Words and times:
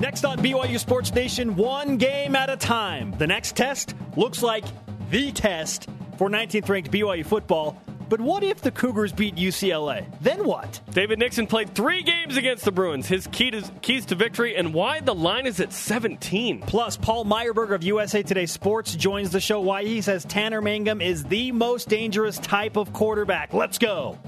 Next 0.00 0.24
on 0.24 0.38
BYU 0.38 0.78
Sports 0.78 1.14
Nation, 1.14 1.54
one 1.54 1.96
game 1.96 2.34
at 2.34 2.50
a 2.50 2.56
time. 2.56 3.12
The 3.16 3.26
next 3.26 3.54
test 3.54 3.94
looks 4.16 4.42
like 4.42 4.64
the 5.10 5.30
test 5.30 5.88
for 6.18 6.28
19th 6.28 6.68
ranked 6.68 6.90
BYU 6.90 7.24
football. 7.24 7.80
But 8.08 8.20
what 8.20 8.42
if 8.42 8.60
the 8.60 8.70
Cougars 8.70 9.12
beat 9.12 9.36
UCLA? 9.36 10.04
Then 10.20 10.44
what? 10.44 10.80
David 10.90 11.18
Nixon 11.18 11.46
played 11.46 11.74
three 11.74 12.02
games 12.02 12.36
against 12.36 12.64
the 12.64 12.72
Bruins. 12.72 13.06
His 13.06 13.26
key 13.28 13.50
to, 13.52 13.62
keys 13.80 14.04
to 14.06 14.14
victory 14.14 14.56
and 14.56 14.74
why 14.74 15.00
the 15.00 15.14
line 15.14 15.46
is 15.46 15.58
at 15.60 15.72
17. 15.72 16.60
Plus, 16.62 16.96
Paul 16.96 17.24
Myerberg 17.24 17.72
of 17.72 17.82
USA 17.82 18.22
Today 18.22 18.46
Sports 18.46 18.94
joins 18.94 19.30
the 19.30 19.40
show. 19.40 19.60
Why 19.60 19.84
he 19.84 20.00
says 20.00 20.24
Tanner 20.24 20.60
Mangum 20.60 21.00
is 21.00 21.24
the 21.24 21.50
most 21.52 21.88
dangerous 21.88 22.38
type 22.38 22.76
of 22.76 22.92
quarterback. 22.92 23.54
Let's 23.54 23.78
go. 23.78 24.18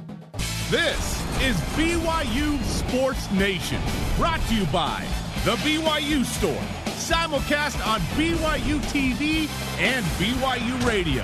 This 0.71 1.23
is 1.43 1.57
BYU 1.77 2.63
Sports 2.65 3.31
Nation, 3.33 3.81
brought 4.17 4.41
to 4.49 4.55
you 4.55 4.65
by 4.67 5.07
The 5.47 5.55
BYU 5.59 6.25
Store, 6.25 6.51
simulcast 6.97 7.87
on 7.87 8.01
BYU 8.17 8.81
TV 8.91 9.49
and 9.79 10.05
BYU 10.19 10.85
Radio. 10.85 11.23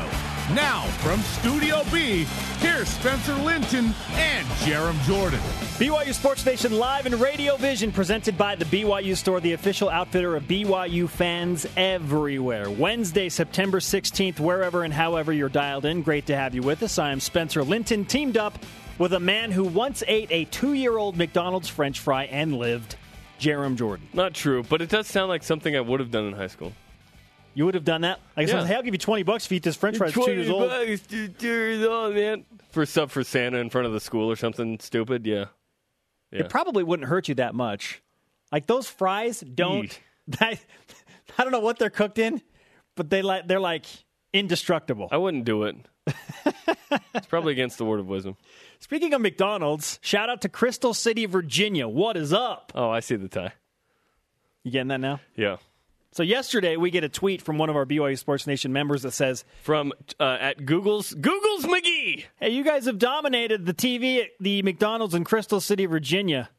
Now, 0.55 0.83
from 1.01 1.21
Studio 1.23 1.83
B, 1.91 2.25
here's 2.61 2.89
Spencer 2.89 3.35
Linton 3.35 3.93
and 4.13 4.47
Jarom 4.61 4.97
Jordan. 5.09 5.41
BYU 5.81 6.15
Sports 6.15 6.47
Nation 6.47 6.79
live 6.79 7.07
and 7.07 7.17
Radio 7.17 7.57
Vision, 7.57 7.91
presented 7.91 8.39
by 8.39 8.55
the 8.55 8.65
BYU 8.67 9.17
Store, 9.17 9.41
the 9.41 9.55
official 9.55 9.89
outfitter 9.91 10.37
of 10.37 10.45
BYU 10.45 11.09
fans 11.09 11.67
everywhere. 11.77 12.71
Wednesday, 12.71 13.29
September 13.29 13.81
16th, 13.81 14.39
wherever 14.39 14.85
and 14.85 14.95
however 14.95 15.33
you're 15.33 15.49
dialed 15.49 15.85
in. 15.85 16.01
Great 16.01 16.27
to 16.27 16.37
have 16.37 16.55
you 16.55 16.63
with 16.63 16.85
us. 16.85 16.97
I 16.97 17.11
am 17.11 17.19
Spencer 17.19 17.65
Linton, 17.65 18.05
teamed 18.05 18.37
up 18.37 18.57
with 18.99 19.15
a 19.15 19.21
man 19.21 19.51
who 19.51 19.65
once 19.65 20.05
ate 20.07 20.31
a 20.31 20.45
two 20.45 20.75
year 20.75 20.97
old 20.97 21.17
McDonald's 21.17 21.69
French 21.69 21.99
fry 21.99 22.27
and 22.27 22.57
lived, 22.57 22.95
Jarom 23.43 23.77
Jordan. 23.77 24.09
Not 24.15 24.35
true, 24.35 24.63
but 24.63 24.81
it 24.81 24.89
does 24.89 25.07
sound 25.09 25.29
like 25.29 25.43
something 25.43 25.75
I 25.77 25.81
would 25.81 26.01
have 26.01 26.11
done 26.11 26.27
in 26.27 26.33
high 26.33 26.47
school. 26.47 26.73
You 27.55 27.67
would 27.67 27.75
have 27.75 27.85
done 27.85 28.03
that? 28.03 28.21
Like, 28.37 28.49
Yeah. 28.49 28.65
hey, 28.65 28.77
I'll 28.77 28.83
give 28.83 28.95
you 28.95 28.99
20 28.99 29.25
bucks 29.25 29.45
if 29.45 29.53
you 29.53 29.57
eat 29.57 29.63
this 29.63 29.77
French 29.77 29.99
fry 29.99 30.07
at 30.09 30.15
two 30.15 30.31
years 30.31 30.49
old. 30.49 30.69
bucks, 30.71 31.03
two 31.03 31.29
years 31.41 31.85
old, 31.85 32.15
man. 32.15 32.45
For 32.71 32.87
sub 32.87 33.11
for 33.11 33.23
Santa 33.25 33.59
in 33.59 33.69
front 33.69 33.87
of 33.87 33.93
the 33.93 34.01
school 34.01 34.31
or 34.31 34.37
something 34.37 34.79
stupid, 34.81 35.27
yeah. 35.27 35.47
Yeah. 36.31 36.41
It 36.41 36.49
probably 36.49 36.83
wouldn't 36.83 37.09
hurt 37.09 37.29
you 37.29 37.35
that 37.35 37.55
much. 37.55 38.01
Like 38.51 38.67
those 38.67 38.89
fries 38.89 39.41
don't. 39.41 39.99
I, 40.41 40.59
I 41.37 41.43
don't 41.43 41.53
know 41.53 41.61
what 41.61 41.79
they're 41.79 41.91
cooked 41.91 42.19
in, 42.19 42.41
but 42.97 43.11
they 43.11 43.21
like 43.23 43.49
they're 43.49 43.61
like 43.61 43.85
indestructible. 44.33 45.09
I 45.11 45.19
wouldn't 45.19 45.45
do 45.45 45.65
it. 45.65 45.77
it's 47.15 47.27
probably 47.27 47.53
against 47.53 47.77
the 47.77 47.85
word 47.85 48.01
of 48.01 48.07
wisdom. 48.07 48.37
Speaking 48.83 49.15
of 49.15 49.21
McDonald's, 49.21 50.01
shout 50.03 50.29
out 50.29 50.41
to 50.41 50.49
Crystal 50.49 50.93
City, 50.93 51.25
Virginia. 51.27 51.87
What 51.87 52.17
is 52.17 52.33
up? 52.33 52.73
Oh, 52.75 52.91
I 52.91 52.99
see 52.99 53.15
the 53.15 53.29
tie. 53.29 53.53
You 54.65 54.73
getting 54.73 54.89
that 54.89 54.99
now? 54.99 55.21
Yeah. 55.37 55.59
So 56.11 56.25
yesterday 56.25 56.77
we 56.77 56.91
get 56.91 57.05
a 57.05 57.09
tweet 57.09 57.43
from 57.43 57.59
one 57.59 57.71
of 57.71 57.77
our 57.77 57.87
BYU 57.87 58.19
Sports 58.19 58.45
Nation 58.49 58.73
members 58.73 59.03
that 59.03 59.13
says, 59.13 59.45
From 59.63 59.93
uh, 60.19 60.37
at 60.41 60.67
Google's 60.67 61.15
Google's 61.15 61.65
McGee. 61.65 62.25
"Hey, 62.41 62.49
you 62.51 62.65
guys 62.65 62.87
have 62.87 62.99
dominated 62.99 63.67
the 63.67 63.73
TV 63.73 64.19
at 64.25 64.31
the 64.41 64.63
McDonald's 64.63 65.15
in 65.15 65.23
Crystal 65.23 65.61
City, 65.61 65.87
Virginia, 65.87 66.51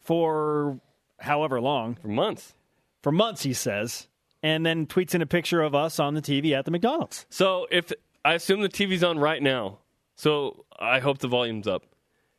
for 0.00 0.78
however 1.18 1.62
long, 1.62 1.94
For 1.94 2.08
months. 2.08 2.54
for 3.00 3.10
months." 3.10 3.42
He 3.42 3.54
says, 3.54 4.06
and 4.42 4.66
then 4.66 4.86
tweets 4.86 5.14
in 5.14 5.22
a 5.22 5.26
picture 5.26 5.62
of 5.62 5.74
us 5.74 5.98
on 5.98 6.12
the 6.12 6.20
TV 6.20 6.52
at 6.52 6.66
the 6.66 6.70
McDonald's. 6.70 7.24
So 7.30 7.66
if 7.70 7.90
I 8.22 8.34
assume 8.34 8.60
the 8.60 8.68
TV's 8.68 9.02
on 9.02 9.18
right 9.18 9.42
now, 9.42 9.78
so 10.20 10.66
I 10.78 10.98
hope 10.98 11.18
the 11.18 11.28
volume's 11.28 11.66
up. 11.66 11.86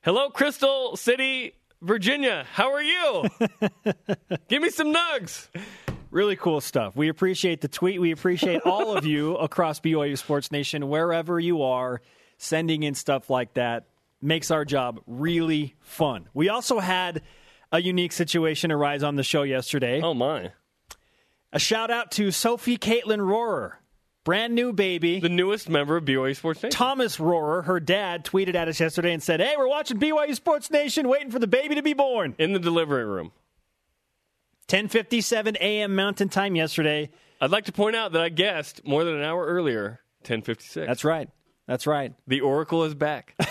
Hello, 0.02 0.30
Crystal 0.30 0.96
City, 0.96 1.54
Virginia. 1.82 2.46
How 2.54 2.74
are 2.74 2.84
you? 2.84 3.24
Give 4.48 4.62
me 4.62 4.70
some 4.70 4.94
nugs. 4.94 5.48
Really 6.12 6.36
cool 6.36 6.62
stuff. 6.62 6.96
We 6.96 7.10
appreciate 7.10 7.62
the 7.62 7.68
tweet. 7.68 8.00
We 8.00 8.12
appreciate 8.12 8.62
all 8.66 8.96
of 8.96 9.06
you 9.06 9.36
across 9.36 9.80
BYU 9.80 10.16
Sports 10.16 10.52
Nation, 10.52 10.90
wherever 10.90 11.40
you 11.40 11.64
are, 11.64 12.02
sending 12.38 12.84
in 12.84 12.94
stuff 12.94 13.32
like 13.32 13.56
that. 13.56 13.88
Makes 14.22 14.52
our 14.52 14.64
job 14.64 15.02
really 15.08 15.76
fun. 15.80 16.30
We 16.36 16.50
also 16.50 16.78
had 16.78 17.24
a 17.72 17.82
unique 17.82 18.12
situation 18.12 18.72
arise 18.72 19.02
on 19.02 19.16
the 19.16 19.24
show 19.24 19.42
yesterday. 19.42 20.02
Oh 20.02 20.14
my. 20.14 20.52
A 21.52 21.58
shout 21.58 21.90
out 21.90 22.12
to 22.12 22.30
Sophie 22.30 22.78
Caitlin 22.78 23.20
Rohrer, 23.20 23.74
brand 24.24 24.54
new 24.56 24.72
baby. 24.74 25.20
The 25.20 25.30
newest 25.30 25.70
member 25.70 25.98
of 25.98 26.06
BYU 26.06 26.36
Sports 26.36 26.64
Nation. 26.64 26.72
Thomas 26.78 27.18
Rohrer, 27.18 27.66
her 27.66 27.80
dad, 27.80 28.24
tweeted 28.26 28.56
at 28.56 28.68
us 28.68 28.80
yesterday 28.80 29.14
and 29.14 29.22
said, 29.24 29.40
Hey, 29.40 29.56
we're 29.58 29.68
watching 29.68 30.00
BYU 30.00 30.36
Sports 30.36 30.70
Nation, 30.72 31.08
waiting 31.08 31.32
for 31.32 31.40
the 31.40 31.48
baby 31.48 31.76
to 31.76 31.82
be 31.82 31.94
born. 31.94 32.36
in 32.38 32.54
the 32.54 32.60
delivery 32.60 33.06
room. 33.06 33.32
10:57 34.68 35.56
a.m. 35.58 35.96
Mountain 35.96 36.30
Time 36.30 36.56
yesterday. 36.56 37.10
I'd 37.42 37.52
like 37.52 37.66
to 37.66 37.72
point 37.72 37.96
out 37.96 38.14
that 38.14 38.22
I 38.22 38.30
guessed 38.30 38.86
more 38.86 39.04
than 39.04 39.16
an 39.16 39.24
hour 39.24 39.46
earlier, 39.46 40.00
1056. 40.22 40.88
That's 40.88 41.04
right. 41.04 41.30
That's 41.68 41.88
right. 41.88 42.14
the 42.28 42.42
Oracle 42.42 42.84
is 42.86 42.96
back. 42.96 43.36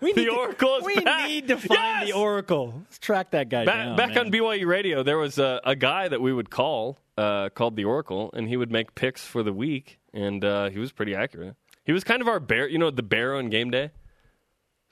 We 0.00 0.12
The 0.12 0.20
need 0.20 0.26
to- 0.26 0.36
Oracle 0.36 0.76
is 0.76 0.84
We 0.84 1.00
back. 1.00 1.28
need 1.28 1.48
to 1.48 1.56
find 1.56 1.70
Yes! 1.80 2.06
the 2.06 2.12
Oracle. 2.12 2.74
Let's 2.84 2.98
track 2.98 3.32
that 3.32 3.48
guy 3.48 3.64
back 3.64 3.84
down. 3.86 3.96
back 3.96 4.08
man. 4.10 4.18
on 4.18 4.32
BYU 4.32 4.66
radio, 4.66 5.02
there 5.02 5.18
was 5.18 5.38
a, 5.38 5.60
a 5.64 5.74
guy 5.74 6.06
that 6.08 6.20
we 6.20 6.32
would 6.32 6.48
call 6.48 6.96
uh, 7.18 7.48
called 7.50 7.76
the 7.76 7.84
Oracle, 7.84 8.30
and 8.32 8.48
he 8.48 8.56
would 8.56 8.70
make 8.70 8.94
picks 8.94 9.26
for 9.26 9.42
the 9.42 9.52
week, 9.52 9.98
and 10.14 10.44
uh, 10.44 10.70
he 10.70 10.78
was 10.78 10.92
pretty 10.92 11.14
accurate. 11.14 11.56
He 11.84 11.92
was 11.92 12.04
kind 12.04 12.22
of 12.22 12.28
our 12.28 12.40
bear, 12.40 12.68
you 12.68 12.78
know, 12.78 12.90
the 12.90 13.02
bear 13.02 13.34
on 13.34 13.48
game 13.50 13.70
day. 13.70 13.90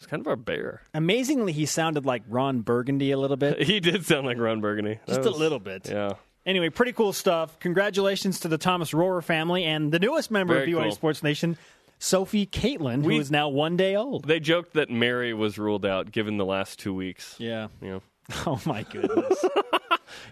He's 0.01 0.07
kind 0.07 0.21
of 0.21 0.27
our 0.27 0.37
bear. 0.37 0.83
Amazingly, 0.93 1.53
he 1.53 1.65
sounded 1.65 2.05
like 2.05 2.23
Ron 2.29 2.61
Burgundy 2.61 3.13
a 3.13 3.19
little 3.19 3.37
bit, 3.39 3.63
He 3.67 3.81
did 3.81 4.05
sound 4.05 4.27
like 4.27 4.39
Ron 4.39 4.61
Burgundy. 4.61 4.99
Just 5.07 5.21
a 5.23 5.31
little 5.31 5.59
bit. 5.59 5.89
Yeah. 5.89 6.15
Anyway, 6.45 6.69
pretty 6.69 6.93
cool 6.93 7.13
stuff. 7.13 7.59
Congratulations 7.61 8.41
to 8.41 8.49
the 8.49 8.59
Thomas 8.59 8.93
Rohrer 8.93 9.23
family 9.25 9.65
and 9.65 9.91
the 9.91 9.99
newest 9.99 10.31
member 10.31 10.55
Very 10.55 10.73
of 10.73 10.79
BYU 10.79 10.83
cool. 10.85 10.93
Sports 10.93 11.23
Nation, 11.23 11.57
Sophie 11.99 12.47
Caitlin, 12.47 13.03
We- 13.03 13.15
who 13.17 13.21
is 13.21 13.31
now 13.31 13.49
one 13.49 13.77
day 13.77 13.97
old. 13.97 14.27
They 14.29 14.39
joked 14.39 14.75
that 14.75 14.91
Mary 14.91 15.33
was 15.35 15.59
ruled 15.59 15.85
out 15.87 16.13
given 16.13 16.37
the 16.37 16.45
last 16.45 16.79
two 16.79 16.95
weeks. 16.95 17.35
Yeah. 17.39 17.69
You 17.81 17.89
know. 17.91 18.03
Oh 18.47 18.61
my 18.67 18.83
goodness. 18.85 19.45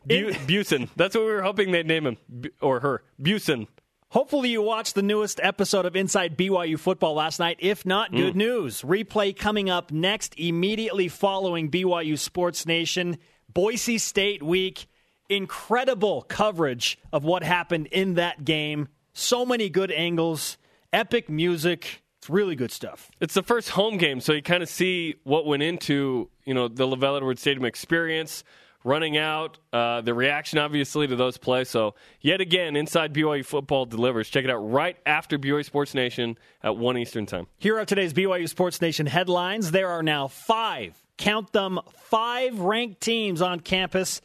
Bu- 0.07 0.33
Busen. 0.33 0.89
That's 0.97 1.15
what 1.15 1.25
we 1.25 1.33
were 1.33 1.43
hoping 1.43 1.73
they'd 1.73 1.87
name 1.87 2.07
him. 2.07 2.17
Or 2.61 2.81
her. 2.81 3.03
Busen. 3.21 3.67
Hopefully, 4.11 4.51
you 4.51 4.63
watched 4.63 4.95
the 4.95 5.03
newest 5.03 5.41
episode 5.43 5.87
of 5.87 5.97
Inside 5.97 6.37
BYU 6.37 6.79
Football 6.79 7.15
last 7.15 7.41
night. 7.41 7.57
If 7.59 7.85
not, 7.85 8.11
Hmm. 8.11 8.17
good 8.17 8.37
news. 8.37 8.83
Replay 8.83 9.37
coming 9.37 9.69
up 9.69 9.91
next, 9.91 10.35
immediately 10.39 11.09
following 11.09 11.69
BYU 11.69 12.17
Sports 12.17 12.65
Nation, 12.65 13.19
Boise 13.53 13.99
State 13.99 14.43
week. 14.43 14.87
Incredible 15.29 16.23
coverage 16.23 16.97
of 17.13 17.25
what 17.25 17.43
happened 17.43 17.87
in 17.89 18.15
that 18.15 18.45
game. 18.45 18.89
So 19.15 19.45
many 19.45 19.69
good 19.69 19.91
angles, 19.91 20.59
epic 20.93 21.29
music. 21.29 22.03
It's 22.19 22.31
really 22.31 22.55
good 22.57 22.71
stuff. 22.71 23.11
It's 23.21 23.35
the 23.35 23.43
first 23.43 23.71
home 23.71 23.97
game, 23.99 24.21
so 24.21 24.33
you 24.33 24.43
kind 24.43 24.63
of 24.63 24.69
see 24.69 25.17
what 25.25 25.45
went 25.45 25.63
into 25.63 26.31
you 26.45 26.55
know 26.55 26.69
the 26.69 26.87
LaVell 26.87 27.17
Edwards 27.17 27.41
Stadium 27.41 27.65
experience, 27.65 28.45
running 28.85 29.17
out, 29.17 29.59
uh, 29.73 30.03
the 30.03 30.15
reaction 30.15 30.59
obviously 30.59 31.07
to 31.07 31.17
those 31.17 31.39
plays. 31.39 31.69
So 31.71 31.95
yet 32.21 32.41
again, 32.41 32.77
inside 32.77 33.13
BYU 33.13 33.45
football 33.45 33.87
delivers. 33.87 34.29
Check 34.29 34.45
it 34.45 34.51
out 34.51 34.59
right 34.59 34.97
after 35.07 35.39
BYU 35.39 35.65
Sports 35.65 35.95
Nation 35.95 36.39
at 36.63 36.77
one 36.77 36.97
Eastern 36.99 37.27
time. 37.27 37.47
Here 37.59 37.79
are 37.79 37.85
today's 37.85 38.13
BYU 38.13 38.49
Sports 38.49 38.81
Nation 38.81 39.07
headlines. 39.07 39.71
There 39.71 39.89
are 39.89 40.03
now 40.03 40.29
five, 40.29 41.03
count 41.17 41.53
them, 41.53 41.81
five 41.97 42.61
ranked 42.61 43.01
teams 43.01 43.41
on 43.43 43.61
campus 43.61 44.21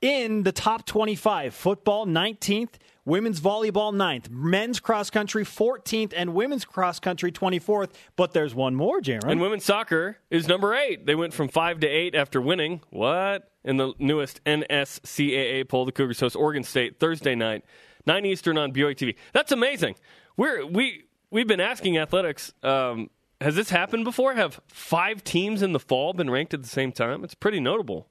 in 0.00 0.42
the 0.42 0.52
top 0.52 0.84
25. 0.86 1.54
Football, 1.54 2.06
19th. 2.06 2.74
Women's 3.10 3.40
volleyball, 3.40 3.92
9th. 3.92 4.30
Men's 4.30 4.78
cross 4.78 5.10
country, 5.10 5.44
14th. 5.44 6.12
And 6.16 6.32
women's 6.32 6.64
cross 6.64 7.00
country, 7.00 7.32
24th. 7.32 7.90
But 8.14 8.32
there's 8.32 8.54
one 8.54 8.76
more, 8.76 9.00
Jarom. 9.00 9.28
And 9.28 9.40
women's 9.40 9.64
soccer 9.64 10.18
is 10.30 10.46
number 10.46 10.76
eight. 10.76 11.06
They 11.06 11.16
went 11.16 11.34
from 11.34 11.48
five 11.48 11.80
to 11.80 11.88
eight 11.88 12.14
after 12.14 12.40
winning. 12.40 12.82
What? 12.90 13.50
In 13.64 13.78
the 13.78 13.94
newest 13.98 14.40
NSCAA 14.44 15.68
poll, 15.68 15.86
the 15.86 15.90
Cougars 15.90 16.20
host 16.20 16.36
Oregon 16.36 16.62
State 16.62 17.00
Thursday 17.00 17.34
night, 17.34 17.64
nine 18.06 18.24
Eastern 18.24 18.56
on 18.56 18.72
BYU 18.72 18.94
TV. 18.94 19.16
That's 19.32 19.50
amazing. 19.50 19.96
We're 20.36 20.64
we 20.64 21.02
we've 21.32 21.48
been 21.48 21.60
asking 21.60 21.98
athletics. 21.98 22.54
Um, 22.62 23.10
has 23.40 23.56
this 23.56 23.70
happened 23.70 24.04
before? 24.04 24.34
Have 24.34 24.60
five 24.68 25.24
teams 25.24 25.62
in 25.62 25.72
the 25.72 25.80
fall 25.80 26.12
been 26.12 26.30
ranked 26.30 26.54
at 26.54 26.62
the 26.62 26.68
same 26.68 26.92
time? 26.92 27.24
It's 27.24 27.34
pretty 27.34 27.58
notable. 27.58 28.08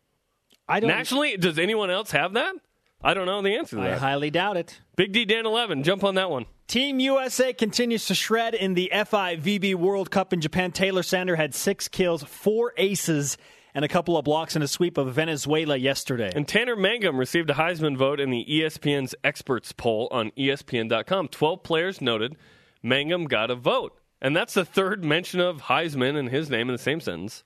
I 0.68 0.82
don't 0.82 0.90
Nationally, 0.90 1.38
does 1.38 1.58
anyone 1.58 1.90
else 1.90 2.12
have 2.12 2.34
that? 2.34 2.54
I 3.02 3.14
don't 3.14 3.26
know 3.26 3.42
the 3.42 3.56
answer 3.56 3.78
to 3.78 3.82
that. 3.82 3.94
I 3.94 3.98
highly 3.98 4.30
doubt 4.30 4.58
it. 4.58 4.80
Big 4.96 5.12
D 5.12 5.26
Dan 5.26 5.46
eleven, 5.46 5.84
jump 5.84 6.04
on 6.04 6.16
that 6.16 6.30
one. 6.30 6.46
Team 6.68 7.00
USA 7.00 7.54
continues 7.54 8.06
to 8.08 8.16
shred 8.16 8.54
in 8.54 8.74
the 8.74 8.92
FIVB 8.94 9.76
World 9.76 10.12
Cup 10.12 10.34
in 10.34 10.42
Japan. 10.42 10.72
Taylor 10.72 11.02
Sander 11.02 11.36
had 11.36 11.56
six 11.56 11.88
kills, 11.88 12.24
four 12.24 12.74
aces, 12.78 13.38
and 13.74 13.84
a 13.84 13.88
couple 13.88 14.18
of 14.18 14.26
blocks 14.26 14.56
in 14.56 14.62
a 14.62 14.68
sweep 14.68 14.98
of 14.98 15.14
Venezuela 15.14 15.78
yesterday. 15.78 16.32
And 16.36 16.48
Tanner 16.48 16.76
Mangum 16.76 17.18
received 17.18 17.50
a 17.50 17.54
Heisman 17.54 17.98
vote 17.98 18.20
in 18.20 18.30
the 18.30 18.46
ESPN's 18.48 19.16
experts 19.24 19.72
poll 19.72 20.10
on 20.12 20.32
ESPN.com. 20.32 21.30
12 21.30 21.64
players 21.64 22.02
noted 22.02 22.36
Mangum 22.84 23.26
got 23.26 23.50
a 23.50 23.56
vote. 23.56 23.98
And 24.22 24.36
that's 24.36 24.54
the 24.54 24.66
third 24.66 25.04
mention 25.04 25.40
of 25.40 25.64
Heisman 25.64 26.18
and 26.18 26.30
his 26.30 26.50
name 26.50 26.70
in 26.70 26.74
the 26.74 26.78
same 26.78 27.00
sentence. 27.00 27.44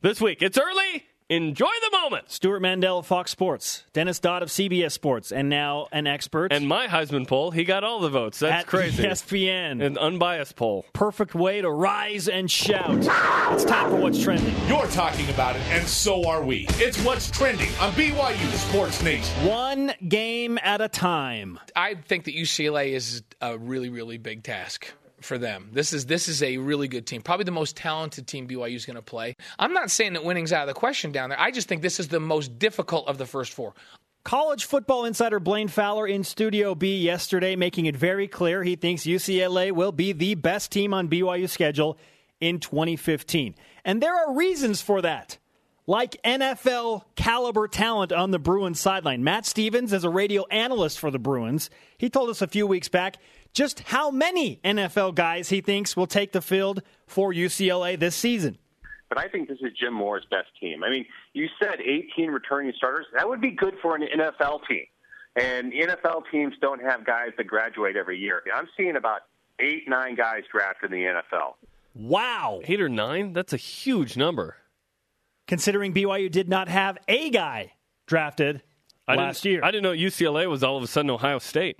This 0.00 0.20
week, 0.20 0.42
it's 0.42 0.58
early. 0.58 1.04
Enjoy 1.30 1.70
the 1.80 1.96
moment. 1.96 2.30
Stewart 2.30 2.60
Mandel 2.60 2.98
of 2.98 3.06
Fox 3.06 3.30
Sports, 3.30 3.84
Dennis 3.94 4.18
Dodd 4.18 4.42
of 4.42 4.50
CBS 4.50 4.92
Sports, 4.92 5.32
and 5.32 5.48
now 5.48 5.86
an 5.90 6.06
expert. 6.06 6.52
And 6.52 6.68
my 6.68 6.86
Heisman 6.86 7.26
poll, 7.26 7.50
he 7.50 7.64
got 7.64 7.82
all 7.82 8.00
the 8.00 8.10
votes. 8.10 8.40
That's 8.40 8.64
at 8.64 8.66
crazy. 8.66 9.04
ESPN. 9.04 9.82
An 9.82 9.96
unbiased 9.96 10.54
poll. 10.54 10.84
Perfect 10.92 11.34
way 11.34 11.62
to 11.62 11.70
rise 11.70 12.28
and 12.28 12.50
shout. 12.50 12.98
It's 13.54 13.64
time 13.64 13.88
for 13.88 13.96
what's 13.96 14.22
trending. 14.22 14.54
You're 14.68 14.86
talking 14.88 15.26
about 15.30 15.56
it, 15.56 15.62
and 15.68 15.88
so 15.88 16.28
are 16.28 16.42
we. 16.42 16.66
It's 16.72 17.02
what's 17.02 17.30
trending 17.30 17.70
on 17.80 17.92
BYU 17.92 18.52
Sports 18.68 19.02
Nation. 19.02 19.46
One 19.46 19.94
game 20.06 20.58
at 20.62 20.82
a 20.82 20.88
time. 20.88 21.58
I 21.74 21.94
think 21.94 22.24
that 22.24 22.34
UCLA 22.34 22.92
is 22.92 23.22
a 23.40 23.56
really, 23.56 23.88
really 23.88 24.18
big 24.18 24.42
task 24.42 24.92
for 25.24 25.38
them. 25.38 25.70
This 25.72 25.92
is 25.92 26.06
this 26.06 26.28
is 26.28 26.42
a 26.42 26.58
really 26.58 26.88
good 26.88 27.06
team, 27.06 27.22
probably 27.22 27.44
the 27.44 27.50
most 27.50 27.76
talented 27.76 28.26
team 28.26 28.46
BYU 28.46 28.74
is 28.74 28.86
going 28.86 28.96
to 28.96 29.02
play. 29.02 29.36
I'm 29.58 29.72
not 29.72 29.90
saying 29.90 30.12
that 30.14 30.24
winning's 30.24 30.52
out 30.52 30.62
of 30.62 30.74
the 30.74 30.78
question 30.78 31.12
down 31.12 31.30
there. 31.30 31.40
I 31.40 31.50
just 31.50 31.68
think 31.68 31.82
this 31.82 31.98
is 31.98 32.08
the 32.08 32.20
most 32.20 32.58
difficult 32.58 33.08
of 33.08 33.18
the 33.18 33.26
first 33.26 33.52
four. 33.52 33.74
College 34.24 34.64
football 34.64 35.04
insider 35.04 35.38
Blaine 35.38 35.68
Fowler 35.68 36.06
in 36.06 36.24
Studio 36.24 36.74
B 36.74 36.98
yesterday, 36.98 37.56
making 37.56 37.84
it 37.84 37.94
very 37.94 38.26
clear 38.26 38.62
he 38.62 38.74
thinks 38.74 39.02
UCLA 39.02 39.70
will 39.70 39.92
be 39.92 40.12
the 40.12 40.34
best 40.34 40.72
team 40.72 40.94
on 40.94 41.08
BYU's 41.08 41.52
schedule 41.52 41.98
in 42.40 42.58
2015. 42.58 43.54
And 43.84 44.02
there 44.02 44.14
are 44.16 44.34
reasons 44.34 44.80
for 44.80 45.02
that. 45.02 45.36
Like 45.86 46.16
NFL 46.24 47.02
caliber 47.16 47.68
talent 47.68 48.12
on 48.12 48.30
the 48.30 48.38
Bruins 48.38 48.80
sideline. 48.80 49.22
Matt 49.22 49.44
Stevens, 49.44 49.92
as 49.92 50.04
a 50.04 50.08
radio 50.08 50.46
analyst 50.46 50.98
for 50.98 51.10
the 51.10 51.18
Bruins, 51.18 51.68
he 51.98 52.08
told 52.08 52.30
us 52.30 52.40
a 52.40 52.46
few 52.46 52.66
weeks 52.66 52.88
back 52.88 53.18
just 53.54 53.80
how 53.80 54.10
many 54.10 54.60
NFL 54.64 55.14
guys 55.14 55.48
he 55.48 55.60
thinks 55.60 55.96
will 55.96 56.06
take 56.06 56.32
the 56.32 56.42
field 56.42 56.82
for 57.06 57.32
UCLA 57.32 57.98
this 57.98 58.14
season. 58.16 58.58
But 59.08 59.18
I 59.18 59.28
think 59.28 59.48
this 59.48 59.58
is 59.60 59.72
Jim 59.80 59.94
Mora's 59.94 60.24
best 60.30 60.48
team. 60.60 60.82
I 60.82 60.90
mean, 60.90 61.06
you 61.32 61.46
said 61.62 61.80
18 61.80 62.30
returning 62.30 62.72
starters. 62.76 63.06
That 63.16 63.28
would 63.28 63.40
be 63.40 63.52
good 63.52 63.74
for 63.80 63.94
an 63.94 64.02
NFL 64.02 64.66
team. 64.68 64.84
And 65.36 65.72
NFL 65.72 66.22
teams 66.32 66.54
don't 66.60 66.82
have 66.82 67.04
guys 67.06 67.30
that 67.36 67.46
graduate 67.46 67.96
every 67.96 68.18
year. 68.18 68.42
I'm 68.54 68.68
seeing 68.76 68.96
about 68.96 69.22
eight, 69.60 69.88
nine 69.88 70.16
guys 70.16 70.42
drafted 70.50 70.92
in 70.92 71.00
the 71.00 71.06
NFL. 71.06 71.54
Wow. 71.94 72.60
Eight 72.64 72.80
or 72.80 72.88
nine? 72.88 73.32
That's 73.32 73.52
a 73.52 73.56
huge 73.56 74.16
number. 74.16 74.56
Considering 75.46 75.92
BYU 75.92 76.30
did 76.30 76.48
not 76.48 76.68
have 76.68 76.98
a 77.06 77.30
guy 77.30 77.72
drafted 78.06 78.62
I 79.06 79.14
last 79.14 79.44
year. 79.44 79.60
I 79.62 79.70
didn't 79.70 79.82
know 79.84 79.92
UCLA 79.92 80.48
was 80.48 80.64
all 80.64 80.76
of 80.76 80.82
a 80.82 80.86
sudden 80.86 81.10
Ohio 81.10 81.38
State. 81.38 81.78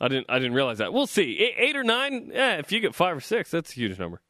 I 0.00 0.08
didn't. 0.08 0.26
I 0.28 0.38
didn't 0.38 0.54
realize 0.54 0.78
that. 0.78 0.92
We'll 0.92 1.06
see. 1.06 1.38
Eight, 1.38 1.54
eight 1.58 1.76
or 1.76 1.84
nine. 1.84 2.30
Yeah, 2.32 2.56
if 2.56 2.72
you 2.72 2.80
get 2.80 2.94
five 2.94 3.16
or 3.16 3.20
six, 3.20 3.50
that's 3.50 3.72
a 3.72 3.74
huge 3.74 3.98
number. 3.98 4.20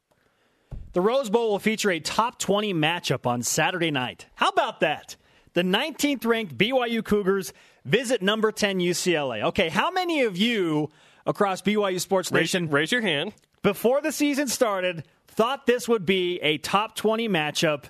The 0.93 1.01
Rose 1.01 1.29
Bowl 1.29 1.51
will 1.51 1.59
feature 1.59 1.89
a 1.89 2.01
top 2.01 2.37
20 2.37 2.73
matchup 2.73 3.25
on 3.25 3.43
Saturday 3.43 3.91
night. 3.91 4.25
How 4.35 4.49
about 4.49 4.81
that? 4.81 5.15
The 5.53 5.61
19th 5.63 6.25
ranked 6.25 6.57
BYU 6.57 7.03
Cougars 7.03 7.53
visit 7.85 8.21
number 8.21 8.51
10 8.51 8.79
UCLA. 8.79 9.43
Okay, 9.45 9.69
how 9.69 9.89
many 9.91 10.23
of 10.23 10.37
you 10.37 10.89
across 11.25 11.61
BYU 11.61 11.99
Sports 11.99 12.31
Raise, 12.31 12.41
Nation 12.41 12.69
raise 12.69 12.91
your 12.91 13.01
hand. 13.01 13.33
before 13.61 14.01
the 14.01 14.11
season 14.11 14.47
started 14.47 15.05
thought 15.27 15.65
this 15.65 15.87
would 15.87 16.05
be 16.05 16.39
a 16.41 16.57
top 16.57 16.95
20 16.95 17.29
matchup 17.29 17.85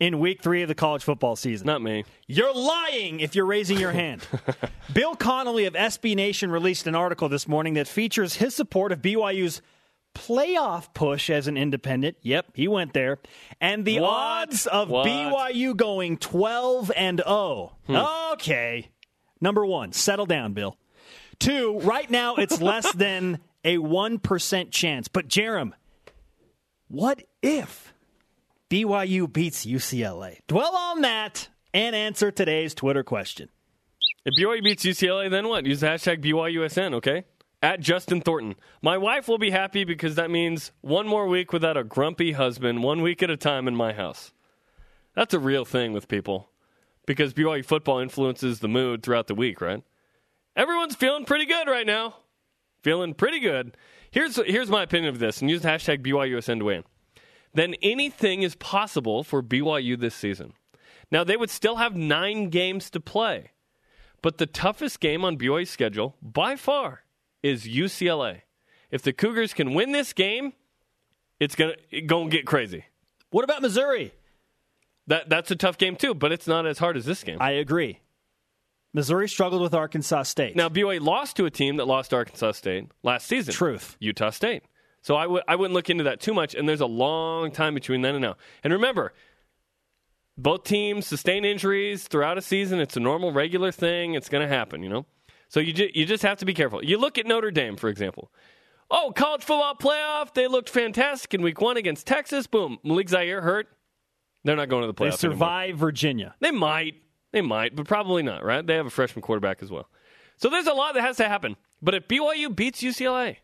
in 0.00 0.18
week 0.18 0.42
three 0.42 0.62
of 0.62 0.68
the 0.68 0.74
college 0.74 1.04
football 1.04 1.36
season? 1.36 1.66
Not 1.66 1.82
me. 1.82 2.04
You're 2.26 2.52
lying 2.54 3.20
if 3.20 3.34
you're 3.36 3.46
raising 3.46 3.78
your 3.78 3.92
hand. 3.92 4.26
Bill 4.92 5.14
Connolly 5.14 5.66
of 5.66 5.74
SB 5.74 6.16
Nation 6.16 6.50
released 6.50 6.86
an 6.88 6.94
article 6.96 7.28
this 7.28 7.46
morning 7.46 7.74
that 7.74 7.86
features 7.86 8.34
his 8.34 8.56
support 8.56 8.90
of 8.90 9.00
BYU's 9.00 9.62
playoff 10.14 10.92
push 10.94 11.30
as 11.30 11.46
an 11.46 11.56
independent. 11.56 12.16
Yep, 12.22 12.46
he 12.54 12.66
went 12.66 12.94
there. 12.94 13.18
And 13.60 13.84
the 13.84 14.00
What? 14.00 14.10
odds 14.10 14.66
of 14.66 14.88
What? 14.90 15.06
BYU 15.06 15.76
going 15.76 16.16
12 16.16 16.90
and 16.96 17.18
0. 17.24 17.76
Okay. 18.32 18.88
Number 19.40 19.64
1, 19.64 19.92
settle 19.92 20.26
down, 20.26 20.52
Bill. 20.52 20.76
2, 21.38 21.80
right 21.80 22.10
now 22.10 22.34
it's 22.36 22.60
less 22.60 22.92
than 22.94 23.38
a 23.64 23.76
1% 23.78 24.70
chance. 24.70 25.08
But 25.08 25.28
Jarom, 25.28 25.72
what 26.88 27.22
if 27.42 27.89
BYU 28.70 29.30
beats 29.30 29.66
UCLA? 29.66 30.38
Dwell 30.46 30.76
on 30.76 31.00
that 31.00 31.48
and 31.74 31.96
answer 31.96 32.30
today's 32.30 32.72
Twitter 32.72 33.02
question. 33.02 33.48
If 34.24 34.34
BYU 34.38 34.62
beats 34.62 34.84
UCLA, 34.84 35.28
then 35.28 35.48
what? 35.48 35.66
Use 35.66 35.80
the 35.80 35.88
hashtag 35.88 36.22
BYUSN, 36.24 36.94
okay? 36.94 37.24
At 37.60 37.80
Justin 37.80 38.20
Thornton. 38.20 38.54
My 38.80 38.96
wife 38.96 39.26
will 39.26 39.38
be 39.38 39.50
happy 39.50 39.82
because 39.82 40.14
that 40.14 40.30
means 40.30 40.70
one 40.82 41.08
more 41.08 41.26
week 41.26 41.52
without 41.52 41.76
a 41.76 41.82
grumpy 41.82 42.30
husband, 42.30 42.84
one 42.84 43.02
week 43.02 43.24
at 43.24 43.30
a 43.30 43.36
time 43.36 43.66
in 43.66 43.74
my 43.74 43.92
house. 43.92 44.32
That's 45.16 45.34
a 45.34 45.40
real 45.40 45.64
thing 45.64 45.92
with 45.92 46.06
people 46.06 46.48
because 47.06 47.34
BYU 47.34 47.64
football 47.64 47.98
influences 47.98 48.60
the 48.60 48.68
mood 48.68 49.02
throughout 49.02 49.26
the 49.26 49.34
week, 49.34 49.60
right? 49.60 49.82
Everyone's 50.54 50.94
feeling 50.94 51.24
pretty 51.24 51.46
good 51.46 51.66
right 51.66 51.86
now. 51.86 52.14
Feeling 52.84 53.14
pretty 53.14 53.40
good. 53.40 53.76
Here's, 54.12 54.36
here's 54.36 54.70
my 54.70 54.84
opinion 54.84 55.12
of 55.12 55.18
this, 55.18 55.40
and 55.40 55.50
use 55.50 55.62
the 55.62 55.68
hashtag 55.68 56.06
BYUSN 56.06 56.60
to 56.60 56.64
win. 56.64 56.84
Then 57.54 57.74
anything 57.82 58.42
is 58.42 58.54
possible 58.54 59.24
for 59.24 59.42
BYU 59.42 59.98
this 59.98 60.14
season. 60.14 60.52
Now, 61.10 61.24
they 61.24 61.36
would 61.36 61.50
still 61.50 61.76
have 61.76 61.96
nine 61.96 62.50
games 62.50 62.90
to 62.90 63.00
play. 63.00 63.50
But 64.22 64.38
the 64.38 64.46
toughest 64.46 65.00
game 65.00 65.24
on 65.24 65.38
BYU's 65.38 65.70
schedule, 65.70 66.16
by 66.22 66.56
far, 66.56 67.02
is 67.42 67.66
UCLA. 67.66 68.42
If 68.90 69.02
the 69.02 69.12
Cougars 69.12 69.54
can 69.54 69.74
win 69.74 69.92
this 69.92 70.12
game, 70.12 70.52
it's 71.38 71.54
gonna 71.54 71.74
go 72.06 72.22
and 72.22 72.30
get 72.30 72.46
crazy. 72.46 72.84
What 73.30 73.44
about 73.44 73.62
Missouri? 73.62 74.12
That 75.06 75.28
that's 75.28 75.50
a 75.50 75.56
tough 75.56 75.78
game 75.78 75.96
too, 75.96 76.14
but 76.14 76.32
it's 76.32 76.46
not 76.46 76.66
as 76.66 76.78
hard 76.78 76.96
as 76.96 77.04
this 77.06 77.24
game. 77.24 77.38
I 77.40 77.52
agree. 77.52 78.00
Missouri 78.92 79.28
struggled 79.28 79.62
with 79.62 79.72
Arkansas 79.72 80.24
State. 80.24 80.56
now 80.56 80.68
BYU 80.68 81.00
lost 81.00 81.36
to 81.36 81.46
a 81.46 81.50
team 81.50 81.76
that 81.76 81.86
lost 81.86 82.12
Arkansas 82.12 82.52
State 82.52 82.86
last 83.02 83.26
season. 83.26 83.54
Truth. 83.54 83.96
Utah 84.00 84.30
State. 84.30 84.64
So 85.02 85.16
I 85.16 85.22
w- 85.22 85.42
I 85.48 85.56
wouldn't 85.56 85.74
look 85.74 85.88
into 85.90 86.04
that 86.04 86.20
too 86.20 86.34
much. 86.34 86.54
And 86.54 86.68
there's 86.68 86.80
a 86.80 86.86
long 86.86 87.50
time 87.50 87.74
between 87.74 88.02
then 88.02 88.14
and 88.14 88.22
now. 88.22 88.36
And 88.62 88.72
remember, 88.72 89.12
both 90.36 90.64
teams 90.64 91.06
sustain 91.06 91.44
injuries 91.44 92.06
throughout 92.08 92.38
a 92.38 92.42
season. 92.42 92.80
It's 92.80 92.96
a 92.96 93.00
normal, 93.00 93.32
regular 93.32 93.72
thing. 93.72 94.14
It's 94.14 94.28
going 94.28 94.46
to 94.46 94.48
happen, 94.48 94.82
you 94.82 94.88
know? 94.88 95.06
So 95.48 95.60
you, 95.60 95.72
ju- 95.72 95.90
you 95.94 96.06
just 96.06 96.22
have 96.22 96.38
to 96.38 96.44
be 96.44 96.54
careful. 96.54 96.84
You 96.84 96.96
look 96.98 97.18
at 97.18 97.26
Notre 97.26 97.50
Dame, 97.50 97.76
for 97.76 97.88
example. 97.88 98.30
Oh, 98.90 99.12
college 99.14 99.42
football 99.42 99.74
playoff. 99.74 100.34
They 100.34 100.46
looked 100.48 100.68
fantastic 100.68 101.34
in 101.34 101.42
week 101.42 101.60
one 101.60 101.76
against 101.76 102.06
Texas. 102.06 102.46
Boom. 102.46 102.78
Malik 102.84 103.08
Zaire 103.08 103.40
hurt. 103.40 103.68
They're 104.44 104.56
not 104.56 104.68
going 104.68 104.82
to 104.82 104.86
the 104.86 104.94
playoffs. 104.94 105.20
they 105.20 105.28
playoff. 105.28 105.32
anymore. 105.32 105.36
survive 105.36 105.76
Virginia. 105.76 106.34
They 106.40 106.50
might. 106.50 106.94
They 107.32 107.42
might, 107.42 107.76
but 107.76 107.86
probably 107.86 108.22
not, 108.24 108.44
right? 108.44 108.66
They 108.66 108.74
have 108.74 108.86
a 108.86 108.90
freshman 108.90 109.22
quarterback 109.22 109.62
as 109.62 109.70
well. 109.70 109.88
So 110.36 110.48
there's 110.48 110.66
a 110.66 110.72
lot 110.72 110.94
that 110.94 111.02
has 111.02 111.16
to 111.18 111.28
happen. 111.28 111.56
But 111.80 111.94
if 111.94 112.08
BYU 112.08 112.54
beats 112.54 112.82
UCLA, 112.82 113.36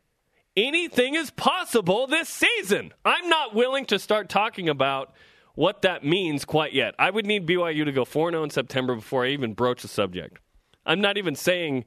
anything 0.57 1.15
is 1.15 1.31
possible 1.31 2.07
this 2.07 2.29
season. 2.29 2.93
I'm 3.05 3.29
not 3.29 3.55
willing 3.55 3.85
to 3.87 3.99
start 3.99 4.29
talking 4.29 4.69
about 4.69 5.15
what 5.55 5.83
that 5.83 6.05
means 6.05 6.45
quite 6.45 6.73
yet. 6.73 6.95
I 6.99 7.11
would 7.11 7.27
need 7.27 7.47
BYU 7.47 7.85
to 7.85 7.93
go 7.93 8.05
4 8.05 8.31
0 8.31 8.45
in 8.45 8.51
September 8.51 8.95
before 8.95 9.25
I 9.25 9.31
even 9.31 9.55
broach 9.55 9.83
the 9.83 9.89
subject. 9.89 10.39
I'm 10.85 11.01
not 11.01 11.19
even 11.19 11.35
saying 11.35 11.85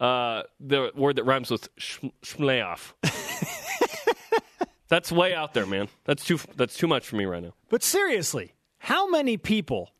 uh, 0.00 0.42
the 0.60 0.92
word 0.94 1.16
that 1.16 1.24
rhymes 1.24 1.50
with 1.50 1.68
sh- 1.76 1.98
shmlayoff. 2.22 2.94
that's 4.88 5.10
way 5.10 5.34
out 5.34 5.54
there, 5.54 5.66
man. 5.66 5.88
That's 6.04 6.24
too, 6.24 6.38
that's 6.56 6.76
too 6.76 6.86
much 6.86 7.06
for 7.06 7.16
me 7.16 7.24
right 7.24 7.42
now. 7.42 7.54
But 7.68 7.82
seriously, 7.82 8.54
how 8.78 9.08
many 9.08 9.36
people, 9.36 9.90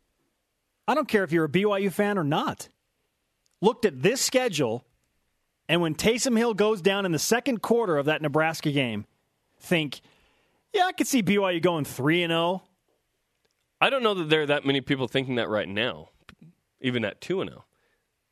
I 0.87 0.95
don't 0.95 1.07
care 1.07 1.23
if 1.23 1.31
you're 1.31 1.45
a 1.45 1.49
BYU 1.49 1.91
fan 1.91 2.17
or 2.17 2.23
not, 2.23 2.69
looked 3.61 3.85
at 3.85 4.01
this 4.01 4.21
schedule 4.21 4.85
and 5.69 5.81
when 5.81 5.95
Taysom 5.95 6.35
Hill 6.35 6.55
goes 6.55 6.81
down 6.81 7.05
in 7.05 7.13
the 7.13 7.19
second 7.19 7.61
quarter 7.61 7.97
of 7.97 8.07
that 8.07 8.21
Nebraska 8.21 8.71
game, 8.71 9.05
think, 9.59 10.01
yeah, 10.73 10.85
I 10.85 10.91
could 10.91 11.07
see 11.07 11.23
BYU 11.23 11.61
going 11.61 11.85
3 11.85 12.23
and 12.23 12.33
oh." 12.33 12.35
0. 12.35 12.63
I 13.79 13.89
don't 13.89 14.03
know 14.03 14.15
that 14.15 14.29
there 14.29 14.41
are 14.41 14.45
that 14.47 14.65
many 14.65 14.81
people 14.81 15.07
thinking 15.07 15.35
that 15.35 15.47
right 15.47 15.69
now, 15.69 16.09
even 16.81 17.05
at 17.05 17.21
2 17.21 17.45
0. 17.45 17.63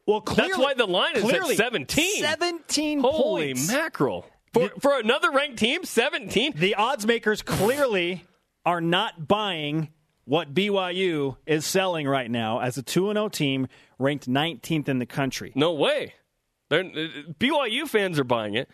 Well, 0.05 0.21
clearly, 0.21 0.51
That's 0.51 0.63
why 0.63 0.73
the 0.73 0.87
line 0.87 1.15
is 1.15 1.23
at 1.23 1.29
clearly, 1.29 1.55
17. 1.55 2.21
17 2.21 2.99
Holy 2.99 3.53
points. 3.53 3.71
mackerel. 3.71 4.25
For, 4.53 4.69
for 4.79 4.99
another 4.99 5.31
ranked 5.31 5.59
team, 5.59 5.83
17? 5.83 6.53
the 6.55 6.75
odds 6.75 7.05
makers 7.05 7.41
clearly 7.41 8.23
are 8.65 8.81
not 8.81 9.27
buying 9.27 9.89
what 10.23 10.53
BYU 10.53 11.37
is 11.45 11.65
selling 11.65 12.07
right 12.07 12.31
now 12.31 12.59
as 12.59 12.77
a 12.77 12.81
2 12.83 13.11
0 13.13 13.29
team 13.29 13.67
ranked 13.99 14.27
19th 14.27 14.89
in 14.89 14.99
the 14.99 15.05
country. 15.05 15.51
No 15.55 15.73
way. 15.73 16.13
They're, 16.69 16.81
uh, 16.81 17.31
BYU 17.39 17.87
fans 17.87 18.19
are 18.19 18.23
buying 18.23 18.55
it. 18.55 18.69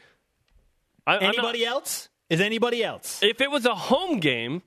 I, 1.05 1.15
I'm 1.17 1.21
not- 1.21 1.33
Anybody 1.35 1.65
else? 1.65 2.09
Is 2.29 2.41
anybody 2.41 2.83
else? 2.83 3.21
if 3.21 3.41
it 3.41 3.51
was 3.51 3.65
a 3.65 3.75
home 3.75 4.19
game, 4.19 4.63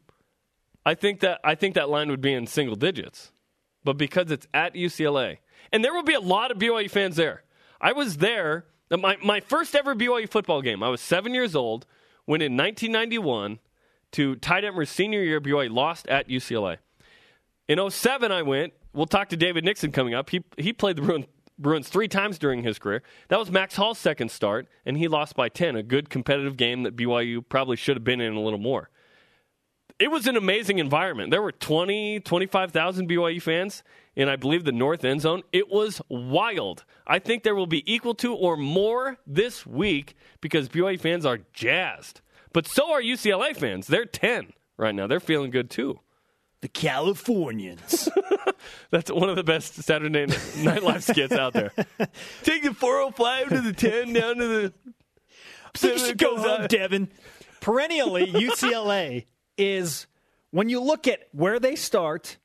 I 0.85 0.95
think 0.95 1.21
that 1.21 1.41
I 1.43 1.55
think 1.57 1.75
that 1.75 1.89
line 1.89 2.09
would 2.11 2.21
be 2.21 2.33
in 2.33 2.47
single 2.47 2.77
digits. 2.77 3.33
But 3.83 3.95
because 3.97 4.31
it's 4.31 4.47
at 4.55 4.75
UCLA, 4.75 5.39
and 5.73 5.85
there 5.85 5.93
will 5.93 6.03
be 6.05 6.15
a 6.15 6.21
lot 6.21 6.51
of 6.51 6.59
BYU 6.59 6.91
fans 6.91 7.17
there. 7.17 7.43
I 7.81 7.93
was 7.93 8.19
there 8.19 8.67
my 8.91 9.17
my 9.25 9.41
first 9.41 9.75
ever 9.75 9.95
BYU 9.97 10.29
football 10.31 10.63
game. 10.63 10.83
I 10.83 10.89
was 10.89 11.01
seven 11.01 11.35
years 11.35 11.57
old 11.57 11.87
when 12.25 12.41
in 12.41 12.57
1991 12.57 13.59
to 14.13 14.37
Ty 14.37 14.61
Detmer's 14.61 14.91
senior 14.91 15.23
year 15.23 15.41
BYU 15.41 15.71
lost 15.73 16.07
at 16.09 16.29
UCLA. 16.29 16.77
In 17.69 17.91
07, 17.91 18.31
I 18.31 18.43
went. 18.43 18.75
We'll 18.93 19.07
talk 19.07 19.29
to 19.31 19.37
David 19.37 19.65
Nixon 19.65 19.91
coming 19.93 20.15
up. 20.15 20.31
He, 20.31 20.45
he 20.57 20.73
played 20.73 20.97
the 20.97 21.03
Bruins, 21.03 21.27
Bruins 21.59 21.89
three 21.89 22.09
times 22.09 22.39
during 22.39 22.63
his 22.63 22.79
career. 22.79 23.03
That 23.29 23.39
was 23.39 23.51
Max 23.51 23.77
Hall's 23.77 23.99
second 23.99 24.31
start, 24.31 24.69
and 24.85 24.97
he 24.97 25.09
lost 25.09 25.37
by 25.37 25.49
10, 25.49 25.77
a 25.77 25.83
good 25.83 26.11
competitive 26.11 26.57
game 26.57 26.83
that 26.83 26.97
BYU 26.97 27.45
probably 27.49 27.77
should 27.77 27.97
have 27.97 28.05
been 28.05 28.21
in 28.21 28.35
a 28.35 28.41
little 28.41 28.59
more. 28.59 28.91
It 29.99 30.11
was 30.11 30.27
an 30.27 30.37
amazing 30.37 30.79
environment. 30.79 31.31
There 31.31 31.41
were 31.41 31.53
20, 31.53 32.21
25,000 32.21 33.09
BYU 33.09 33.41
fans 33.41 33.83
in, 34.15 34.29
I 34.29 34.37
believe, 34.37 34.65
the 34.65 34.73
north 34.73 35.05
end 35.05 35.23
zone. 35.23 35.43
It 35.53 35.71
was 35.71 36.03
wild. 36.11 36.85
I 37.07 37.19
think 37.19 37.43
there 37.43 37.55
will 37.55 37.67
be 37.67 37.91
equal 37.91 38.15
to 38.17 38.35
or 38.35 38.59
more 38.59 39.17
this 39.27 39.65
week 39.65 40.15
because 40.43 40.69
BYU 40.69 41.01
fans 41.01 41.25
are 41.25 41.39
jazzed. 41.55 42.21
But 42.53 42.67
so 42.67 42.93
are 42.93 43.01
UCLA 43.01 43.57
fans. 43.57 43.87
They're 43.87 44.05
10 44.05 44.53
right 44.77 44.95
now. 44.95 45.07
They're 45.07 45.21
feeling 45.21 45.51
good 45.51 45.71
too. 45.71 46.01
The 46.63 46.69
Californians. 46.69 48.09
That's 48.91 49.11
one 49.11 49.29
of 49.29 49.37
the 49.37 49.45
best 49.45 49.75
Saturday 49.75 50.27
Night 50.59 50.83
Live 50.83 51.05
skits 51.05 51.33
out 51.33 51.53
there. 51.53 51.71
Take 52.43 52.63
the 52.63 52.75
405 52.75 53.49
to 53.51 53.61
the 53.61 53.73
10 53.73 54.13
down 54.13 54.37
to 54.37 54.47
the. 54.47 54.73
you 55.83 55.99
should 55.99 56.19
go 56.19 56.37
home, 56.37 56.67
Devin. 56.67 57.09
Perennially, 57.61 58.33
UCLA 58.33 59.27
is 59.59 60.07
when 60.51 60.69
you 60.69 60.81
look 60.81 61.07
at 61.07 61.29
where 61.33 61.59
they 61.59 61.77
start 61.77 62.39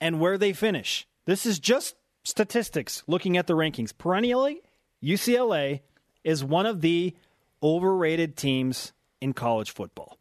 and 0.00 0.20
where 0.20 0.38
they 0.38 0.52
finish. 0.52 1.06
This 1.24 1.44
is 1.44 1.58
just 1.58 1.96
statistics 2.22 3.02
looking 3.06 3.36
at 3.36 3.46
the 3.46 3.54
rankings. 3.54 3.96
Perennially, 3.96 4.60
UCLA 5.02 5.80
is 6.24 6.44
one 6.44 6.66
of 6.66 6.80
the 6.80 7.16
overrated 7.62 8.36
teams 8.36 8.92
in 9.20 9.32
college 9.32 9.70
football. 9.70 10.17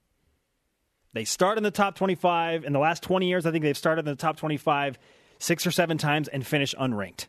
They 1.14 1.24
start 1.26 1.58
in 1.58 1.64
the 1.64 1.72
top 1.72 1.96
25. 1.96 2.64
In 2.64 2.74
the 2.74 2.80
last 2.80 3.04
20 3.04 3.28
years, 3.28 3.46
I 3.46 3.52
think 3.52 3.64
they've 3.64 3.78
started 3.78 4.02
in 4.02 4.06
the 4.06 4.16
top 4.16 4.38
25 4.38 5.00
six 5.40 5.68
or 5.68 5.72
seven 5.72 5.98
times 5.98 6.28
and 6.28 6.46
finish 6.46 6.74
unranked. 6.76 7.28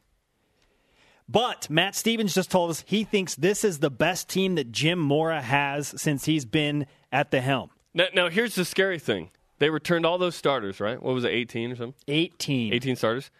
But 1.28 1.68
Matt 1.68 1.94
Stevens 1.94 2.34
just 2.34 2.50
told 2.50 2.70
us 2.70 2.84
he 2.86 3.04
thinks 3.04 3.34
this 3.34 3.62
is 3.64 3.80
the 3.80 3.90
best 3.90 4.28
team 4.28 4.54
that 4.54 4.72
Jim 4.72 4.98
Mora 4.98 5.42
has 5.42 5.94
since 6.00 6.24
he's 6.24 6.46
been 6.46 6.86
at 7.12 7.30
the 7.30 7.40
helm. 7.40 7.70
Now, 7.92 8.06
now, 8.14 8.28
here's 8.28 8.54
the 8.54 8.64
scary 8.64 8.98
thing. 8.98 9.30
They 9.58 9.70
returned 9.70 10.06
all 10.06 10.18
those 10.18 10.36
starters, 10.36 10.80
right? 10.80 11.02
What 11.02 11.14
was 11.14 11.24
it, 11.24 11.30
18 11.30 11.72
or 11.72 11.76
something? 11.76 11.94
18. 12.06 12.72
18 12.72 12.96
starters. 12.96 13.30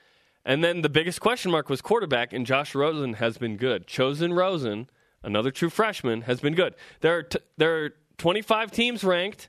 And 0.44 0.64
then 0.64 0.82
the 0.82 0.88
biggest 0.88 1.20
question 1.20 1.50
mark 1.50 1.68
was 1.68 1.80
quarterback, 1.80 2.32
and 2.32 2.44
Josh 2.44 2.74
Rosen 2.74 3.14
has 3.14 3.38
been 3.38 3.56
good. 3.56 3.86
Chosen 3.86 4.32
Rosen, 4.32 4.88
another 5.22 5.50
true 5.50 5.70
freshman, 5.70 6.22
has 6.22 6.40
been 6.40 6.54
good. 6.54 6.74
There 7.00 7.18
are, 7.18 7.22
t- 7.22 7.38
there 7.56 7.84
are 7.84 7.90
25 8.18 8.70
teams 8.70 9.04
ranked. 9.04 9.48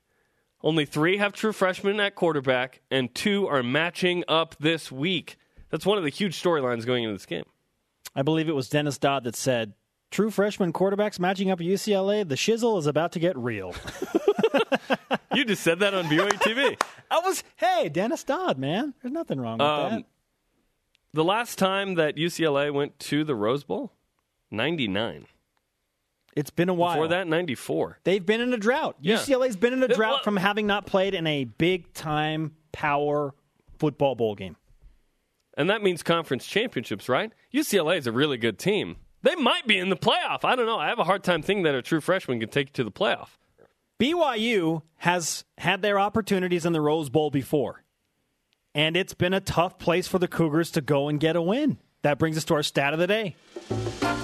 Only 0.61 0.85
three 0.85 1.17
have 1.17 1.33
true 1.33 1.53
freshmen 1.53 1.99
at 1.99 2.15
quarterback, 2.15 2.81
and 2.91 3.13
two 3.15 3.47
are 3.47 3.63
matching 3.63 4.23
up 4.27 4.55
this 4.59 4.91
week. 4.91 5.37
That's 5.69 5.85
one 5.85 5.97
of 5.97 6.03
the 6.03 6.09
huge 6.09 6.41
storylines 6.41 6.85
going 6.85 7.03
into 7.03 7.15
this 7.15 7.25
game. 7.25 7.45
I 8.15 8.23
believe 8.23 8.49
it 8.49 8.55
was 8.55 8.69
Dennis 8.69 8.97
Dodd 8.97 9.23
that 9.23 9.35
said, 9.35 9.73
True 10.11 10.31
freshman 10.31 10.73
quarterbacks 10.73 11.19
matching 11.19 11.51
up 11.51 11.61
at 11.61 11.67
UCLA, 11.67 12.27
the 12.27 12.35
shizzle 12.35 12.79
is 12.79 12.87
about 12.87 13.11
to 13.11 13.19
get 13.19 13.37
real. 13.37 13.75
you 15.35 15.45
just 15.45 15.61
said 15.61 15.79
that 15.79 15.93
on 15.93 16.05
BYU 16.05 16.31
TV. 16.31 16.81
I 17.11 17.19
was, 17.19 17.43
hey, 17.57 17.89
Dennis 17.89 18.23
Dodd, 18.23 18.57
man. 18.57 18.95
There's 19.01 19.13
nothing 19.13 19.39
wrong 19.39 19.59
with 19.59 19.67
um, 19.67 19.91
that. 19.91 20.05
The 21.13 21.23
last 21.23 21.59
time 21.59 21.95
that 21.95 22.15
UCLA 22.15 22.73
went 22.73 22.97
to 22.99 23.23
the 23.23 23.35
Rose 23.35 23.63
Bowl, 23.63 23.93
99. 24.49 25.27
It's 26.35 26.51
been 26.51 26.69
a 26.69 26.73
while. 26.73 26.95
Before 26.95 27.07
that, 27.09 27.27
94. 27.27 27.99
They've 28.03 28.25
been 28.25 28.41
in 28.41 28.53
a 28.53 28.57
drought. 28.57 28.97
Yeah. 29.01 29.17
UCLA's 29.17 29.55
been 29.55 29.73
in 29.73 29.83
a 29.83 29.87
drought 29.87 30.11
well, 30.11 30.23
from 30.23 30.37
having 30.37 30.67
not 30.67 30.85
played 30.85 31.13
in 31.13 31.25
a 31.27 31.43
big 31.43 31.93
time 31.93 32.55
power 32.71 33.33
football 33.77 34.15
bowl 34.15 34.35
game. 34.35 34.55
And 35.57 35.69
that 35.69 35.81
means 35.81 36.03
conference 36.03 36.45
championships, 36.45 37.09
right? 37.09 37.31
UCLA 37.53 37.97
is 37.97 38.07
a 38.07 38.11
really 38.11 38.37
good 38.37 38.57
team. 38.57 38.97
They 39.21 39.35
might 39.35 39.67
be 39.67 39.77
in 39.77 39.89
the 39.89 39.97
playoff. 39.97 40.45
I 40.45 40.55
don't 40.55 40.65
know. 40.65 40.79
I 40.79 40.87
have 40.87 40.99
a 40.99 41.03
hard 41.03 41.23
time 41.23 41.41
thinking 41.41 41.63
that 41.63 41.75
a 41.75 41.81
true 41.81 41.99
freshman 41.99 42.39
can 42.39 42.49
take 42.49 42.67
you 42.67 42.73
to 42.73 42.83
the 42.85 42.91
playoff. 42.91 43.29
BYU 43.99 44.83
has 44.97 45.43
had 45.57 45.81
their 45.81 45.99
opportunities 45.99 46.65
in 46.65 46.71
the 46.71 46.79
Rose 46.79 47.09
Bowl 47.09 47.29
before, 47.29 47.83
and 48.73 48.95
it's 48.95 49.13
been 49.13 49.33
a 49.33 49.41
tough 49.41 49.77
place 49.77 50.07
for 50.07 50.19
the 50.19 50.27
Cougars 50.29 50.71
to 50.71 50.81
go 50.81 51.09
and 51.09 51.19
get 51.19 51.35
a 51.35 51.41
win. 51.41 51.79
That 52.01 52.17
brings 52.17 52.37
us 52.37 52.45
to 52.45 52.53
our 52.53 52.63
stat 52.63 52.93
of 52.93 52.99
the 52.99 53.07
day. 53.07 53.35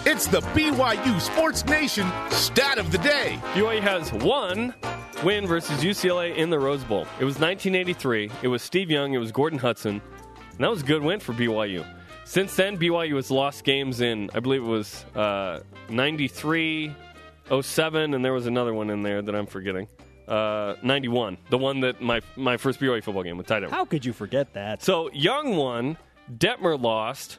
It's 0.06 0.28
the 0.28 0.40
BYU 0.40 1.20
Sports 1.20 1.66
Nation 1.66 2.10
stat 2.30 2.78
of 2.78 2.90
the 2.90 2.98
day. 3.00 3.38
BYU 3.54 3.82
has 3.82 4.14
one 4.14 4.74
win 5.26 5.46
versus 5.46 5.84
UCLA 5.84 6.34
in 6.38 6.50
the 6.50 6.58
Rose 6.58 6.86
Bowl. 6.86 7.02
It 7.20 7.26
was 7.26 7.36
1983. 7.36 8.32
It 8.44 8.48
was 8.48 8.62
Steve 8.62 8.90
Young. 8.90 9.14
It 9.14 9.18
was 9.18 9.34
Gordon 9.34 9.60
Hudson. 9.60 10.02
And 10.52 10.60
that 10.60 10.70
was 10.70 10.84
a 10.84 10.86
good 10.86 11.02
win 11.02 11.20
for 11.20 11.34
BYU. 11.34 11.86
Since 12.24 12.56
then, 12.56 12.78
BYU 12.78 13.16
has 13.16 13.30
lost 13.30 13.66
games 13.66 14.00
in, 14.00 14.30
I 14.34 14.40
believe 14.40 14.62
it 14.62 14.68
was 14.68 15.04
uh, 15.14 15.60
93, 15.90 16.96
07, 17.62 18.14
and 18.14 18.24
there 18.24 18.32
was 18.32 18.48
another 18.48 18.74
one 18.74 18.90
in 18.90 19.02
there 19.02 19.22
that 19.22 19.36
I'm 19.36 19.48
forgetting. 19.48 19.90
Uh, 20.30 20.76
91, 20.82 21.38
the 21.50 21.58
one 21.58 21.82
that 21.82 22.02
my 22.02 22.22
my 22.36 22.56
first 22.58 22.80
BYU 22.80 23.04
football 23.04 23.22
game 23.22 23.38
with 23.38 23.46
tight 23.46 23.64
end. 23.64 23.72
How 23.72 23.86
could 23.86 24.06
you 24.06 24.14
forget 24.14 24.54
that? 24.54 24.82
So 24.82 25.12
Young 25.12 25.56
won, 25.56 25.98
Detmer 26.36 26.82
lost, 26.82 27.38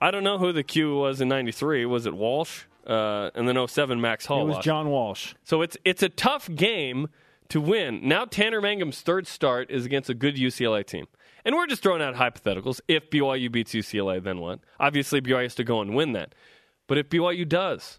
I 0.00 0.10
don't 0.10 0.24
know 0.24 0.38
who 0.38 0.52
the 0.52 0.62
Q 0.62 0.96
was 0.96 1.20
in 1.20 1.28
'93. 1.28 1.84
Was 1.86 2.06
it 2.06 2.14
Walsh? 2.14 2.64
Uh, 2.86 3.30
and 3.34 3.46
then 3.46 3.68
07, 3.68 4.00
Max 4.00 4.26
Hall. 4.26 4.42
It 4.42 4.54
was. 4.56 4.64
John 4.64 4.88
Walsh. 4.88 5.34
So 5.44 5.62
it's 5.62 5.76
it's 5.84 6.02
a 6.02 6.08
tough 6.08 6.48
game 6.54 7.08
to 7.50 7.60
win. 7.60 8.00
Now 8.08 8.24
Tanner 8.24 8.60
Mangum's 8.60 9.00
third 9.02 9.26
start 9.26 9.70
is 9.70 9.84
against 9.84 10.08
a 10.08 10.14
good 10.14 10.36
UCLA 10.36 10.84
team. 10.84 11.06
And 11.44 11.54
we're 11.54 11.66
just 11.66 11.82
throwing 11.82 12.02
out 12.02 12.14
hypotheticals. 12.14 12.80
If 12.88 13.10
BYU 13.10 13.50
beats 13.50 13.72
UCLA, 13.72 14.22
then 14.22 14.40
what? 14.40 14.60
Obviously, 14.78 15.20
BYU 15.20 15.44
has 15.44 15.54
to 15.56 15.64
go 15.64 15.80
and 15.80 15.94
win 15.94 16.12
that. 16.12 16.34
But 16.86 16.98
if 16.98 17.08
BYU 17.08 17.48
does, 17.48 17.98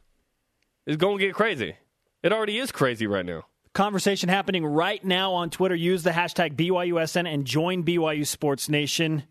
it's 0.86 0.98
going 0.98 1.18
to 1.18 1.26
get 1.26 1.34
crazy. 1.34 1.76
It 2.22 2.32
already 2.32 2.60
is 2.60 2.72
crazy 2.72 3.08
right 3.08 3.26
now. 3.26 3.46
Conversation 3.74 4.30
happening 4.30 4.66
right 4.66 5.04
now 5.04 5.32
on 5.32 5.50
Twitter. 5.50 5.76
Use 5.76 6.04
the 6.04 6.12
hashtag 6.12 6.56
BYUSN 6.56 7.32
and 7.32 7.46
join 7.46 7.84
BYU 7.84 8.28
Sports 8.28 8.70
Nation. 8.70 9.24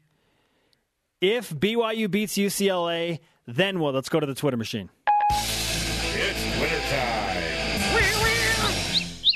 If 1.21 1.50
BYU 1.50 2.11
beats 2.11 2.39
UCLA, 2.39 3.19
then 3.47 3.79
what? 3.79 3.95
Let's 3.95 4.09
go 4.09 4.21
to 4.21 4.27
the 4.27 4.35
Twitter 4.35 4.57
machine. 4.57 4.89
It's 5.33 6.57
Twitter 6.57 6.81
time. 6.89 7.61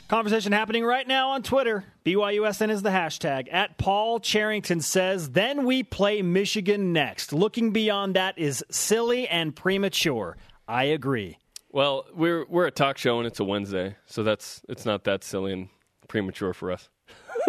Conversation 0.09 0.53
happening 0.53 0.85
right 0.85 1.07
now 1.07 1.31
on 1.31 1.43
Twitter. 1.43 1.85
BYUSN 2.07 2.71
is 2.71 2.83
the 2.83 2.91
hashtag. 2.91 3.53
At 3.53 3.77
Paul 3.77 4.21
Charrington 4.21 4.81
says, 4.81 5.31
then 5.31 5.67
we 5.67 5.83
play 5.83 6.23
Michigan 6.23 6.95
next. 6.95 7.33
Looking 7.35 7.71
beyond 7.73 8.17
that 8.17 8.39
is 8.39 8.65
silly 8.71 9.29
and 9.29 9.55
premature. 9.55 10.39
I 10.67 10.85
agree. 10.85 11.39
Well, 11.71 12.07
we're 12.15 12.47
we're 12.47 12.67
a 12.67 12.71
talk 12.71 12.97
show 12.97 13.19
and 13.19 13.27
it's 13.27 13.41
a 13.41 13.45
Wednesday, 13.45 13.97
so 14.07 14.23
that's 14.23 14.63
it's 14.69 14.87
not 14.87 15.05
that 15.05 15.25
silly 15.25 15.53
and 15.53 15.69
premature 16.09 16.55
for 16.55 16.71
us. 16.71 16.89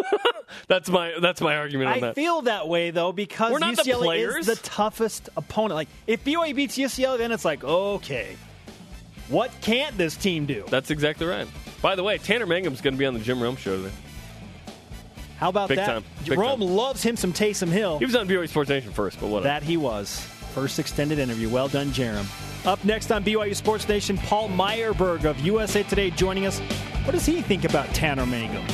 that's 0.68 0.90
my 0.90 1.14
that's 1.22 1.42
my 1.42 1.58
argument 1.58 1.90
on 1.90 1.98
I 1.98 2.00
that. 2.02 2.16
feel 2.16 2.42
that 2.44 2.68
way 2.68 2.92
though 2.92 3.12
because 3.12 3.52
We're 3.52 3.60
not 3.60 3.76
UCLA 3.76 4.32
the 4.32 4.38
is 4.40 4.46
the 4.48 4.56
toughest 4.58 5.30
opponent. 5.38 5.76
Like 5.76 5.88
if 6.08 6.24
BYU 6.24 6.56
beats 6.56 6.78
UCLA, 6.78 7.18
then 7.18 7.32
it's 7.32 7.46
like 7.46 7.64
okay, 7.64 8.36
what 9.30 9.52
can't 9.62 9.98
this 9.98 10.16
team 10.16 10.46
do? 10.46 10.66
That's 10.70 10.92
exactly 10.92 11.28
right. 11.28 11.48
By 11.82 11.96
the 11.96 12.04
way, 12.04 12.18
Tanner 12.18 12.46
Mangum's 12.48 12.82
going 12.82 12.94
to 12.94 12.98
be 12.98 13.06
on 13.06 13.14
the 13.14 13.20
Jim 13.20 13.42
Rome 13.42 13.56
show 13.58 13.78
today. 13.78 13.96
How 15.38 15.50
about 15.50 15.70
Big 15.70 15.78
that? 15.78 15.86
time. 15.88 16.04
Big 16.28 16.38
Rome 16.40 16.62
time. 16.62 16.70
loves 16.70 17.04
him 17.04 17.18
some 17.18 17.34
Taysom 17.34 17.68
Hill. 17.68 18.00
He 18.00 18.06
was 18.06 18.16
on 18.16 18.28
BYU 18.28 18.48
Sports 18.48 18.70
Nation 18.70 18.92
first, 18.92 19.20
but 19.20 19.28
whatever. 19.28 19.44
That 19.50 19.64
he 19.64 19.78
was. 19.78 20.20
First 20.54 20.80
extended 20.80 21.20
interview. 21.20 21.50
Well 21.50 21.68
done, 21.68 21.88
Jarom. 21.90 22.26
Up 22.66 22.84
next 22.86 23.12
on 23.12 23.24
BYU 23.24 23.56
Sports 23.56 23.88
Nation, 23.88 24.18
Paul 24.18 24.48
Myerberg 24.50 25.26
of 25.26 25.38
USA 25.42 25.84
Today 25.84 26.10
joining 26.10 26.46
us. 26.46 26.60
What 27.04 27.12
does 27.12 27.26
he 27.26 27.42
think 27.42 27.66
about 27.66 27.88
Tanner 27.94 28.26
Mangum? 28.26 28.66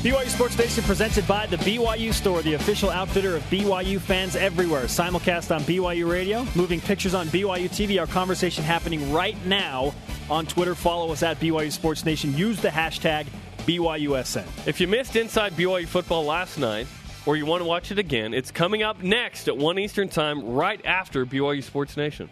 BYU 0.00 0.28
Sports 0.28 0.56
Nation 0.56 0.82
presented 0.84 1.28
by 1.28 1.44
the 1.44 1.58
BYU 1.58 2.14
Store, 2.14 2.40
the 2.40 2.54
official 2.54 2.88
outfitter 2.88 3.36
of 3.36 3.42
BYU 3.50 4.00
fans 4.00 4.34
everywhere. 4.34 4.84
Simulcast 4.84 5.54
on 5.54 5.60
BYU 5.64 6.10
Radio, 6.10 6.46
moving 6.54 6.80
pictures 6.80 7.12
on 7.12 7.26
BYU 7.26 7.68
TV. 7.68 8.00
Our 8.00 8.06
conversation 8.06 8.64
happening 8.64 9.12
right 9.12 9.36
now 9.44 9.92
on 10.30 10.46
Twitter. 10.46 10.74
Follow 10.74 11.12
us 11.12 11.22
at 11.22 11.38
BYU 11.38 11.70
Sports 11.70 12.06
Nation. 12.06 12.34
Use 12.34 12.62
the 12.62 12.70
hashtag 12.70 13.26
BYUSN. 13.66 14.46
If 14.66 14.80
you 14.80 14.88
missed 14.88 15.16
Inside 15.16 15.52
BYU 15.52 15.86
football 15.86 16.24
last 16.24 16.56
night, 16.56 16.86
or 17.26 17.36
you 17.36 17.44
want 17.44 17.60
to 17.60 17.68
watch 17.68 17.92
it 17.92 17.98
again, 17.98 18.32
it's 18.32 18.50
coming 18.50 18.82
up 18.82 19.02
next 19.02 19.48
at 19.48 19.58
1 19.58 19.78
Eastern 19.78 20.08
Time, 20.08 20.42
right 20.42 20.82
after 20.86 21.26
BYU 21.26 21.62
Sports 21.62 21.98
Nation. 21.98 22.30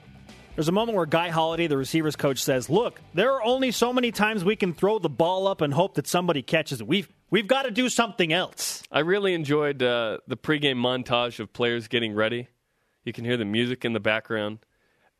There's 0.59 0.67
a 0.67 0.73
moment 0.73 0.97
where 0.97 1.07
Guy 1.07 1.29
Holliday, 1.29 1.69
the 1.69 1.77
receivers 1.77 2.17
coach, 2.17 2.43
says, 2.43 2.69
"Look, 2.69 3.00
there 3.15 3.33
are 3.35 3.45
only 3.45 3.71
so 3.71 3.93
many 3.93 4.11
times 4.11 4.45
we 4.45 4.57
can 4.57 4.75
throw 4.75 4.99
the 4.99 5.09
ball 5.09 5.47
up 5.47 5.61
and 5.61 5.73
hope 5.73 5.95
that 5.95 6.09
somebody 6.09 6.43
catches 6.43 6.81
it. 6.81 6.87
We've 6.88 7.09
we've 7.31 7.47
got 7.47 7.62
to 7.62 7.71
do 7.71 7.88
something 7.88 8.33
else." 8.33 8.83
I 8.91 8.99
really 8.99 9.35
enjoyed 9.35 9.81
uh, 9.81 10.19
the 10.27 10.37
pregame 10.37 10.79
montage 10.79 11.38
of 11.38 11.53
players 11.53 11.87
getting 11.87 12.12
ready. 12.12 12.49
You 13.05 13.12
can 13.12 13.25
hear 13.25 13.37
the 13.37 13.45
music 13.45 13.85
in 13.85 13.93
the 13.93 14.00
background. 14.00 14.59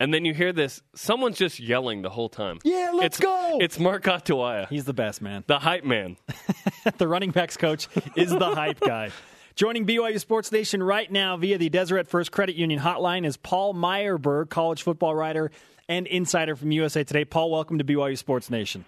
and 0.00 0.12
then 0.12 0.25
you 0.25 0.35
hear 0.35 0.52
this. 0.52 0.83
Someone's 0.97 1.38
just 1.38 1.61
yelling 1.61 2.02
the 2.02 2.11
whole 2.11 2.28
time. 2.28 2.59
Yeah, 2.64 2.90
let's 2.92 3.18
it's, 3.18 3.25
go. 3.25 3.59
It's 3.61 3.78
Mark 3.78 4.02
Atuaia, 4.02 4.68
He's 4.68 4.87
the 4.87 4.92
best, 4.92 5.23
man. 5.23 5.45
the 5.47 5.61
hype 5.61 5.85
man. 5.85 6.16
the 6.99 7.07
running 7.07 7.30
backs 7.30 7.57
coach 7.57 7.87
is 8.16 8.30
the 8.30 8.57
hype 8.57 8.80
guy. 8.80 9.12
Joining 9.58 9.86
BYU 9.86 10.20
Sports 10.20 10.52
Nation 10.52 10.80
right 10.80 11.10
now 11.10 11.36
via 11.36 11.58
the 11.58 11.68
Deseret 11.68 12.06
First 12.06 12.30
Credit 12.30 12.54
Union 12.54 12.78
hotline 12.78 13.26
is 13.26 13.36
Paul 13.36 13.74
Myerberg, 13.74 14.50
college 14.50 14.84
football 14.84 15.16
writer 15.16 15.50
and 15.88 16.06
insider 16.06 16.54
from 16.54 16.70
USA 16.70 17.02
Today. 17.02 17.24
Paul, 17.24 17.50
welcome 17.50 17.76
to 17.78 17.82
BYU 17.82 18.16
Sports 18.16 18.50
Nation. 18.50 18.84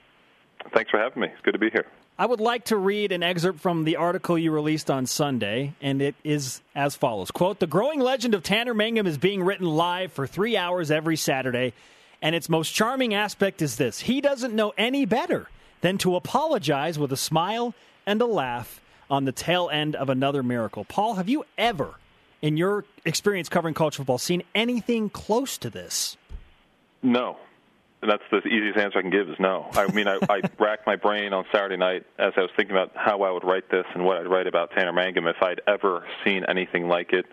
Thanks 0.72 0.92
for 0.92 1.00
having 1.00 1.22
me. 1.22 1.28
It's 1.32 1.40
good 1.42 1.54
to 1.54 1.58
be 1.58 1.70
here. 1.70 1.86
I 2.16 2.26
would 2.26 2.38
like 2.38 2.66
to 2.66 2.76
read 2.76 3.10
an 3.10 3.24
excerpt 3.24 3.58
from 3.58 3.82
the 3.82 3.96
article 3.96 4.38
you 4.38 4.52
released 4.52 4.92
on 4.92 5.06
Sunday, 5.06 5.74
and 5.82 6.00
it 6.00 6.14
is 6.22 6.60
as 6.76 6.94
follows 6.94 7.32
Quote, 7.32 7.58
The 7.58 7.66
growing 7.66 7.98
legend 7.98 8.34
of 8.34 8.44
Tanner 8.44 8.72
Mangum 8.72 9.08
is 9.08 9.18
being 9.18 9.42
written 9.42 9.66
live 9.66 10.12
for 10.12 10.28
three 10.28 10.56
hours 10.56 10.92
every 10.92 11.16
Saturday, 11.16 11.72
and 12.22 12.36
its 12.36 12.48
most 12.48 12.70
charming 12.70 13.12
aspect 13.12 13.60
is 13.60 13.74
this 13.74 14.02
he 14.02 14.20
doesn't 14.20 14.54
know 14.54 14.72
any 14.78 15.04
better 15.04 15.48
than 15.80 15.98
to 15.98 16.14
apologize 16.14 16.96
with 16.96 17.10
a 17.10 17.16
smile 17.16 17.74
and 18.06 18.22
a 18.22 18.26
laugh 18.26 18.80
on 19.11 19.25
the 19.25 19.33
tail 19.33 19.69
end 19.73 19.97
of 19.97 20.09
another 20.09 20.43
miracle. 20.43 20.85
Paul, 20.85 21.14
have 21.14 21.29
you 21.29 21.45
ever, 21.59 21.95
in 22.43 22.57
your 22.57 22.85
experience 23.05 23.49
covering 23.49 23.75
college 23.75 23.97
football, 23.97 24.19
seen 24.19 24.43
anything 24.55 25.11
close 25.11 25.59
to 25.59 25.71
this? 25.71 26.17
No. 27.02 27.37
And 28.02 28.11
that's 28.11 28.23
the 28.31 28.38
easiest 28.49 28.79
answer 28.79 28.99
I 28.99 29.02
can 29.02 29.11
give 29.11 29.29
is 29.29 29.38
no. 29.38 29.69
I 29.73 29.87
mean, 29.93 30.09
I, 30.09 30.19
I 30.29 30.40
racked 30.59 30.87
my 30.87 30.97
brain 30.97 31.33
on 31.33 31.45
Saturday 31.52 31.76
night 31.76 32.07
as 32.19 32.33
I 32.37 32.40
was 32.40 32.50
thinking 32.57 32.75
about 32.75 32.93
how 32.95 33.23
I 33.23 33.31
would 33.31 33.45
write 33.45 33.71
this 33.71 33.85
and 33.95 34.05
what 34.05 34.17
I'd 34.17 34.26
write 34.26 34.47
about 34.47 34.71
Tanner 34.71 34.93
Mangum 34.93 35.26
if 35.26 35.37
I'd 35.43 35.61
ever 35.67 36.07
seen 36.25 36.45
anything 36.49 36.88
like 36.88 37.12
it. 37.12 37.26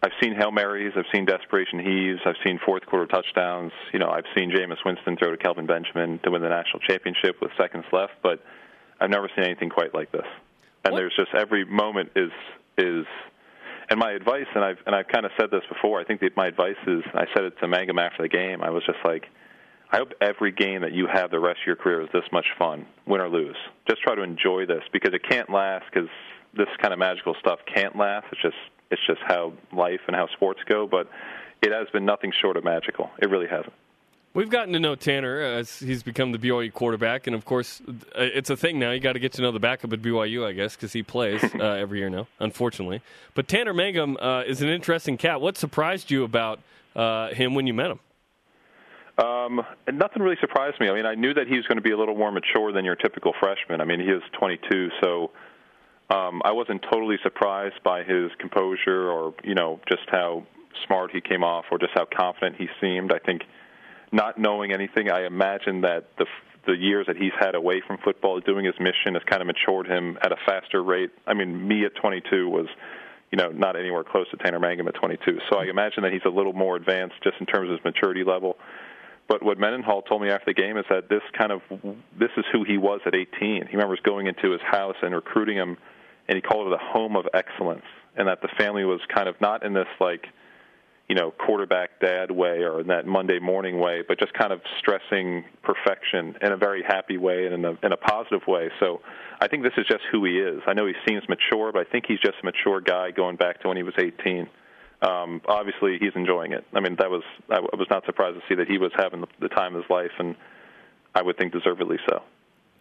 I've 0.00 0.12
seen 0.22 0.36
Hail 0.36 0.52
Marys, 0.52 0.92
I've 0.96 1.10
seen 1.12 1.24
desperation 1.24 1.80
heaves, 1.80 2.20
I've 2.24 2.36
seen 2.44 2.60
fourth 2.64 2.86
quarter 2.86 3.06
touchdowns. 3.06 3.72
You 3.92 3.98
know, 3.98 4.08
I've 4.08 4.26
seen 4.36 4.52
Jameis 4.52 4.84
Winston 4.84 5.16
throw 5.16 5.32
to 5.32 5.36
Kelvin 5.36 5.66
Benjamin 5.66 6.20
to 6.20 6.30
win 6.30 6.40
the 6.40 6.48
national 6.48 6.78
championship 6.80 7.40
with 7.42 7.50
seconds 7.58 7.84
left, 7.90 8.12
but 8.22 8.40
I've 9.00 9.10
never 9.10 9.28
seen 9.34 9.44
anything 9.44 9.70
quite 9.70 9.94
like 9.94 10.12
this. 10.12 10.26
And 10.88 10.94
What? 10.94 11.00
there's 11.00 11.14
just 11.16 11.34
every 11.34 11.64
moment 11.64 12.12
is 12.16 12.30
is 12.78 13.04
and 13.90 13.98
my 13.98 14.12
advice 14.12 14.46
and 14.54 14.64
I've 14.64 14.78
and 14.86 14.94
I've 14.94 15.08
kind 15.08 15.26
of 15.26 15.32
said 15.38 15.50
this 15.50 15.62
before. 15.68 16.00
I 16.00 16.04
think 16.04 16.20
that 16.20 16.36
my 16.36 16.46
advice 16.46 16.76
is 16.86 17.02
I 17.14 17.26
said 17.34 17.44
it 17.44 17.58
to 17.60 17.68
Mangum 17.68 17.98
after 17.98 18.22
the 18.22 18.28
game. 18.28 18.62
I 18.62 18.70
was 18.70 18.82
just 18.86 18.98
like 19.04 19.26
I 19.92 19.98
hope 19.98 20.12
every 20.20 20.52
game 20.52 20.82
that 20.82 20.92
you 20.92 21.06
have 21.12 21.30
the 21.30 21.40
rest 21.40 21.60
of 21.60 21.66
your 21.66 21.76
career 21.76 22.02
is 22.02 22.08
this 22.12 22.24
much 22.32 22.46
fun, 22.58 22.86
win 23.06 23.20
or 23.20 23.28
lose. 23.28 23.56
Just 23.88 24.02
try 24.02 24.14
to 24.14 24.22
enjoy 24.22 24.66
this 24.66 24.82
because 24.92 25.12
it 25.14 25.22
can't 25.28 25.50
last 25.50 25.84
because 25.92 26.08
this 26.56 26.68
kind 26.80 26.92
of 26.92 26.98
magical 26.98 27.34
stuff 27.40 27.58
can't 27.72 27.96
last. 27.96 28.26
It's 28.32 28.40
just 28.40 28.56
it's 28.90 29.02
just 29.06 29.20
how 29.26 29.52
life 29.72 30.00
and 30.06 30.16
how 30.16 30.26
sports 30.28 30.60
go, 30.66 30.86
but 30.86 31.10
it 31.60 31.72
has 31.72 31.88
been 31.92 32.06
nothing 32.06 32.32
short 32.40 32.56
of 32.56 32.64
magical. 32.64 33.10
It 33.20 33.28
really 33.28 33.48
hasn't. 33.48 33.74
We've 34.34 34.50
gotten 34.50 34.72
to 34.74 34.78
know 34.78 34.94
Tanner 34.94 35.40
as 35.40 35.78
he's 35.78 36.02
become 36.02 36.32
the 36.32 36.38
BYU 36.38 36.72
quarterback, 36.72 37.26
and 37.26 37.34
of 37.34 37.44
course, 37.44 37.80
it's 38.14 38.50
a 38.50 38.56
thing 38.56 38.78
now. 38.78 38.90
You 38.90 39.00
got 39.00 39.14
to 39.14 39.18
get 39.18 39.32
to 39.32 39.42
know 39.42 39.50
the 39.50 39.58
backup 39.58 39.92
at 39.92 40.02
BYU, 40.02 40.46
I 40.46 40.52
guess, 40.52 40.76
because 40.76 40.92
he 40.92 41.02
plays 41.02 41.42
uh, 41.54 41.64
every 41.64 41.98
year 41.98 42.10
now, 42.10 42.28
unfortunately. 42.38 43.00
But 43.34 43.48
Tanner 43.48 43.72
Mangum 43.72 44.16
uh, 44.20 44.42
is 44.46 44.60
an 44.60 44.68
interesting 44.68 45.16
cat. 45.16 45.40
What 45.40 45.56
surprised 45.56 46.10
you 46.10 46.24
about 46.24 46.60
uh, 46.94 47.28
him 47.28 47.54
when 47.54 47.66
you 47.66 47.74
met 47.74 47.90
him? 47.90 48.00
Um, 49.18 49.62
nothing 49.92 50.22
really 50.22 50.36
surprised 50.40 50.78
me. 50.78 50.88
I 50.88 50.94
mean, 50.94 51.06
I 51.06 51.14
knew 51.14 51.34
that 51.34 51.48
he 51.48 51.56
was 51.56 51.66
going 51.66 51.78
to 51.78 51.82
be 51.82 51.90
a 51.90 51.98
little 51.98 52.14
more 52.14 52.30
mature 52.30 52.70
than 52.70 52.84
your 52.84 52.94
typical 52.94 53.32
freshman. 53.40 53.80
I 53.80 53.84
mean, 53.84 53.98
he 53.98 54.06
is 54.06 54.22
22, 54.38 54.90
so 55.02 55.32
um, 56.10 56.40
I 56.44 56.52
wasn't 56.52 56.84
totally 56.92 57.16
surprised 57.22 57.82
by 57.82 58.04
his 58.04 58.30
composure 58.38 59.10
or 59.10 59.34
you 59.42 59.54
know 59.54 59.80
just 59.88 60.02
how 60.08 60.46
smart 60.86 61.10
he 61.10 61.20
came 61.20 61.42
off 61.42 61.64
or 61.70 61.78
just 61.78 61.92
how 61.94 62.06
confident 62.06 62.56
he 62.56 62.68
seemed. 62.80 63.12
I 63.12 63.18
think 63.18 63.42
not 64.12 64.38
knowing 64.38 64.72
anything, 64.72 65.10
I 65.10 65.26
imagine 65.26 65.82
that 65.82 66.08
the 66.18 66.26
the 66.68 66.76
years 66.76 67.06
that 67.06 67.16
he's 67.16 67.32
had 67.40 67.54
away 67.54 67.82
from 67.86 67.96
football, 68.04 68.40
doing 68.40 68.64
his 68.66 68.74
mission, 68.78 69.14
has 69.14 69.22
kind 69.24 69.40
of 69.40 69.46
matured 69.46 69.86
him 69.86 70.18
at 70.22 70.32
a 70.32 70.36
faster 70.46 70.82
rate. 70.82 71.10
I 71.26 71.32
mean, 71.32 71.66
me 71.66 71.86
at 71.86 71.94
22 71.94 72.48
was, 72.48 72.66
you 73.32 73.38
know, 73.38 73.48
not 73.48 73.74
anywhere 73.74 74.04
close 74.04 74.28
to 74.30 74.36
Tanner 74.36 74.60
Mangum 74.60 74.86
at 74.86 74.94
22. 74.94 75.38
So 75.50 75.58
I 75.58 75.64
imagine 75.64 76.02
that 76.02 76.12
he's 76.12 76.26
a 76.26 76.30
little 76.30 76.52
more 76.52 76.76
advanced 76.76 77.14
just 77.24 77.36
in 77.40 77.46
terms 77.46 77.70
of 77.70 77.76
his 77.76 77.84
maturity 77.84 78.22
level. 78.22 78.58
But 79.28 79.42
what 79.42 79.58
Mendenhall 79.58 80.02
told 80.02 80.22
me 80.22 80.28
after 80.28 80.46
the 80.46 80.54
game 80.54 80.76
is 80.76 80.84
that 80.90 81.08
this 81.08 81.22
kind 81.36 81.52
of 81.52 81.60
this 82.18 82.30
is 82.36 82.44
who 82.52 82.64
he 82.64 82.76
was 82.76 83.00
at 83.06 83.14
18. 83.14 83.66
He 83.66 83.76
remembers 83.76 84.00
going 84.02 84.26
into 84.26 84.50
his 84.52 84.60
house 84.60 84.96
and 85.02 85.14
recruiting 85.14 85.56
him, 85.56 85.76
and 86.28 86.36
he 86.36 86.42
called 86.42 86.66
it 86.66 86.72
a 86.74 86.78
home 86.78 87.16
of 87.16 87.26
excellence, 87.32 87.84
and 88.16 88.28
that 88.28 88.42
the 88.42 88.48
family 88.58 88.84
was 88.84 89.00
kind 89.14 89.28
of 89.28 89.40
not 89.40 89.64
in 89.64 89.72
this 89.72 89.88
like, 90.00 90.26
you 91.08 91.14
know, 91.14 91.30
quarterback 91.30 92.00
dad 92.00 92.30
way 92.30 92.62
or 92.62 92.80
in 92.80 92.88
that 92.88 93.06
Monday 93.06 93.38
morning 93.38 93.78
way, 93.78 94.02
but 94.06 94.18
just 94.18 94.34
kind 94.34 94.52
of 94.52 94.60
stressing 94.78 95.44
perfection 95.62 96.36
in 96.42 96.52
a 96.52 96.56
very 96.56 96.82
happy 96.82 97.16
way 97.16 97.46
and 97.46 97.54
in 97.54 97.64
a 97.64 97.78
in 97.82 97.92
a 97.92 97.96
positive 97.96 98.46
way. 98.46 98.70
So 98.80 99.00
I 99.40 99.48
think 99.48 99.62
this 99.62 99.72
is 99.78 99.86
just 99.86 100.02
who 100.12 100.24
he 100.24 100.38
is. 100.38 100.60
I 100.66 100.74
know 100.74 100.86
he 100.86 100.94
seems 101.06 101.22
mature, 101.28 101.72
but 101.72 101.86
I 101.86 101.90
think 101.90 102.04
he's 102.06 102.20
just 102.20 102.36
a 102.42 102.44
mature 102.44 102.80
guy 102.80 103.10
going 103.10 103.36
back 103.36 103.62
to 103.62 103.68
when 103.68 103.76
he 103.76 103.82
was 103.82 103.94
18 103.98 104.48
um, 105.00 105.40
obviously 105.46 105.98
he's 106.00 106.12
enjoying 106.16 106.52
it. 106.52 106.64
I 106.74 106.80
mean, 106.80 106.96
that 106.98 107.10
was 107.10 107.22
I 107.48 107.60
was 107.60 107.86
not 107.90 108.04
surprised 108.04 108.36
to 108.36 108.42
see 108.48 108.56
that 108.56 108.68
he 108.68 108.78
was 108.78 108.90
having 108.96 109.20
the, 109.20 109.28
the 109.40 109.48
time 109.48 109.74
of 109.74 109.82
his 109.82 109.90
life, 109.90 110.10
and 110.18 110.34
I 111.14 111.22
would 111.22 111.36
think 111.36 111.52
deservedly 111.52 111.98
so. 112.08 112.22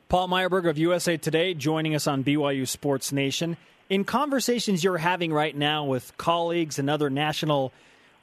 Paul 0.09 0.27
Myerberg 0.27 0.67
of 0.67 0.77
USA 0.77 1.17
Today 1.17 1.53
joining 1.53 1.93
us 1.93 2.07
on 2.07 2.23
BYU 2.23 2.67
Sports 2.67 3.11
Nation. 3.11 3.57
In 3.89 4.03
conversations 4.03 4.83
you're 4.83 4.97
having 4.97 5.31
right 5.31 5.55
now 5.55 5.85
with 5.85 6.15
colleagues 6.17 6.79
and 6.79 6.89
other 6.89 7.09
national 7.09 7.71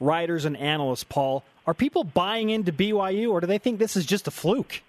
writers 0.04 0.44
and 0.44 0.56
analysts, 0.56 1.04
Paul, 1.04 1.42
are 1.66 1.74
people 1.74 2.04
buying 2.04 2.50
into 2.50 2.72
BYU 2.72 3.30
or 3.30 3.40
do 3.40 3.46
they 3.46 3.58
think 3.58 3.78
this 3.78 3.96
is 3.96 4.04
just 4.06 4.28
a 4.28 4.30
fluke? 4.30 4.82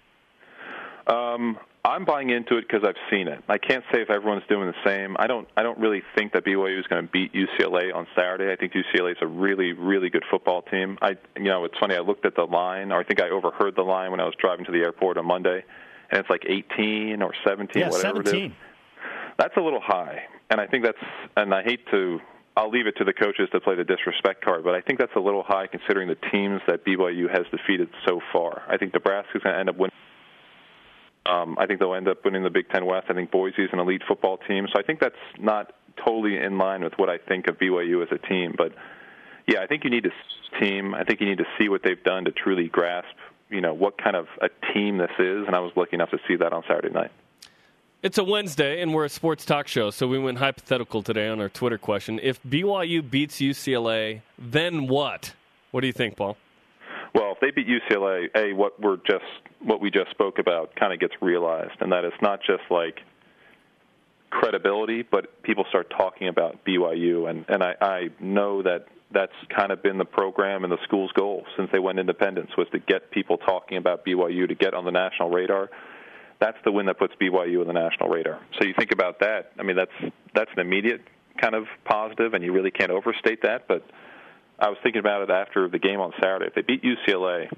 Um, 1.06 1.58
I'm 1.84 2.04
buying 2.04 2.30
into 2.30 2.56
it 2.56 2.66
because 2.68 2.82
I've 2.86 2.96
seen 3.10 3.28
it. 3.28 3.42
I 3.48 3.58
can't 3.58 3.84
say 3.92 4.02
if 4.02 4.10
everyone's 4.10 4.42
doing 4.48 4.66
the 4.66 4.74
same. 4.84 5.16
I 5.20 5.28
don't. 5.28 5.46
I 5.56 5.62
don't 5.62 5.78
really 5.78 6.02
think 6.16 6.32
that 6.32 6.44
BYU 6.44 6.80
is 6.80 6.86
going 6.88 7.06
to 7.06 7.10
beat 7.12 7.32
UCLA 7.32 7.94
on 7.94 8.08
Saturday. 8.16 8.52
I 8.52 8.56
think 8.56 8.72
UCLA 8.72 9.12
is 9.12 9.18
a 9.20 9.26
really, 9.26 9.72
really 9.72 10.10
good 10.10 10.24
football 10.28 10.62
team. 10.62 10.98
I, 11.00 11.10
you 11.36 11.44
know, 11.44 11.64
it's 11.64 11.78
funny. 11.78 11.94
I 11.94 12.00
looked 12.00 12.26
at 12.26 12.34
the 12.34 12.42
line, 12.42 12.90
or 12.90 12.98
I 12.98 13.04
think 13.04 13.22
I 13.22 13.30
overheard 13.30 13.76
the 13.76 13.82
line 13.84 14.10
when 14.10 14.18
I 14.18 14.24
was 14.24 14.34
driving 14.36 14.64
to 14.64 14.72
the 14.72 14.80
airport 14.80 15.16
on 15.16 15.26
Monday, 15.26 15.62
and 16.10 16.18
it's 16.20 16.28
like 16.28 16.42
18 16.48 17.22
or 17.22 17.32
17, 17.46 17.80
Yeah, 17.80 17.88
whatever 17.90 18.20
it 18.20 18.26
17. 18.26 18.50
is. 18.50 18.56
That's 19.38 19.56
a 19.56 19.60
little 19.60 19.80
high, 19.80 20.24
and 20.50 20.60
I 20.60 20.66
think 20.66 20.82
that's. 20.84 20.98
And 21.36 21.54
I 21.54 21.62
hate 21.62 21.86
to. 21.92 22.18
I'll 22.56 22.70
leave 22.70 22.86
it 22.86 22.96
to 22.96 23.04
the 23.04 23.12
coaches 23.12 23.48
to 23.52 23.60
play 23.60 23.74
the 23.74 23.84
disrespect 23.84 24.42
card, 24.42 24.64
but 24.64 24.74
I 24.74 24.80
think 24.80 24.98
that's 24.98 25.14
a 25.14 25.20
little 25.20 25.42
high 25.42 25.66
considering 25.66 26.08
the 26.08 26.16
teams 26.32 26.62
that 26.66 26.86
BYU 26.86 27.28
has 27.30 27.44
defeated 27.50 27.88
so 28.06 28.20
far. 28.32 28.62
I 28.66 28.78
think 28.78 28.94
Nebraska's 28.94 29.42
going 29.42 29.54
to 29.54 29.60
end 29.60 29.68
up 29.68 29.76
winning. 29.76 29.92
Um, 31.26 31.56
I 31.58 31.66
think 31.66 31.80
they'll 31.80 31.94
end 31.94 32.08
up 32.08 32.24
winning 32.24 32.44
the 32.44 32.50
Big 32.50 32.70
Ten 32.70 32.86
West. 32.86 33.08
I 33.10 33.14
think 33.14 33.30
Boise's 33.30 33.68
an 33.72 33.78
elite 33.78 34.02
football 34.08 34.38
team, 34.38 34.66
so 34.72 34.80
I 34.80 34.82
think 34.82 35.00
that's 35.00 35.14
not 35.38 35.74
totally 36.02 36.38
in 36.38 36.56
line 36.56 36.82
with 36.82 36.94
what 36.96 37.10
I 37.10 37.18
think 37.18 37.48
of 37.48 37.58
BYU 37.58 38.02
as 38.02 38.08
a 38.10 38.26
team. 38.26 38.54
But 38.56 38.72
yeah, 39.46 39.60
I 39.60 39.66
think 39.66 39.84
you 39.84 39.90
need 39.90 40.04
to 40.04 40.10
team. 40.60 40.94
I 40.94 41.04
think 41.04 41.20
you 41.20 41.26
need 41.26 41.38
to 41.38 41.46
see 41.58 41.68
what 41.68 41.82
they've 41.84 42.02
done 42.02 42.24
to 42.24 42.30
truly 42.30 42.68
grasp, 42.68 43.08
you 43.50 43.60
know, 43.60 43.74
what 43.74 44.02
kind 44.02 44.16
of 44.16 44.26
a 44.40 44.48
team 44.72 44.98
this 44.98 45.10
is. 45.18 45.46
And 45.46 45.54
I 45.54 45.60
was 45.60 45.72
lucky 45.76 45.94
enough 45.94 46.10
to 46.10 46.18
see 46.26 46.36
that 46.36 46.52
on 46.52 46.62
Saturday 46.68 46.94
night. 46.94 47.10
It's 48.06 48.18
a 48.18 48.22
Wednesday, 48.22 48.82
and 48.82 48.94
we're 48.94 49.06
a 49.06 49.08
sports 49.08 49.44
talk 49.44 49.66
show, 49.66 49.90
so 49.90 50.06
we 50.06 50.16
went 50.16 50.38
hypothetical 50.38 51.02
today 51.02 51.26
on 51.26 51.40
our 51.40 51.48
Twitter 51.48 51.76
question. 51.76 52.20
If 52.22 52.40
BYU 52.44 53.10
beats 53.10 53.40
UCLA, 53.40 54.22
then 54.38 54.86
what? 54.86 55.34
What 55.72 55.80
do 55.80 55.88
you 55.88 55.92
think, 55.92 56.16
Paul? 56.16 56.36
Well, 57.16 57.32
if 57.32 57.40
they 57.40 57.50
beat 57.50 57.66
UCLA, 57.66 58.28
a 58.36 58.52
what 58.52 58.80
we're 58.80 58.98
just 58.98 59.24
what 59.58 59.80
we 59.80 59.90
just 59.90 60.12
spoke 60.12 60.38
about 60.38 60.76
kind 60.76 60.92
of 60.92 61.00
gets 61.00 61.14
realized, 61.20 61.80
and 61.80 61.90
that 61.90 62.04
it's 62.04 62.22
not 62.22 62.38
just 62.46 62.62
like 62.70 63.00
credibility, 64.30 65.02
but 65.02 65.42
people 65.42 65.64
start 65.68 65.90
talking 65.90 66.28
about 66.28 66.64
BYU, 66.64 67.28
and 67.28 67.44
and 67.48 67.60
I, 67.60 67.74
I 67.80 68.08
know 68.20 68.62
that 68.62 68.86
that's 69.10 69.34
kind 69.48 69.72
of 69.72 69.82
been 69.82 69.98
the 69.98 70.04
program 70.04 70.62
and 70.62 70.72
the 70.72 70.78
school's 70.84 71.10
goal 71.10 71.44
since 71.56 71.70
they 71.72 71.80
went 71.80 71.98
independence 71.98 72.52
was 72.56 72.68
to 72.70 72.78
get 72.78 73.10
people 73.10 73.36
talking 73.36 73.78
about 73.78 74.06
BYU 74.06 74.46
to 74.46 74.54
get 74.54 74.74
on 74.74 74.84
the 74.84 74.92
national 74.92 75.30
radar. 75.30 75.70
That's 76.40 76.58
the 76.64 76.72
win 76.72 76.86
that 76.86 76.98
puts 76.98 77.14
BYU 77.20 77.60
on 77.60 77.66
the 77.66 77.72
national 77.72 78.10
radar. 78.10 78.40
So 78.58 78.66
you 78.66 78.74
think 78.78 78.92
about 78.92 79.20
that. 79.20 79.52
I 79.58 79.62
mean, 79.62 79.76
that's 79.76 80.12
that's 80.34 80.50
an 80.54 80.60
immediate 80.60 81.00
kind 81.40 81.54
of 81.54 81.64
positive, 81.84 82.34
and 82.34 82.44
you 82.44 82.52
really 82.52 82.70
can't 82.70 82.90
overstate 82.90 83.42
that. 83.42 83.68
But 83.68 83.84
I 84.58 84.68
was 84.68 84.78
thinking 84.82 85.00
about 85.00 85.22
it 85.22 85.30
after 85.30 85.68
the 85.68 85.78
game 85.78 86.00
on 86.00 86.12
Saturday. 86.20 86.46
If 86.46 86.54
they 86.54 86.62
beat 86.62 86.82
UCLA, 86.82 87.48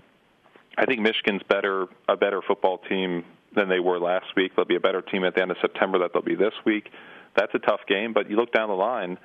I 0.77 0.87
think 0.87 1.01
Michigan's 1.01 1.43
better 1.49 1.87
a 2.09 2.17
better 2.17 2.41
football 2.47 2.79
team 2.89 3.25
than 3.55 3.69
they 3.69 3.81
were 3.81 3.99
last 3.99 4.27
week. 4.37 4.53
They'll 4.55 4.65
be 4.65 4.77
a 4.77 4.81
better 4.81 5.03
team 5.03 5.25
at 5.25 5.35
the 5.35 5.43
end 5.43 5.51
of 5.51 5.57
September 5.61 5.99
that 6.01 6.13
they'll 6.13 6.23
be 6.23 6.37
this 6.37 6.55
week. 6.65 6.89
That's 7.37 7.53
a 7.55 7.59
tough 7.59 7.81
game, 7.89 8.13
but 8.13 8.31
you 8.31 8.37
look 8.37 8.53
down 8.53 8.69
the 8.69 8.75
line, 8.75 9.19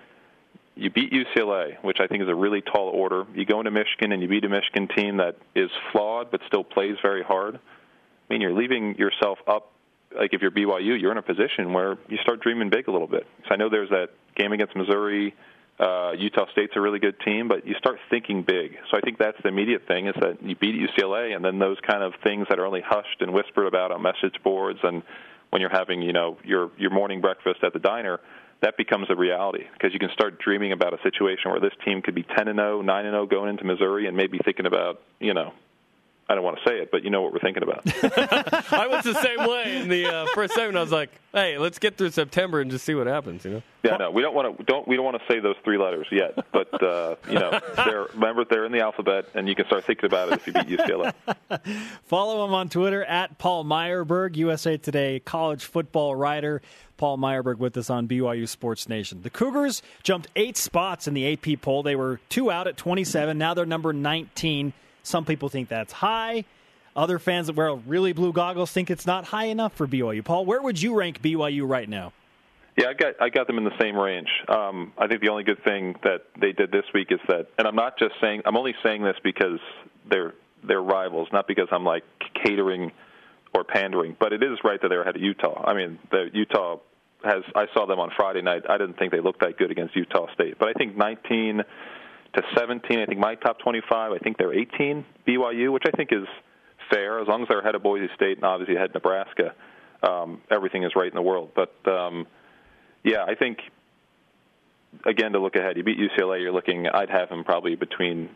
you 0.76 0.89
beat 0.89 1.12
UCLA, 1.12 1.84
which 1.84 1.98
I 2.00 2.08
think 2.08 2.24
is 2.24 2.30
a 2.30 2.36
really 2.36 2.62
tall 2.62 2.89
order. 2.89 3.26
You 3.36 3.46
go 3.46 3.60
into 3.60 3.72
Michigan 3.72 4.12
and 4.12 4.22
you 4.22 4.28
beat 4.28 4.44
a 4.46 4.50
Michigan 4.50 4.88
team 4.96 5.18
that 5.18 5.38
is 5.56 5.70
flawed 5.92 6.32
but 6.32 6.42
still 6.48 6.63
plays 6.63 6.96
very 7.02 7.24
hard. 7.24 7.60
I 8.29 8.33
mean, 8.33 8.41
you're 8.41 8.53
leaving 8.53 8.95
yourself 8.95 9.39
up. 9.47 9.71
Like 10.15 10.33
if 10.33 10.41
you're 10.41 10.51
BYU, 10.51 10.99
you're 10.99 11.12
in 11.12 11.17
a 11.17 11.23
position 11.23 11.73
where 11.73 11.97
you 12.07 12.17
start 12.21 12.41
dreaming 12.41 12.69
big 12.69 12.88
a 12.88 12.91
little 12.91 13.07
bit. 13.07 13.25
So 13.47 13.53
I 13.53 13.57
know 13.57 13.69
there's 13.69 13.89
that 13.89 14.09
game 14.36 14.51
against 14.51 14.75
Missouri 14.75 15.33
Uh, 15.79 16.12
Utah 16.17 16.45
State's 16.51 16.73
a 16.75 16.81
really 16.81 16.99
good 16.99 17.19
team, 17.21 17.47
but 17.47 17.65
you 17.65 17.73
start 17.79 17.97
thinking 18.12 18.43
big. 18.43 18.77
So 18.91 18.97
I 18.97 19.01
think 19.01 19.17
that's 19.17 19.38
the 19.41 19.49
immediate 19.49 19.88
thing 19.88 20.05
is 20.07 20.13
that 20.21 20.38
you 20.43 20.55
beat 20.55 20.75
UCLA, 20.75 21.36
and 21.36 21.43
then 21.43 21.57
those 21.57 21.77
kind 21.81 22.03
of 22.03 22.13
things 22.23 22.45
that 22.49 22.59
are 22.59 22.65
only 22.65 22.81
hushed 22.86 23.21
and 23.21 23.33
whispered 23.33 23.65
about 23.65 23.91
on 23.91 24.03
message 24.03 24.36
boards, 24.43 24.79
and 24.83 25.01
when 25.49 25.62
you're 25.62 25.71
having 25.71 26.03
you 26.03 26.13
know 26.13 26.38
your 26.43 26.69
your 26.77 26.91
morning 26.91 27.21
breakfast 27.21 27.63
at 27.63 27.73
the 27.73 27.79
diner, 27.79 28.19
that 28.62 28.77
becomes 28.77 29.07
a 29.09 29.15
reality 29.15 29.63
because 29.73 29.93
you 29.93 29.99
can 29.99 30.12
start 30.13 30.39
dreaming 30.39 30.73
about 30.73 30.93
a 30.93 31.01
situation 31.01 31.49
where 31.49 31.59
this 31.59 31.73
team 31.83 32.03
could 32.03 32.15
be 32.15 32.23
10 32.23 32.47
and 32.47 32.59
0, 32.59 32.81
9 32.83 33.05
and 33.05 33.13
0 33.13 33.25
going 33.25 33.49
into 33.49 33.63
Missouri, 33.63 34.05
and 34.05 34.15
maybe 34.15 34.38
thinking 34.45 34.67
about 34.67 35.01
you 35.19 35.33
know 35.33 35.53
I 36.29 36.36
don't 36.36 36.43
want 36.43 36.57
to 36.63 36.69
say 36.69 36.77
it, 36.77 36.89
but 36.89 37.03
you 37.03 37.09
know 37.09 37.21
what 37.21 37.33
we're 37.33 37.39
thinking 37.39 37.63
about. 37.63 37.83
I 38.73 38.88
was 38.88 39.03
the 39.03 39.13
same 39.15 39.47
way 39.47 39.81
in 39.81 39.89
the 39.89 40.05
uh, 40.07 40.25
first 40.33 40.53
segment. 40.53 40.77
I 40.77 40.81
was 40.81 40.91
like, 40.91 41.12
"Hey, 41.33 41.57
let's 41.57 41.79
get 41.79 41.97
through 41.97 42.12
September 42.12 42.62
and 42.62 42.71
just 42.71 42.86
see 42.86 42.95
what 42.95 43.07
happens." 43.07 43.43
You 43.43 43.51
know? 43.51 43.63
Yeah, 43.83 43.97
no, 43.97 44.12
we 44.12 44.21
don't 44.21 44.33
want 44.33 44.57
to 44.57 44.63
don't 44.63 44.88
we 44.88 44.95
don't 44.95 45.03
want 45.03 45.17
to 45.17 45.33
say 45.33 45.41
those 45.41 45.57
three 45.65 45.77
letters 45.77 46.07
yet, 46.12 46.33
but 46.53 46.81
uh, 46.81 47.15
you 47.27 47.39
know, 47.39 47.59
they're 47.75 48.07
remember 48.13 48.45
they're 48.45 48.65
in 48.65 48.71
the 48.71 48.79
alphabet, 48.79 49.25
and 49.36 49.49
you 49.49 49.55
can 49.55 49.65
start 49.65 49.83
thinking 49.83 50.05
about 50.05 50.29
it 50.29 50.36
if 50.36 50.47
you 50.47 50.53
beat 50.53 50.79
UCLA. 50.79 51.13
Follow 52.05 52.45
him 52.45 52.53
on 52.53 52.69
Twitter 52.69 53.03
at 53.03 53.38
Paul 53.38 53.65
Myerberg, 53.65 54.38
USA 54.38 54.77
Today 54.77 55.19
college 55.19 55.65
football 55.65 56.15
writer. 56.15 56.62
Paul 56.95 57.17
Myerberg 57.17 57.57
with 57.57 57.75
us 57.75 57.89
on 57.89 58.07
BYU 58.07 58.47
Sports 58.47 58.88
Nation. 58.88 59.23
The 59.23 59.29
Cougars 59.29 59.81
jumped 60.03 60.29
eight 60.38 60.55
spots 60.55 61.05
in 61.07 61.13
the 61.13 61.33
AP 61.33 61.59
poll. 61.62 61.83
They 61.83 61.95
were 61.95 62.21
two 62.29 62.49
out 62.49 62.67
at 62.67 62.77
27. 62.77 63.38
Now 63.38 63.53
they're 63.53 63.65
number 63.65 63.91
19 63.91 64.71
some 65.04 65.26
people 65.26 65.50
think 65.50 65.70
that's 65.70 65.94
high. 65.94 66.46
Other 66.96 67.20
fans 67.20 67.48
that 67.48 67.56
wear 67.56 67.74
really 67.74 68.13
blue 68.13 68.34
goggles 68.34 68.72
think 68.72 68.89
it's 68.89 69.06
not 69.06 69.26
high 69.26 69.46
enough 69.46 69.74
for 69.74 69.88
BYU. 69.88 70.24
Paul, 70.24 70.46
where 70.46 70.62
would 70.62 70.82
you 70.82 70.96
rank 70.96 71.22
BYU 71.22 71.68
right 71.68 71.89
now? 71.89 72.13
Yeah, 72.78 72.88
I 72.88 72.94
got 72.94 73.22
I 73.22 73.30
got 73.30 73.46
them 73.48 73.58
in 73.58 73.66
the 73.66 73.78
same 73.80 73.96
range. 73.96 74.30
Um, 74.48 74.94
I 74.98 75.08
think 75.08 75.22
the 75.22 75.30
only 75.30 75.44
good 75.44 75.63
thing 75.63 75.96
that 76.04 76.26
they 76.39 76.54
did 76.54 76.72
this 76.72 76.86
week 76.94 77.12
is 77.12 77.20
that, 77.28 77.48
and 77.58 77.68
I'm 77.68 77.76
not 77.76 78.00
just 78.00 78.13
saying 78.20 78.42
I'm 78.46 78.58
only 78.58 78.74
saying 78.84 79.04
this 79.04 79.16
because 79.24 79.60
they're 80.10 80.34
they're 80.63 80.82
rivals, 80.82 81.28
not 81.32 81.48
because 81.48 81.68
I'm 81.72 81.84
like 81.84 82.04
catering 82.44 82.92
or 83.54 83.63
pandering. 83.63 84.16
But 84.20 84.34
it 84.34 84.42
is 84.42 84.58
right 84.63 84.82
that 84.82 84.88
they're 84.88 85.04
ahead 85.04 85.16
of 85.16 85.22
Utah. 85.22 85.63
I 85.63 85.76
mean, 85.76 86.00
the 86.10 86.30
Utah 86.34 86.78
has 87.24 87.44
I 87.56 87.66
saw 87.76 87.86
them 87.86 88.00
on 88.00 88.12
Friday 88.16 88.42
night. 88.42 88.63
I 88.68 88.80
didn't 88.80 88.98
think 88.98 89.12
they 89.12 89.22
looked 89.22 89.42
that 89.42 89.58
good 89.58 89.70
against 89.70 89.96
Utah 89.96 90.32
State, 90.34 90.58
but 90.58 90.68
I 90.68 90.74
think 90.74 90.98
19 90.98 91.62
to 92.36 92.41
17. 92.58 93.00
I 93.00 93.06
think 93.06 93.19
my 93.19 93.36
top 93.36 93.60
25. 93.60 94.12
I 94.12 94.17
think 94.19 94.38
they're 94.38 94.54
18 94.54 95.06
BYU, 95.28 95.72
which 95.72 95.84
I 95.88 95.91
think 95.96 96.12
is 96.12 96.28
fair 96.91 97.19
as 97.19 97.28
long 97.28 97.43
as 97.43 97.48
they're 97.48 97.60
ahead 97.60 97.76
of 97.76 97.84
Boise 97.84 98.10
State 98.15 98.38
and 98.38 98.46
obviously 98.46 98.76
ahead 98.76 98.89
of 98.89 98.96
Nebraska. 98.96 99.54
Um, 100.02 100.41
everything 100.52 100.84
is 100.84 100.91
right 100.96 101.08
in 101.08 101.15
the 101.15 101.22
world. 101.22 101.52
But 101.56 101.74
um, 101.88 102.28
yeah, 103.04 103.24
I 103.24 103.36
think 103.36 103.60
again 105.06 105.32
to 105.34 105.39
look 105.39 105.56
ahead, 105.56 105.78
you 105.78 105.84
beat 105.84 105.98
UCLA. 105.98 106.41
You're 106.41 106.52
looking. 106.52 106.88
I'd 106.88 107.10
have 107.10 107.30
them 107.30 107.43
probably 107.43 107.76
between 107.76 108.30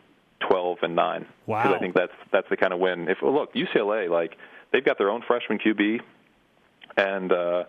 12 0.48 0.78
and 0.82 0.96
nine. 0.96 1.26
Wow. 1.46 1.62
Because 1.62 1.76
I 1.76 1.78
think 1.78 1.94
that's 1.94 2.12
that's 2.32 2.48
the 2.48 2.56
kind 2.56 2.72
of 2.72 2.78
win. 2.78 3.08
If 3.08 3.18
look 3.22 3.54
UCLA, 3.54 4.08
like 4.08 4.36
they've 4.72 4.84
got 4.84 4.98
their 4.98 5.10
own 5.10 5.22
freshman 5.26 5.58
QB, 5.58 6.00
and 6.96 7.32
uh, 7.32 7.64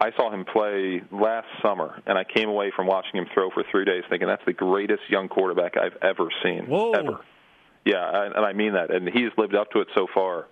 I 0.00 0.12
saw 0.16 0.32
him 0.32 0.46
play 0.46 1.02
last 1.12 1.46
summer, 1.62 2.02
and 2.06 2.16
I 2.16 2.24
came 2.24 2.48
away 2.48 2.72
from 2.74 2.86
watching 2.86 3.20
him 3.20 3.26
throw 3.34 3.50
for 3.50 3.62
three 3.70 3.84
days 3.84 4.02
thinking 4.08 4.28
that's 4.28 4.44
the 4.46 4.54
greatest 4.54 5.02
young 5.10 5.28
quarterback 5.28 5.76
I've 5.76 5.96
ever 6.02 6.28
seen. 6.42 6.66
Whoa. 6.66 6.92
Ever. 6.92 7.20
Yeah, 7.84 8.26
and 8.26 8.44
I 8.44 8.52
mean 8.52 8.74
that, 8.74 8.90
and 8.90 9.08
he's 9.08 9.30
lived 9.36 9.54
up 9.54 9.70
to 9.72 9.80
it 9.80 9.88
so 9.94 10.06
far. 10.12 10.46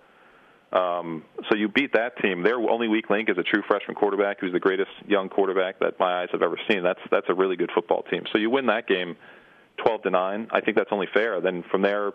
Um, 0.71 1.23
so 1.49 1.57
you 1.57 1.67
beat 1.67 1.93
that 1.93 2.17
team. 2.21 2.43
Their 2.43 2.57
only 2.57 2.87
weak 2.87 3.09
link 3.09 3.29
is 3.29 3.37
a 3.39 3.43
true 3.43 3.63
freshman 3.67 3.95
quarterback 3.95 4.39
who's 4.39 4.53
the 4.53 4.59
greatest 4.59 4.91
young 5.07 5.29
quarterback 5.29 5.79
that 5.79 5.99
my 5.99 6.21
eyes 6.21 6.29
have 6.31 6.43
ever 6.43 6.59
seen. 6.69 6.83
That's 6.83 6.99
that's 7.09 7.25
a 7.29 7.33
really 7.33 7.55
good 7.55 7.71
football 7.73 8.03
team. 8.03 8.23
So 8.31 8.37
you 8.37 8.51
win 8.51 8.67
that 8.67 8.87
game, 8.87 9.15
twelve 9.83 10.03
to 10.03 10.11
nine. 10.11 10.47
I 10.51 10.61
think 10.61 10.77
that's 10.77 10.91
only 10.91 11.07
fair. 11.11 11.41
Then 11.41 11.63
from 11.71 11.81
there, 11.81 12.11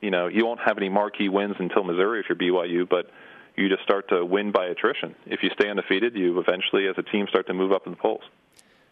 you 0.00 0.12
know, 0.12 0.28
you 0.28 0.46
won't 0.46 0.60
have 0.64 0.78
any 0.78 0.88
marquee 0.88 1.28
wins 1.28 1.56
until 1.58 1.82
Missouri 1.82 2.20
if 2.20 2.26
you're 2.28 2.38
BYU, 2.38 2.88
but 2.88 3.10
you 3.58 3.68
just 3.68 3.82
start 3.82 4.08
to 4.08 4.24
win 4.24 4.52
by 4.52 4.66
attrition. 4.66 5.14
If 5.26 5.42
you 5.42 5.50
stay 5.50 5.68
undefeated, 5.68 6.14
you 6.14 6.38
eventually, 6.38 6.86
as 6.86 6.96
a 6.96 7.02
team, 7.02 7.26
start 7.28 7.46
to 7.48 7.54
move 7.54 7.72
up 7.72 7.86
in 7.86 7.92
the 7.92 7.98
polls. 7.98 8.22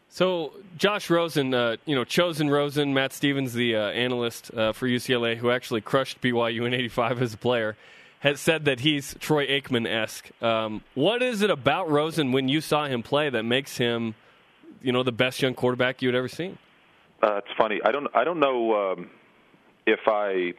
So 0.09 0.53
Josh 0.77 1.11
Rosen, 1.11 1.53
uh, 1.55 1.77
you 1.85 1.95
know, 1.95 2.05
chosen 2.05 2.51
Rosen, 2.51 2.95
Matt 2.95 3.13
Stevens, 3.13 3.53
the 3.53 3.77
uh, 3.77 3.89
analyst 3.91 4.53
uh, 4.55 4.73
for 4.73 4.87
UCLA, 4.87 5.37
who 5.37 5.51
actually 5.51 5.81
crushed 5.81 6.21
BYU 6.21 6.67
in 6.67 6.75
'85 6.75 7.23
as 7.23 7.35
a 7.35 7.37
player, 7.37 7.77
has 8.21 8.41
said 8.41 8.65
that 8.67 8.81
he's 8.81 9.15
Troy 9.19 9.47
Aikman 9.47 9.87
esque. 9.87 10.31
Um, 10.43 10.83
what 10.95 11.23
is 11.23 11.43
it 11.43 11.51
about 11.51 11.91
Rosen 11.91 12.33
when 12.33 12.49
you 12.49 12.61
saw 12.61 12.87
him 12.87 13.03
play 13.03 13.31
that 13.31 13.43
makes 13.43 13.77
him, 13.77 14.15
you 14.81 14.93
know, 14.93 15.03
the 15.03 15.13
best 15.13 15.43
young 15.43 15.55
quarterback 15.55 16.03
you 16.03 16.09
had 16.09 16.15
ever 16.15 16.29
seen? 16.29 16.59
Uh, 17.23 17.37
it's 17.39 17.57
funny. 17.57 17.81
I 17.85 17.93
don't. 17.93 18.07
I 18.15 18.25
don't 18.25 18.41
know 18.41 18.93
um, 18.93 19.11
if 19.87 20.01
I 20.07 20.55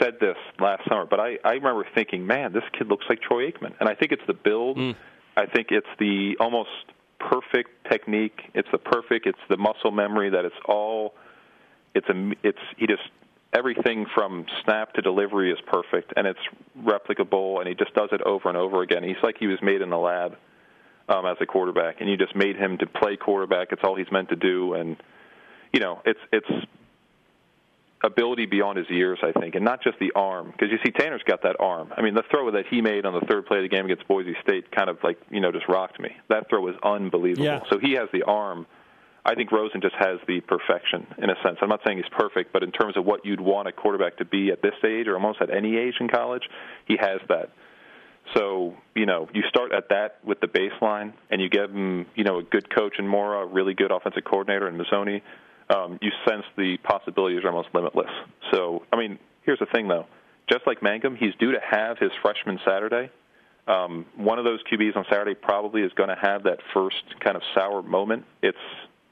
said 0.00 0.14
this 0.20 0.36
last 0.60 0.82
summer, 0.88 1.06
but 1.06 1.20
I, 1.20 1.38
I 1.44 1.52
remember 1.52 1.86
thinking, 1.94 2.26
man, 2.26 2.52
this 2.52 2.64
kid 2.76 2.88
looks 2.88 3.06
like 3.08 3.20
Troy 3.20 3.50
Aikman. 3.50 3.74
And 3.80 3.88
I 3.88 3.94
think 3.94 4.12
it's 4.12 4.22
the 4.26 4.34
build. 4.34 4.76
Mm. 4.76 4.96
I 5.36 5.46
think 5.46 5.68
it's 5.70 5.86
the 5.98 6.36
almost 6.40 6.70
perfect 7.18 7.70
technique. 7.90 8.40
It's 8.54 8.68
the 8.70 8.78
perfect. 8.78 9.26
It's 9.26 9.38
the 9.48 9.56
muscle 9.56 9.90
memory 9.90 10.30
that 10.30 10.44
it's 10.44 10.54
all. 10.66 11.14
It's 11.94 12.08
a. 12.08 12.32
It's 12.42 12.58
he 12.76 12.86
just 12.86 13.02
everything 13.52 14.06
from 14.14 14.46
snap 14.64 14.92
to 14.94 15.02
delivery 15.02 15.52
is 15.52 15.58
perfect, 15.66 16.12
and 16.16 16.26
it's 16.26 16.40
replicable, 16.80 17.58
and 17.60 17.68
he 17.68 17.74
just 17.74 17.94
does 17.94 18.08
it 18.12 18.20
over 18.22 18.48
and 18.48 18.58
over 18.58 18.82
again. 18.82 19.02
He's 19.02 19.22
like 19.22 19.36
he 19.38 19.46
was 19.46 19.58
made 19.62 19.80
in 19.80 19.90
the 19.90 19.98
lab 19.98 20.36
um, 21.08 21.26
as 21.26 21.36
a 21.40 21.46
quarterback, 21.46 22.00
and 22.00 22.10
you 22.10 22.16
just 22.16 22.34
made 22.34 22.56
him 22.56 22.78
to 22.78 22.86
play 22.86 23.16
quarterback. 23.16 23.68
It's 23.70 23.82
all 23.84 23.94
he's 23.94 24.10
meant 24.10 24.28
to 24.30 24.36
do, 24.36 24.74
and 24.74 24.96
you 25.72 25.80
know, 25.80 26.00
it's 26.04 26.20
it's 26.32 26.66
ability 28.04 28.46
beyond 28.46 28.78
his 28.78 28.88
years, 28.90 29.18
I 29.22 29.32
think, 29.38 29.54
and 29.54 29.64
not 29.64 29.82
just 29.82 29.98
the 29.98 30.12
arm. 30.14 30.52
Because 30.52 30.68
you 30.70 30.78
see, 30.84 30.92
Tanner's 30.92 31.22
got 31.26 31.42
that 31.42 31.56
arm. 31.58 31.92
I 31.96 32.02
mean, 32.02 32.14
the 32.14 32.22
throw 32.30 32.50
that 32.52 32.66
he 32.70 32.80
made 32.80 33.06
on 33.06 33.14
the 33.14 33.26
third 33.26 33.46
play 33.46 33.58
of 33.58 33.62
the 33.62 33.68
game 33.68 33.86
against 33.86 34.06
Boise 34.06 34.36
State 34.42 34.70
kind 34.70 34.88
of 34.88 34.98
like 35.02 35.18
you 35.30 35.40
know 35.40 35.50
just 35.50 35.68
rocked 35.68 35.98
me. 35.98 36.10
That 36.28 36.48
throw 36.48 36.60
was 36.60 36.76
unbelievable. 36.82 37.44
Yeah. 37.44 37.60
So 37.70 37.78
he 37.78 37.92
has 37.92 38.08
the 38.12 38.22
arm. 38.24 38.66
I 39.26 39.34
think 39.34 39.50
Rosen 39.52 39.80
just 39.80 39.94
has 39.98 40.18
the 40.28 40.40
perfection 40.40 41.06
in 41.16 41.30
a 41.30 41.34
sense. 41.42 41.56
I'm 41.62 41.70
not 41.70 41.80
saying 41.86 41.96
he's 41.96 42.12
perfect, 42.12 42.52
but 42.52 42.62
in 42.62 42.70
terms 42.72 42.98
of 42.98 43.06
what 43.06 43.24
you'd 43.24 43.40
want 43.40 43.68
a 43.68 43.72
quarterback 43.72 44.18
to 44.18 44.26
be 44.26 44.50
at 44.50 44.60
this 44.60 44.74
age 44.84 45.06
or 45.06 45.14
almost 45.14 45.40
at 45.40 45.48
any 45.48 45.78
age 45.78 45.94
in 45.98 46.08
college, 46.08 46.42
he 46.86 46.98
has 47.00 47.20
that. 47.30 47.48
So, 48.36 48.74
you 48.94 49.06
know, 49.06 49.28
you 49.32 49.42
start 49.48 49.72
at 49.72 49.88
that 49.88 50.18
with 50.24 50.40
the 50.40 50.46
baseline 50.46 51.14
and 51.30 51.40
you 51.40 51.48
give 51.48 51.70
him, 51.70 52.04
you 52.14 52.24
know, 52.24 52.38
a 52.38 52.42
good 52.42 52.74
coach 52.74 52.94
in 52.98 53.06
Mora, 53.06 53.44
a 53.44 53.46
really 53.46 53.72
good 53.72 53.90
offensive 53.90 54.24
coordinator 54.24 54.68
in 54.68 54.76
Mazzone, 54.76 55.22
um, 55.70 55.98
you 56.02 56.10
sense 56.28 56.44
the 56.56 56.76
possibilities 56.82 57.44
are 57.44 57.48
almost 57.48 57.68
limitless. 57.74 58.10
So, 58.52 58.82
I 58.92 58.96
mean, 58.96 59.18
here's 59.42 59.58
the 59.58 59.66
thing, 59.66 59.88
though. 59.88 60.06
Just 60.50 60.66
like 60.66 60.82
Mangum, 60.82 61.16
he's 61.16 61.34
due 61.38 61.52
to 61.52 61.60
have 61.60 61.98
his 61.98 62.10
freshman 62.22 62.58
Saturday. 62.66 63.10
Um, 63.66 64.04
one 64.16 64.38
of 64.38 64.44
those 64.44 64.60
QBs 64.70 64.96
on 64.96 65.06
Saturday 65.08 65.34
probably 65.34 65.82
is 65.82 65.92
going 65.94 66.10
to 66.10 66.18
have 66.20 66.42
that 66.44 66.58
first 66.74 67.02
kind 67.20 67.36
of 67.36 67.42
sour 67.54 67.82
moment. 67.82 68.24
It's 68.42 68.58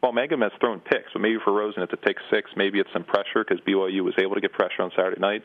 well, 0.03 0.13
Mangum 0.13 0.41
has 0.41 0.51
thrown 0.61 0.81
picks, 0.81 1.13
but 1.13 1.23
maybe 1.23 1.39
for 1.45 1.53
Rosen 1.53 1.83
it's 1.83 1.93
a 1.93 1.97
pick 1.97 2.17
six. 2.29 2.51
Maybe 2.57 2.81
it's 2.81 2.93
some 2.93 3.05
pressure 3.05 3.45
because 3.49 3.61
BYU 3.61 4.03
was 4.03 4.15
able 4.19 4.35
to 4.35 4.41
get 4.41 4.53
pressure 4.53 4.83
on 4.83 4.91
Saturday 4.97 5.21
night. 5.21 5.45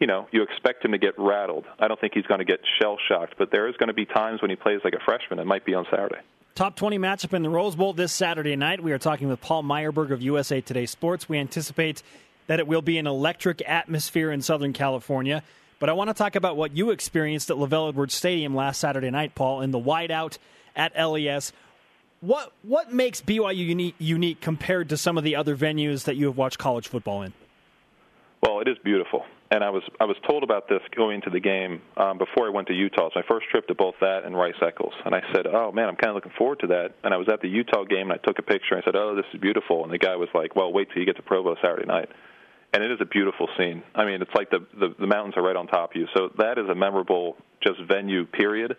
You 0.00 0.06
know, 0.06 0.26
you 0.32 0.42
expect 0.42 0.84
him 0.84 0.92
to 0.92 0.98
get 0.98 1.14
rattled. 1.18 1.66
I 1.78 1.86
don't 1.86 2.00
think 2.00 2.14
he's 2.14 2.26
going 2.26 2.38
to 2.38 2.46
get 2.46 2.60
shell 2.80 2.96
shocked, 3.08 3.34
but 3.38 3.50
there 3.52 3.68
is 3.68 3.76
going 3.76 3.88
to 3.88 3.94
be 3.94 4.06
times 4.06 4.40
when 4.40 4.50
he 4.50 4.56
plays 4.56 4.80
like 4.82 4.94
a 4.94 5.04
freshman. 5.04 5.38
It 5.38 5.46
might 5.46 5.66
be 5.66 5.74
on 5.74 5.84
Saturday. 5.90 6.22
Top 6.54 6.76
20 6.76 7.00
matchup 7.00 7.34
in 7.34 7.42
the 7.42 7.50
Rose 7.50 7.74
Bowl 7.74 7.92
this 7.94 8.12
Saturday 8.12 8.54
night. 8.54 8.80
We 8.80 8.92
are 8.92 8.98
talking 8.98 9.26
with 9.26 9.40
Paul 9.40 9.64
Myerberg 9.64 10.12
of 10.12 10.22
USA 10.22 10.60
Today 10.60 10.86
Sports. 10.86 11.28
We 11.28 11.36
anticipate 11.36 12.04
that 12.46 12.60
it 12.60 12.68
will 12.68 12.80
be 12.80 12.96
an 12.96 13.08
electric 13.08 13.60
atmosphere 13.68 14.30
in 14.30 14.40
Southern 14.40 14.72
California. 14.72 15.42
But 15.80 15.88
I 15.88 15.94
want 15.94 16.10
to 16.10 16.14
talk 16.14 16.36
about 16.36 16.56
what 16.56 16.76
you 16.76 16.90
experienced 16.90 17.50
at 17.50 17.56
LaVell 17.56 17.88
Edwards 17.88 18.14
Stadium 18.14 18.54
last 18.54 18.78
Saturday 18.78 19.10
night, 19.10 19.34
Paul, 19.34 19.62
in 19.62 19.72
the 19.72 19.80
whiteout 19.80 20.38
at 20.76 20.96
LES. 20.96 21.52
What 22.20 22.52
what 22.62 22.92
makes 22.92 23.20
BYU 23.20 23.56
unique, 23.56 23.96
unique 23.98 24.40
compared 24.40 24.90
to 24.90 24.96
some 24.96 25.18
of 25.18 25.24
the 25.24 25.34
other 25.34 25.56
venues 25.56 26.04
that 26.04 26.14
you 26.14 26.26
have 26.26 26.36
watched 26.36 26.58
college 26.58 26.86
football 26.86 27.22
in? 27.22 27.32
Well, 28.42 28.60
it 28.60 28.68
is 28.68 28.78
beautiful 28.84 29.24
and 29.50 29.62
I 29.62 29.70
was 29.70 29.82
I 30.00 30.04
was 30.04 30.16
told 30.28 30.42
about 30.42 30.68
this 30.68 30.80
going 30.96 31.16
into 31.16 31.30
the 31.30 31.40
game 31.40 31.82
um, 31.96 32.18
before 32.18 32.46
I 32.46 32.50
went 32.50 32.68
to 32.68 32.74
Utah. 32.74 33.06
It's 33.06 33.16
my 33.16 33.22
first 33.28 33.46
trip 33.50 33.66
to 33.68 33.74
both 33.74 33.94
that 34.00 34.24
and 34.24 34.36
Rice 34.36 34.54
Eccles, 34.60 34.94
and 35.04 35.14
I 35.14 35.20
said, 35.34 35.46
"Oh 35.46 35.70
man, 35.72 35.88
I'm 35.88 35.96
kind 35.96 36.10
of 36.10 36.14
looking 36.14 36.32
forward 36.36 36.60
to 36.60 36.66
that." 36.68 36.94
And 37.04 37.12
I 37.12 37.16
was 37.18 37.28
at 37.32 37.40
the 37.40 37.48
Utah 37.48 37.84
game, 37.84 38.10
and 38.10 38.12
I 38.12 38.26
took 38.26 38.38
a 38.38 38.42
picture. 38.42 38.74
and 38.74 38.82
I 38.82 38.84
said, 38.84 38.96
"Oh, 38.96 39.14
this 39.14 39.26
is 39.34 39.40
beautiful." 39.40 39.84
And 39.84 39.92
the 39.92 39.98
guy 39.98 40.16
was 40.16 40.28
like, 40.34 40.56
"Well, 40.56 40.72
wait 40.72 40.88
till 40.90 41.00
you 41.00 41.06
get 41.06 41.16
to 41.16 41.22
Provo 41.22 41.56
Saturday 41.62 41.86
night." 41.86 42.08
And 42.72 42.82
it 42.82 42.90
is 42.90 42.98
a 43.00 43.04
beautiful 43.04 43.48
scene. 43.56 43.82
I 43.94 44.04
mean, 44.04 44.20
it's 44.20 44.34
like 44.34 44.50
the, 44.50 44.66
the 44.78 44.94
the 44.98 45.06
mountains 45.06 45.34
are 45.36 45.42
right 45.42 45.56
on 45.56 45.66
top 45.66 45.90
of 45.90 45.96
you. 45.96 46.06
So 46.16 46.30
that 46.38 46.58
is 46.58 46.68
a 46.68 46.74
memorable 46.74 47.36
just 47.62 47.80
venue. 47.86 48.26
Period. 48.26 48.76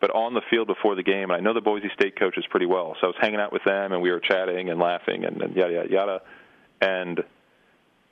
But 0.00 0.10
on 0.10 0.34
the 0.34 0.42
field 0.50 0.66
before 0.66 0.96
the 0.96 1.02
game, 1.02 1.30
and 1.30 1.32
I 1.32 1.40
know 1.40 1.54
the 1.54 1.62
Boise 1.62 1.88
State 1.94 2.18
coaches 2.18 2.44
pretty 2.50 2.66
well, 2.66 2.94
so 3.00 3.06
I 3.06 3.08
was 3.08 3.16
hanging 3.20 3.40
out 3.40 3.52
with 3.52 3.64
them, 3.64 3.92
and 3.92 4.02
we 4.02 4.10
were 4.10 4.20
chatting 4.20 4.68
and 4.68 4.78
laughing 4.78 5.24
and, 5.24 5.40
and 5.40 5.56
yada 5.56 5.72
yada 5.72 5.90
yada. 5.90 6.22
And 6.82 7.24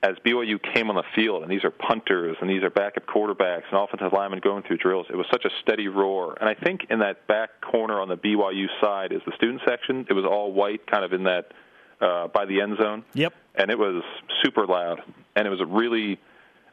as 0.02 0.16
BYU 0.26 0.58
came 0.74 0.90
on 0.90 0.96
the 0.96 1.04
field, 1.14 1.42
and 1.42 1.50
these 1.50 1.64
are 1.64 1.70
punters, 1.70 2.36
and 2.40 2.50
these 2.50 2.62
are 2.62 2.70
backup 2.70 3.06
quarterbacks, 3.06 3.62
and 3.70 3.78
offensive 3.80 4.12
linemen 4.12 4.40
going 4.42 4.64
through 4.64 4.78
drills, 4.78 5.06
it 5.08 5.16
was 5.16 5.26
such 5.30 5.44
a 5.44 5.50
steady 5.62 5.86
roar. 5.86 6.36
And 6.40 6.48
I 6.48 6.54
think 6.54 6.86
in 6.90 6.98
that 6.98 7.28
back 7.28 7.60
corner 7.60 8.00
on 8.00 8.08
the 8.08 8.16
BYU 8.16 8.66
side 8.80 9.12
is 9.12 9.20
the 9.26 9.32
student 9.36 9.60
section. 9.66 10.06
It 10.10 10.12
was 10.12 10.24
all 10.24 10.52
white, 10.52 10.86
kind 10.86 11.04
of 11.04 11.12
in 11.12 11.24
that 11.24 11.52
uh, 12.00 12.26
by 12.28 12.46
the 12.46 12.60
end 12.60 12.78
zone. 12.82 13.04
Yep. 13.14 13.32
And 13.54 13.70
it 13.70 13.78
was 13.78 14.02
super 14.42 14.66
loud, 14.66 15.00
and 15.36 15.46
it 15.46 15.50
was 15.50 15.60
a 15.60 15.66
really. 15.66 16.18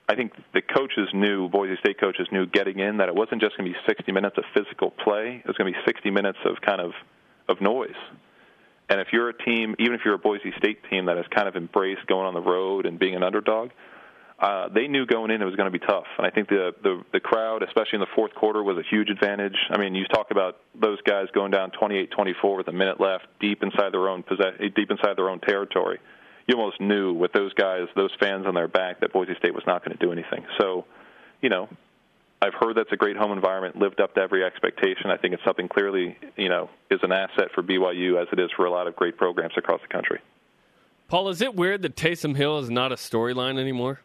I 0.07 0.15
think 0.15 0.33
the 0.55 0.61
coaches 0.63 1.07
knew, 1.13 1.49
Boise 1.49 1.75
State 1.81 1.99
coaches 1.99 2.27
knew 2.31 2.47
getting 2.47 2.79
in 2.79 2.97
that 2.97 3.09
it 3.09 3.15
wasn't 3.15 3.41
just 3.41 3.55
going 3.55 3.71
to 3.71 3.77
be 3.77 3.85
60 3.85 4.11
minutes 4.11 4.39
of 4.39 4.43
physical 4.55 4.89
play. 4.89 5.39
It 5.43 5.47
was 5.47 5.55
going 5.55 5.71
to 5.71 5.77
be 5.77 5.85
60 5.85 6.09
minutes 6.09 6.39
of 6.45 6.59
kind 6.61 6.81
of 6.81 6.93
of 7.47 7.61
noise. 7.61 7.91
And 8.89 8.99
if 8.99 9.08
you're 9.13 9.30
a 9.30 9.38
team, 9.38 9.75
even 9.78 9.93
if 9.93 10.02
you're 10.04 10.15
a 10.15 10.19
Boise 10.19 10.52
State 10.58 10.80
team 10.89 11.06
that 11.06 11.17
has 11.17 11.25
kind 11.34 11.47
of 11.47 11.56
embraced 11.56 12.06
going 12.08 12.25
on 12.25 12.34
the 12.34 12.41
road 12.41 12.86
and 12.86 12.97
being 12.97 13.15
an 13.15 13.23
underdog, 13.23 13.69
uh, 14.39 14.69
they 14.69 14.88
knew 14.88 15.06
going 15.06 15.32
in 15.32 15.41
it 15.41 15.45
was 15.45 15.56
going 15.56 15.71
to 15.71 15.78
be 15.78 15.86
tough. 15.86 16.06
And 16.17 16.25
I 16.25 16.30
think 16.30 16.47
the, 16.47 16.71
the 16.82 17.04
the 17.12 17.19
crowd, 17.19 17.62
especially 17.62 17.95
in 17.95 17.99
the 17.99 18.13
fourth 18.15 18.34
quarter, 18.34 18.63
was 18.63 18.78
a 18.78 18.84
huge 18.89 19.10
advantage. 19.10 19.58
I 19.69 19.78
mean, 19.78 19.95
you 19.95 20.06
talk 20.06 20.32
about 20.32 20.58
those 20.80 20.99
guys 21.02 21.28
going 21.34 21.52
down 21.52 21.71
28-24 21.71 22.58
with 22.58 22.67
a 22.69 22.71
minute 22.71 22.99
left, 23.02 23.28
deep 23.39 23.62
inside 23.62 23.91
their 23.91 24.08
own 24.08 24.23
possess- 24.23 24.58
deep 24.75 24.89
inside 24.89 25.17
their 25.17 25.30
own 25.30 25.39
territory. 25.41 25.99
You 26.47 26.58
almost 26.58 26.80
knew 26.82 27.13
with 27.13 27.34
those 27.34 27.54
guys, 27.54 27.88
those 27.95 28.12
fans 28.19 28.47
on 28.47 28.56
their 28.56 28.67
back, 28.67 29.02
that 29.02 29.13
Boise 29.13 29.36
State 29.38 29.54
was 29.54 29.63
not 29.67 29.86
going 29.86 29.95
to 29.95 30.04
do 30.04 30.12
anything. 30.12 30.45
So, 30.60 30.86
you 31.41 31.49
know, 31.49 31.69
I've 32.41 32.54
heard 32.54 32.78
that's 32.78 32.91
a 32.91 32.95
great 32.95 33.17
home 33.17 33.32
environment, 33.34 33.75
lived 33.78 33.99
up 33.99 34.15
to 34.15 34.21
every 34.21 34.43
expectation. 34.45 35.10
I 35.12 35.17
think 35.17 35.34
it's 35.34 35.43
something 35.43 35.67
clearly, 35.67 36.17
you 36.38 36.47
know, 36.49 36.69
is 36.89 36.99
an 37.04 37.12
asset 37.12 37.49
for 37.54 37.62
BYU 37.62 38.21
as 38.21 38.28
it 38.32 38.39
is 38.39 38.49
for 38.56 38.65
a 38.65 38.71
lot 38.71 38.88
of 38.88 38.95
great 38.95 39.17
programs 39.17 39.54
across 39.58 39.82
the 39.82 39.88
country. 39.93 40.19
Paul, 41.10 41.30
is 41.30 41.41
it 41.41 41.56
weird 41.56 41.82
that 41.82 41.95
Taysom 41.95 42.36
Hill 42.38 42.60
is 42.60 42.69
not 42.69 42.91
a 42.91 42.95
storyline 42.95 43.60
anymore? 43.60 43.99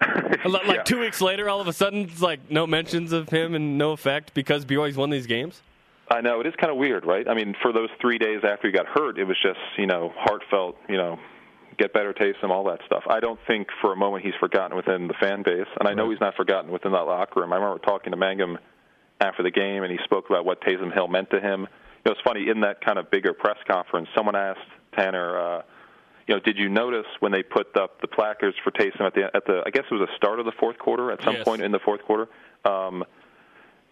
like 0.44 0.66
Yeah. 0.66 0.82
two 0.82 0.98
weeks 1.00 1.20
later, 1.20 1.48
all 1.48 1.60
of 1.60 1.68
a 1.68 1.72
sudden, 1.72 2.00
it's 2.00 2.20
like 2.22 2.50
no 2.50 2.66
mentions 2.66 3.12
of 3.12 3.28
him 3.28 3.54
and 3.54 3.78
no 3.78 3.92
effect 3.92 4.34
because 4.34 4.64
BYU's 4.64 4.96
won 4.96 5.10
these 5.10 5.26
games. 5.26 5.62
I 6.10 6.20
know 6.20 6.40
it 6.40 6.46
is 6.46 6.54
kind 6.60 6.70
of 6.70 6.76
weird, 6.78 7.04
right? 7.04 7.28
I 7.28 7.34
mean, 7.34 7.54
for 7.62 7.72
those 7.72 7.88
three 8.00 8.18
days 8.18 8.40
after 8.44 8.68
he 8.68 8.72
got 8.72 8.86
hurt, 8.86 9.18
it 9.18 9.24
was 9.24 9.36
just 9.42 9.58
you 9.76 9.86
know 9.86 10.12
heartfelt, 10.16 10.76
you 10.88 10.96
know, 10.96 11.18
get 11.78 11.92
better, 11.92 12.12
Taysom, 12.12 12.50
all 12.50 12.64
that 12.64 12.80
stuff. 12.86 13.04
I 13.08 13.20
don't 13.20 13.38
think 13.46 13.68
for 13.80 13.92
a 13.92 13.96
moment 13.96 14.24
he's 14.24 14.34
forgotten 14.40 14.76
within 14.76 15.08
the 15.08 15.14
fan 15.14 15.42
base, 15.42 15.66
and 15.78 15.88
I 15.88 15.94
know 15.94 16.10
he's 16.10 16.20
not 16.20 16.34
forgotten 16.34 16.70
within 16.70 16.92
that 16.92 17.00
locker 17.06 17.40
room. 17.40 17.52
I 17.52 17.56
remember 17.56 17.78
talking 17.84 18.10
to 18.12 18.16
Mangum 18.16 18.58
after 19.20 19.42
the 19.42 19.50
game, 19.50 19.82
and 19.82 19.90
he 19.92 19.98
spoke 20.04 20.28
about 20.30 20.44
what 20.44 20.60
Taysom 20.62 20.92
Hill 20.92 21.08
meant 21.08 21.30
to 21.30 21.40
him. 21.40 21.66
It 22.04 22.08
was 22.08 22.18
funny 22.24 22.48
in 22.48 22.60
that 22.60 22.84
kind 22.84 22.98
of 22.98 23.10
bigger 23.10 23.32
press 23.32 23.56
conference. 23.68 24.08
Someone 24.14 24.36
asked 24.36 24.60
Tanner. 24.96 25.38
Uh, 25.58 25.62
you 26.28 26.34
know, 26.34 26.40
did 26.40 26.56
you 26.58 26.68
notice 26.68 27.06
when 27.20 27.30
they 27.32 27.42
put 27.42 27.76
up 27.76 28.00
the 28.00 28.08
placards 28.08 28.56
for 28.64 28.70
Taysom 28.72 29.00
at 29.02 29.14
the 29.14 29.24
at 29.34 29.44
the 29.46 29.62
I 29.66 29.70
guess 29.70 29.84
it 29.90 29.94
was 29.94 30.08
the 30.08 30.16
start 30.16 30.38
of 30.40 30.44
the 30.46 30.52
fourth 30.58 30.78
quarter 30.78 31.10
at 31.12 31.22
some 31.22 31.34
Yes. 31.36 31.44
point 31.44 31.62
in 31.62 31.72
the 31.72 31.78
fourth 31.78 32.02
quarter, 32.02 32.28
um, 32.64 33.04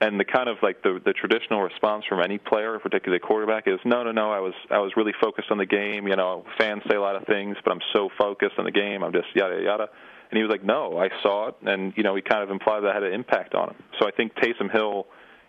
and 0.01 0.19
the 0.19 0.25
kind 0.25 0.49
of 0.49 0.57
like 0.63 0.83
the 0.83 1.01
the 1.05 1.13
traditional 1.13 1.63
response 1.63 2.05
from 2.09 2.21
any 2.21 2.39
player, 2.39 2.79
particularly 2.79 3.21
a 3.23 3.27
quarterback, 3.27 3.65
is 3.67 3.79
no, 3.85 4.03
no, 4.03 4.13
no. 4.13 4.31
I 4.31 4.41
was 4.41 4.55
I 4.71 4.79
was 4.79 4.93
really 4.97 5.15
focused 5.21 5.51
on 5.51 5.59
the 5.59 5.67
game. 5.67 6.07
You 6.09 6.17
know, 6.17 6.45
fans 6.59 6.83
say 6.89 6.97
a 6.97 7.01
lot 7.01 7.17
of 7.17 7.27
things, 7.27 7.57
but 7.65 7.73
I'm 7.73 7.83
so 7.93 8.09
focused 8.19 8.59
on 8.59 8.65
the 8.65 8.73
game. 8.73 9.03
I'm 9.03 9.13
just 9.13 9.29
yada 9.35 9.61
yada. 9.63 9.89
And 10.31 10.39
he 10.39 10.43
was 10.43 10.51
like, 10.51 10.65
no, 10.65 10.99
I 10.99 11.11
saw 11.23 11.49
it, 11.49 11.55
and 11.63 11.93
you 11.97 12.03
know, 12.03 12.17
he 12.17 12.23
kind 12.23 12.43
of 12.43 12.51
implied 12.51 12.81
that 12.81 12.95
had 12.95 13.05
an 13.05 13.13
impact 13.13 13.55
on 13.55 13.71
him. 13.71 13.77
So 14.01 14.09
I 14.09 14.11
think 14.11 14.35
Taysom 14.35 14.73
Hill 14.73 15.07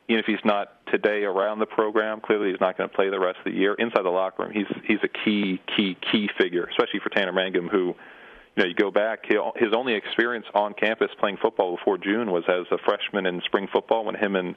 even 0.08 0.20
if 0.20 0.26
he's 0.26 0.44
not 0.46 0.74
today 0.92 1.24
around 1.24 1.60
the 1.60 1.66
program, 1.66 2.22
clearly 2.22 2.52
he's 2.52 2.60
not 2.62 2.78
going 2.78 2.90
to 2.90 2.96
play 2.96 3.10
the 3.10 3.20
rest 3.20 3.40
of 3.40 3.52
the 3.52 3.58
year. 3.58 3.74
Inside 3.74 4.04
the 4.04 4.10
locker 4.10 4.44
room, 4.44 4.52
he's 4.54 4.68
he's 4.86 5.00
a 5.04 5.08
key 5.08 5.60
key 5.76 5.98
key 6.12 6.30
figure, 6.38 6.68
especially 6.70 7.00
for 7.00 7.10
Tanner 7.10 7.32
Mangum, 7.32 7.68
who 7.68 7.96
you 8.56 8.64
know 8.64 8.68
you 8.70 8.76
go 8.76 8.92
back 8.92 9.26
his 9.26 9.74
only 9.76 9.94
experience 9.94 10.46
on 10.54 10.74
campus 10.74 11.10
playing 11.20 11.38
football 11.42 11.76
before 11.76 11.98
June 11.98 12.32
was 12.32 12.44
as 12.48 12.66
a 12.72 12.78
freshman 12.78 13.26
in 13.26 13.42
spring 13.46 13.68
football 13.72 14.06
when 14.06 14.16
him 14.16 14.36
and 14.36 14.56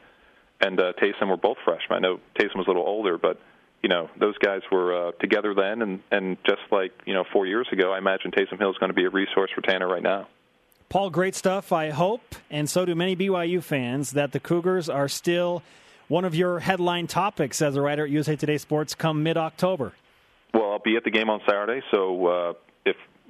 and 0.60 0.80
uh, 0.80 0.92
Taysom 1.00 1.28
were 1.28 1.36
both 1.36 1.58
freshmen. 1.64 1.98
I 1.98 1.98
know 2.00 2.20
Taysom 2.38 2.56
was 2.56 2.66
a 2.66 2.70
little 2.70 2.86
older, 2.86 3.16
but 3.16 3.40
you 3.82 3.88
know 3.88 4.10
those 4.18 4.36
guys 4.38 4.62
were 4.72 5.08
uh, 5.08 5.12
together 5.12 5.54
then, 5.54 5.82
and 5.82 6.00
and 6.10 6.36
just 6.44 6.62
like 6.70 6.92
you 7.06 7.14
know 7.14 7.24
four 7.32 7.46
years 7.46 7.68
ago, 7.72 7.92
I 7.92 7.98
imagine 7.98 8.30
Taysom 8.30 8.58
Hill 8.58 8.70
is 8.70 8.78
going 8.78 8.90
to 8.90 8.94
be 8.94 9.04
a 9.04 9.10
resource 9.10 9.50
for 9.54 9.60
Tanner 9.60 9.88
right 9.88 10.02
now. 10.02 10.28
Paul, 10.88 11.10
great 11.10 11.34
stuff. 11.34 11.70
I 11.70 11.90
hope, 11.90 12.34
and 12.50 12.68
so 12.68 12.86
do 12.86 12.94
many 12.94 13.14
BYU 13.14 13.62
fans, 13.62 14.12
that 14.12 14.32
the 14.32 14.40
Cougars 14.40 14.88
are 14.88 15.06
still 15.08 15.62
one 16.08 16.24
of 16.24 16.34
your 16.34 16.60
headline 16.60 17.06
topics 17.06 17.60
as 17.60 17.76
a 17.76 17.82
writer 17.82 18.04
at 18.04 18.10
USA 18.10 18.36
Today 18.36 18.56
Sports 18.58 18.94
come 18.94 19.22
mid 19.22 19.36
October. 19.36 19.92
Well, 20.54 20.72
I'll 20.72 20.78
be 20.78 20.96
at 20.96 21.04
the 21.04 21.10
game 21.10 21.28
on 21.28 21.40
Saturday, 21.46 21.82
so 21.90 22.26
uh, 22.26 22.52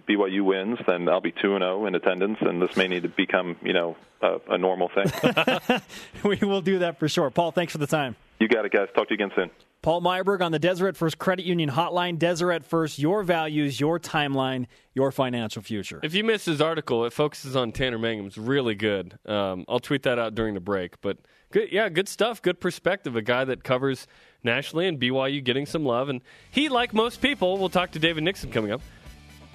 BYU 0.09 0.42
wins, 0.44 0.79
then 0.87 1.09
I'll 1.09 1.21
be 1.21 1.33
two 1.33 1.55
and 1.55 1.62
zero 1.62 1.87
in 1.87 1.94
attendance, 1.94 2.38
and 2.40 2.61
this 2.62 2.77
may 2.77 2.88
need 2.88 3.03
to 3.03 3.09
become, 3.09 3.57
you 3.62 3.73
know, 3.73 3.97
a, 4.23 4.38
a 4.51 4.59
normal 4.59 4.88
thing. 4.88 5.81
we 6.25 6.37
will 6.37 6.62
do 6.62 6.81
that 6.81 6.99
for 6.99 7.09
sure. 7.09 7.31
Paul, 7.31 7.53
thanks 7.53 7.73
for 7.73 7.79
the 7.79 7.87
time. 7.87 8.16
you 8.38 8.49
got 8.49 8.64
it, 8.64 8.73
guys. 8.73 8.88
Talk 8.94 9.09
to 9.09 9.14
you 9.14 9.25
again 9.25 9.31
soon. 9.37 9.51
Paul 9.81 10.03
Myerberg 10.03 10.40
on 10.40 10.51
the 10.51 10.59
Deseret 10.59 10.97
First 10.97 11.18
Credit 11.18 11.44
Union 11.44 11.71
Hotline. 11.71 12.18
Deseret 12.18 12.64
First, 12.64 12.99
your 12.99 13.23
values, 13.23 13.79
your 13.79 14.01
timeline, 14.01 14.66
your 14.92 15.12
financial 15.12 15.62
future. 15.62 16.01
If 16.03 16.14
you 16.14 16.25
missed 16.25 16.47
his 16.47 16.61
article, 16.61 17.05
it 17.05 17.12
focuses 17.12 17.55
on 17.55 17.71
Tanner 17.71 17.99
Mangum. 17.99 18.27
It's 18.27 18.37
really 18.38 18.75
good. 18.75 19.18
Um, 19.25 19.64
I'll 19.68 19.79
tweet 19.79 20.03
that 20.03 20.18
out 20.18 20.35
during 20.35 20.55
the 20.55 20.61
break. 20.61 21.01
But 21.01 21.18
good, 21.53 21.71
yeah, 21.71 21.88
good 21.90 22.09
stuff. 22.09 22.42
Good 22.42 22.61
perspective. 22.61 23.14
A 23.14 23.23
guy 23.23 23.44
that 23.44 23.62
covers 23.62 24.09
nationally 24.42 24.88
and 24.88 24.99
BYU 25.01 25.44
getting 25.44 25.64
some 25.64 25.85
love. 25.85 26.09
And 26.09 26.23
he, 26.51 26.68
like 26.68 26.92
most 26.92 27.23
people, 27.23 27.57
we'll 27.57 27.68
talk 27.68 27.92
to 27.92 28.01
David 28.01 28.25
Nixon 28.25 28.51
coming 28.51 28.73
up. 28.73 28.81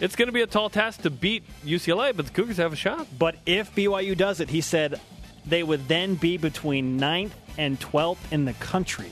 It's 0.03 0.17
going 0.17 0.27
to 0.27 0.33
be 0.33 0.41
a 0.41 0.47
tall 0.47 0.69
task 0.69 1.03
to 1.03 1.09
beat 1.09 1.43
UCLA, 1.65 2.13
but 2.13 2.25
the 2.25 2.33
Cougars 2.33 2.57
have 2.57 2.73
a 2.73 2.75
shot. 2.75 3.07
But 3.17 3.35
if 3.45 3.73
BYU 3.73 4.17
does 4.17 4.41
it, 4.41 4.49
he 4.49 4.59
said 4.59 4.99
they 5.45 5.63
would 5.63 5.87
then 5.87 6.15
be 6.15 6.35
between 6.35 6.99
9th 6.99 7.31
and 7.57 7.79
12th 7.79 8.17
in 8.29 8.43
the 8.43 8.51
country. 8.55 9.05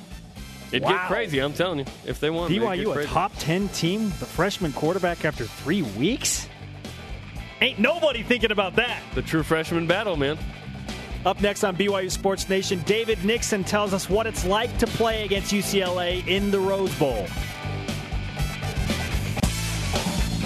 It'd 0.74 0.84
Wow. 0.84 0.90
get 0.90 1.08
crazy, 1.08 1.40
I'm 1.40 1.54
telling 1.54 1.80
you. 1.80 1.86
If 2.06 2.20
they 2.20 2.30
won, 2.30 2.52
they'd 2.52 2.60
BYU, 2.60 2.94
a 3.04 3.06
top 3.06 3.32
10 3.40 3.70
team, 3.70 4.10
the 4.20 4.26
freshman 4.26 4.74
quarterback 4.74 5.24
after 5.24 5.46
three 5.46 5.82
weeks? 5.82 6.50
Ain't 7.62 7.80
nobody 7.80 8.22
thinking 8.22 8.52
about 8.52 8.76
that. 8.76 9.02
The 9.16 9.22
true 9.22 9.44
freshman 9.44 9.88
battle, 9.88 10.18
man. 10.18 10.38
Up 11.26 11.40
next 11.40 11.64
on 11.64 11.78
BYU 11.78 12.12
Sports 12.12 12.50
Nation, 12.50 12.84
David 12.86 13.24
Nixon 13.24 13.64
tells 13.64 13.94
us 13.94 14.10
what 14.10 14.28
it's 14.28 14.44
like 14.44 14.78
to 14.80 14.88
play 14.88 15.24
against 15.24 15.54
UCLA 15.54 16.28
in 16.28 16.52
the 16.52 16.60
Rose 16.60 16.94
Bowl. 16.96 17.28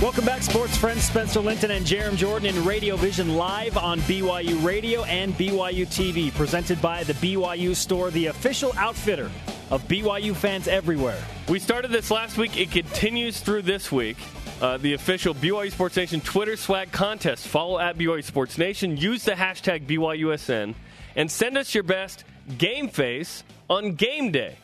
Welcome 0.06 0.26
back, 0.26 0.44
sports 0.44 0.78
friends. 0.78 1.04
Spencer 1.04 1.40
Linton 1.40 1.72
and 1.72 1.84
Jarom 1.84 2.16
Jordan 2.16 2.56
in 2.56 2.64
Radio 2.64 2.96
Vision 2.96 3.38
live 3.38 3.76
on 3.76 4.00
BYU 4.02 4.64
Radio 4.64 5.04
and 5.06 5.34
BYU 5.34 5.88
TV, 5.88 6.32
presented 6.32 6.80
by 6.80 7.04
the 7.06 7.14
BYU 7.14 7.76
Store, 7.76 8.12
the 8.12 8.28
official 8.28 8.72
outfitter 8.78 9.32
of 9.72 9.82
BYU 9.88 10.36
fans 10.36 10.68
everywhere. 10.68 11.18
We 11.50 11.58
started 11.58 11.90
this 11.90 12.12
last 12.12 12.38
week. 12.38 12.56
It 12.56 12.70
continues 12.70 13.40
through 13.40 13.64
this 13.64 13.92
week. 13.92 14.18
Uh, 14.62 14.78
the 14.78 14.94
official 14.94 15.34
BYU 15.34 15.72
Sports 15.72 15.96
Nation 15.96 16.22
Twitter 16.22 16.56
swag 16.56 16.92
contest. 16.92 17.48
Follow 17.48 17.80
at 17.80 17.98
BYU 17.98 18.24
Sports 18.24 18.60
Nation. 18.60 18.98
Use 18.98 19.24
the 19.24 19.32
hashtag 19.32 19.88
BYUSN 19.88 20.76
and 21.16 21.32
send 21.32 21.58
us 21.58 21.74
your 21.74 21.84
best 21.84 22.26
game 22.60 22.90
face 22.90 23.44
on 23.72 23.96
game 23.96 24.32
day 24.32 24.56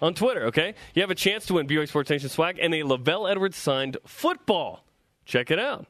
on 0.00 0.14
Twitter, 0.14 0.44
okay? 0.46 0.74
You 0.94 1.02
have 1.02 1.10
a 1.10 1.14
chance 1.14 1.46
to 1.46 1.54
win 1.54 1.66
BYU 1.66 1.88
Sports 1.88 2.10
Nation 2.10 2.28
swag 2.28 2.58
and 2.60 2.74
a 2.74 2.82
LaVell 2.82 3.30
Edwards 3.30 3.56
signed 3.56 3.96
football. 4.06 4.84
Check 5.24 5.50
it 5.50 5.58
out. 5.58 5.86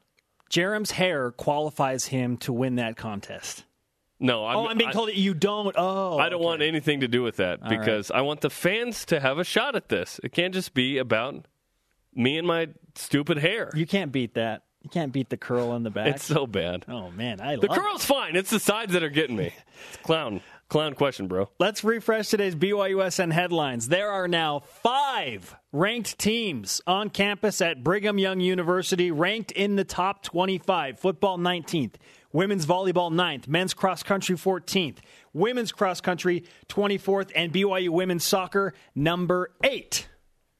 Jarom's 0.51 0.93
hair 0.93 1.31
qualifies 1.31 2.07
him 2.07 2.37
to 2.39 2.53
win 2.53 2.77
that 2.77 2.97
contest. 2.97 3.65
No, 4.21 4.45
oh, 4.45 4.47
I'm, 4.47 4.57
oh, 4.57 4.67
I'm 4.69 4.79
being 4.79 4.91
I- 4.91 4.93
told 4.93 5.09
that 5.09 5.17
you 5.17 5.33
don't. 5.35 5.75
Oh, 5.77 6.19
I 6.19 6.29
don't 6.29 6.43
want 6.43 6.63
anything 6.63 7.01
to 7.01 7.09
do 7.09 7.23
with 7.23 7.37
that 7.37 7.61
right. 7.61 7.79
because 7.79 8.11
I 8.11 8.23
want 8.23 8.41
the 8.41 8.51
fans 8.51 9.05
to 9.07 9.21
have 9.21 9.39
a 9.39 9.45
shot 9.45 9.77
at 9.77 9.89
this. 9.89 10.19
It 10.25 10.33
can't 10.33 10.53
just 10.53 10.75
be 10.75 10.99
about 10.99 11.47
me 12.15 12.37
and 12.37 12.47
my 12.47 12.69
stupid 12.97 13.39
hair. 13.39 13.71
You 13.75 13.87
can't 13.87 14.11
beat 14.11 14.35
that. 14.35 14.65
You 14.83 14.91
can't 14.91 15.13
beat 15.13 15.29
the 15.29 15.37
curl 15.37 15.75
in 15.75 15.83
the 15.85 15.91
back. 15.99 16.17
It's 16.17 16.25
so 16.25 16.47
bad. 16.47 16.85
oh 16.89 17.11
man, 17.13 17.41
I 17.41 17.57
The 17.57 17.69
curl's 17.69 18.05
fine. 18.05 18.35
It's 18.35 18.51
the 18.51 18.61
sides 18.61 18.93
that 18.95 19.03
are 19.03 19.11
getting 19.11 19.37
me. 19.37 19.55
It's 19.91 19.99
clown, 19.99 20.41
clown 20.69 20.95
question, 20.95 21.27
bro. 21.27 21.49
Let's 21.59 21.83
refresh 21.83 22.29
today's 22.29 22.55
BYUSN 22.55 23.33
headlines. 23.33 23.89
There 23.89 24.11
are 24.11 24.29
now 24.29 24.61
five 24.61 25.57
ranked 25.73 26.19
teams 26.19 26.81
on 26.87 27.11
campus 27.11 27.61
at 27.61 27.83
Brigham 27.83 28.19
Young 28.19 28.41
University, 28.41 29.11
ranked 29.11 29.51
in 29.53 29.77
the 29.77 29.85
top 29.85 30.23
25. 30.23 30.99
Football 30.99 31.39
19th, 31.39 31.95
women's 32.33 32.67
volleyball 32.67 33.13
9th, 33.13 33.49
men's 33.49 33.75
cross 33.75 34.03
country 34.03 34.37
14th, 34.37 34.99
women's 35.33 35.73
cross 35.73 36.01
country 36.01 36.45
24th, 36.69 37.33
and 37.35 37.53
BYU 37.53 37.89
women's 37.91 38.25
soccer 38.25 38.75
number 38.95 39.51
eight. 39.65 40.09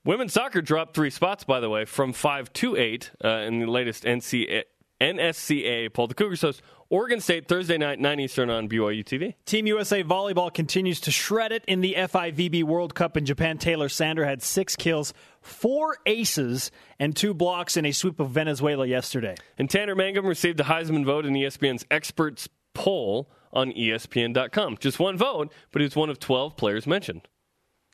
Women's 0.05 0.33
soccer 0.33 0.63
dropped 0.63 0.95
three 0.95 1.11
spots, 1.11 1.45
by 1.45 1.61
the 1.61 1.69
way, 1.69 1.85
from 1.85 2.13
five 2.13 2.53
to 2.55 2.77
eight 2.77 3.11
uh, 3.23 3.29
in 3.29 3.61
the 3.61 3.67
latest 3.67 4.05
NCA, 4.05 4.63
NSCA 5.01 5.93
poll. 5.93 6.07
The 6.07 6.15
Cougars 6.15 6.41
host 6.41 6.63
Oregon 6.91 7.21
State 7.21 7.49
Thursday 7.49 7.77
night, 7.77 8.01
9 8.01 8.19
Eastern 8.19 8.49
on 8.49 8.67
BYU 8.67 9.05
TV. 9.05 9.35
Team 9.45 9.67
USA 9.67 10.03
Volleyball 10.03 10.53
continues 10.53 11.01
to 11.01 11.11
shred 11.11 11.53
it 11.53 11.63
in 11.69 11.83
the 11.83 11.95
FIVB 11.99 12.65
World 12.65 12.95
Cup 12.95 13.15
in 13.19 13.27
Japan. 13.27 13.59
Taylor 13.59 13.91
Sander 13.91 14.25
had 14.25 14.43
six 14.43 14.75
kills, 14.75 15.13
four 15.43 15.99
aces, 16.07 16.71
and 16.99 17.15
two 17.15 17.35
blocks 17.35 17.77
in 17.77 17.85
a 17.85 17.93
sweep 17.93 18.19
of 18.21 18.31
Venezuela 18.31 18.87
yesterday. 18.87 19.35
And 19.59 19.69
Tanner 19.69 19.95
Mangum 19.95 20.25
received 20.25 20.57
the 20.57 20.65
Heisman 20.65 21.05
vote 21.05 21.27
in 21.27 21.35
ESPN's 21.35 21.85
experts 21.91 22.49
poll 22.73 23.31
on 23.53 23.71
ESPN.com. 23.73 24.79
Just 24.81 24.99
one 24.99 25.19
vote, 25.19 25.53
but 25.73 25.83
he 25.83 25.87
was 25.87 25.95
one 25.95 26.09
of 26.09 26.19
12 26.19 26.57
players 26.57 26.87
mentioned. 26.87 27.29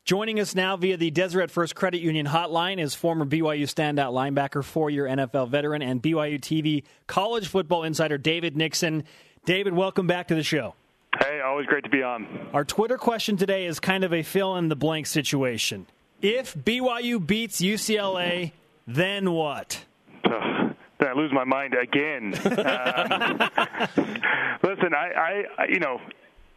Joining 0.05 0.39
us 0.39 0.55
now 0.55 0.77
via 0.77 0.99
the 0.99 1.11
Deseret 1.11 1.51
First 1.51 1.75
Credit 1.75 1.99
Union 1.99 2.27
hotline 2.27 2.79
is 2.79 2.95
former 2.95 3.25
BYU 3.25 3.63
standout 3.63 4.13
linebacker, 4.13 4.63
four 4.63 4.91
year 4.91 5.07
NFL 5.07 5.49
veteran, 5.49 5.81
and 5.81 6.03
BYU 6.03 6.39
TV 6.39 6.83
college 7.07 7.49
football 7.49 7.85
insider 7.85 8.19
David 8.19 8.55
Nixon. 8.55 9.05
David, 9.47 9.73
welcome 9.73 10.07
back 10.07 10.29
to 10.29 10.35
the 10.35 10.43
show. 10.43 10.75
Hey, 11.19 11.41
always 11.41 11.65
great 11.65 11.85
to 11.85 11.91
be 11.91 12.03
on. 12.03 12.51
Our 12.53 12.67
Twitter 12.67 12.99
question 12.99 13.39
today 13.39 13.65
is 13.65 13.81
kind 13.81 14.05
of 14.05 14.13
a 14.13 14.23
fill 14.23 14.57
in 14.57 14.69
the 14.69 14.77
blank 14.77 15.07
situation. 15.07 15.87
If 16.21 16.55
BYU 16.55 17.27
beats 17.27 17.63
UCLA, 17.63 18.53
then 18.87 19.33
what? 19.33 19.87
then 20.23 21.09
I 21.09 21.15
lose 21.15 21.33
my 21.33 21.45
mind 21.45 21.73
again. 21.73 22.35
um, 22.45 23.39
listen, 24.63 24.93
I, 24.93 25.45
I, 25.57 25.65
you 25.71 25.81
know, 25.81 25.99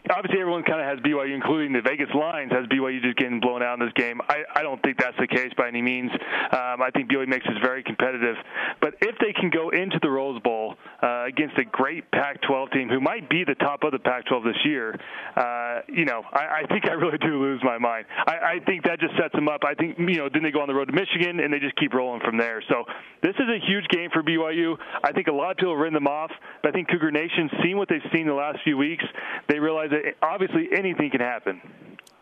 obviously 0.10 0.40
everyone 0.40 0.64
kind 0.64 0.80
of 0.80 0.88
has 0.88 1.00
BYU, 1.00 1.34
including 1.34 1.74
the 1.74 1.82
Vegas 1.82 2.10
lines, 2.14 2.52
has 2.52 2.66
BYU 2.68 3.02
just 3.02 3.18
getting 3.18 3.40
blown 3.40 3.64
out 3.64 3.80
in 3.80 3.86
this 3.86 3.94
game. 3.96 4.22
I, 4.30 4.44
I 4.56 4.64
don't 4.64 4.82
think 4.84 4.98
that's 4.98 5.18
the 5.20 5.28
case 5.28 5.52
by 5.58 5.68
any 5.68 5.82
means. 5.82 6.12
Um, 6.52 6.82
I 6.82 6.90
think 6.94 7.10
BYU 7.12 7.28
makes 7.28 7.46
this 7.46 7.58
very 7.62 7.84
competitive. 7.84 8.36
But 8.82 8.96
if 9.02 9.18
they 9.20 9.34
can 9.34 9.50
go 9.50 9.70
into 9.70 10.00
the 10.02 10.10
Rose 10.10 10.42
Bowl 10.42 10.76
uh, 11.02 11.26
against 11.28 11.58
a 11.58 11.66
great 11.66 12.10
Pac-12 12.12 12.72
team 12.74 12.90
who 12.90 13.00
might 13.00 13.30
be 13.30 13.44
the 13.44 13.56
top 13.56 13.84
of 13.84 13.92
the 13.92 14.00
Pac-12 14.00 14.44
this 14.44 14.62
year, 14.66 15.00
uh, 15.36 15.82
you 15.88 16.06
know, 16.06 16.24
I, 16.32 16.64
I 16.64 16.68
think 16.68 16.88
I 16.90 16.94
really 16.94 17.18
do 17.18 17.42
lose 17.42 17.62
my 17.64 17.78
mind. 17.78 18.06
I, 18.26 18.58
I 18.58 18.60
think 18.66 18.84
that 18.86 19.00
just 19.00 19.16
sets 19.18 19.34
them 19.34 19.48
up. 19.48 19.64
I 19.66 19.74
think 19.74 19.98
you 19.98 20.18
know, 20.18 20.30
then 20.32 20.44
they 20.44 20.52
go 20.52 20.62
on 20.62 20.68
the 20.68 20.76
road 20.76 20.86
to 20.86 20.94
Michigan 20.94 21.40
and 21.40 21.54
they 21.54 21.60
just 21.60 21.76
keep 21.76 21.94
rolling 21.94 22.22
from 22.22 22.38
there. 22.38 22.64
So 22.70 22.86
this 23.22 23.36
is 23.36 23.48
a 23.50 23.60
huge 23.66 23.88
game 23.90 24.10
for 24.12 24.24
BYU. 24.24 24.78
I 25.04 25.12
think 25.12 25.28
a 25.28 25.32
lot 25.32 25.52
of 25.52 25.58
people 25.58 25.74
have 25.74 25.80
written 25.80 25.94
them 25.94 26.08
off. 26.08 26.32
But 26.62 26.70
I 26.70 26.72
think 26.72 26.90
Cougar 26.90 27.12
Nation, 27.12 27.50
seeing 27.64 27.78
what 27.78 27.90
they've 27.90 28.02
seen 28.14 28.28
the 28.28 28.34
last 28.34 28.60
few 28.64 28.78
weeks, 28.78 29.04
they 29.50 29.60
realize 29.60 29.90
that 30.04 30.16
obviously 30.22 30.70
anything 30.76 31.10
can 31.10 31.22
happen. 31.22 31.62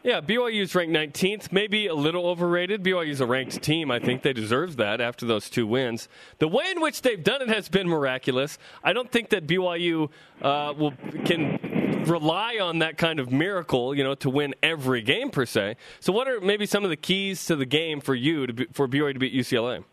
Yeah, 0.05 0.21
BYU 0.21 0.61
is 0.61 0.75
ranked 0.75 0.93
19th, 0.93 1.51
maybe 1.51 1.87
a 1.87 1.95
little 1.95 2.27
overrated. 2.27 2.83
BYU 2.83 3.09
is 3.09 3.21
a 3.21 3.25
ranked 3.25 3.59
team. 3.63 3.89
I 3.89 3.97
think 3.97 4.21
they 4.21 4.33
deserve 4.33 4.75
that 4.75 5.01
after 5.01 5.25
those 5.25 5.49
two 5.49 5.65
wins. 5.65 6.07
The 6.37 6.47
way 6.47 6.65
in 6.69 6.79
which 6.79 7.01
they've 7.01 7.23
done 7.23 7.41
it 7.41 7.47
has 7.47 7.69
been 7.69 7.87
miraculous. 7.87 8.59
I 8.83 8.93
don't 8.93 9.11
think 9.11 9.29
that 9.29 9.47
BYU 9.47 10.11
uh, 10.43 10.75
will 10.77 10.93
can 11.25 12.03
rely 12.05 12.59
on 12.61 12.79
that 12.79 12.99
kind 12.99 13.19
of 13.19 13.31
miracle, 13.31 13.95
you 13.95 14.03
know, 14.03 14.13
to 14.13 14.29
win 14.29 14.53
every 14.61 15.01
game 15.01 15.31
per 15.31 15.47
se. 15.47 15.75
So, 16.01 16.13
what 16.13 16.27
are 16.27 16.39
maybe 16.39 16.67
some 16.67 16.83
of 16.83 16.91
the 16.91 16.97
keys 16.97 17.43
to 17.45 17.55
the 17.55 17.65
game 17.65 17.99
for 17.99 18.13
you 18.13 18.45
to 18.45 18.53
be, 18.53 18.65
for 18.73 18.87
BYU 18.87 19.13
to 19.13 19.19
beat 19.19 19.33
UCLA? 19.33 19.83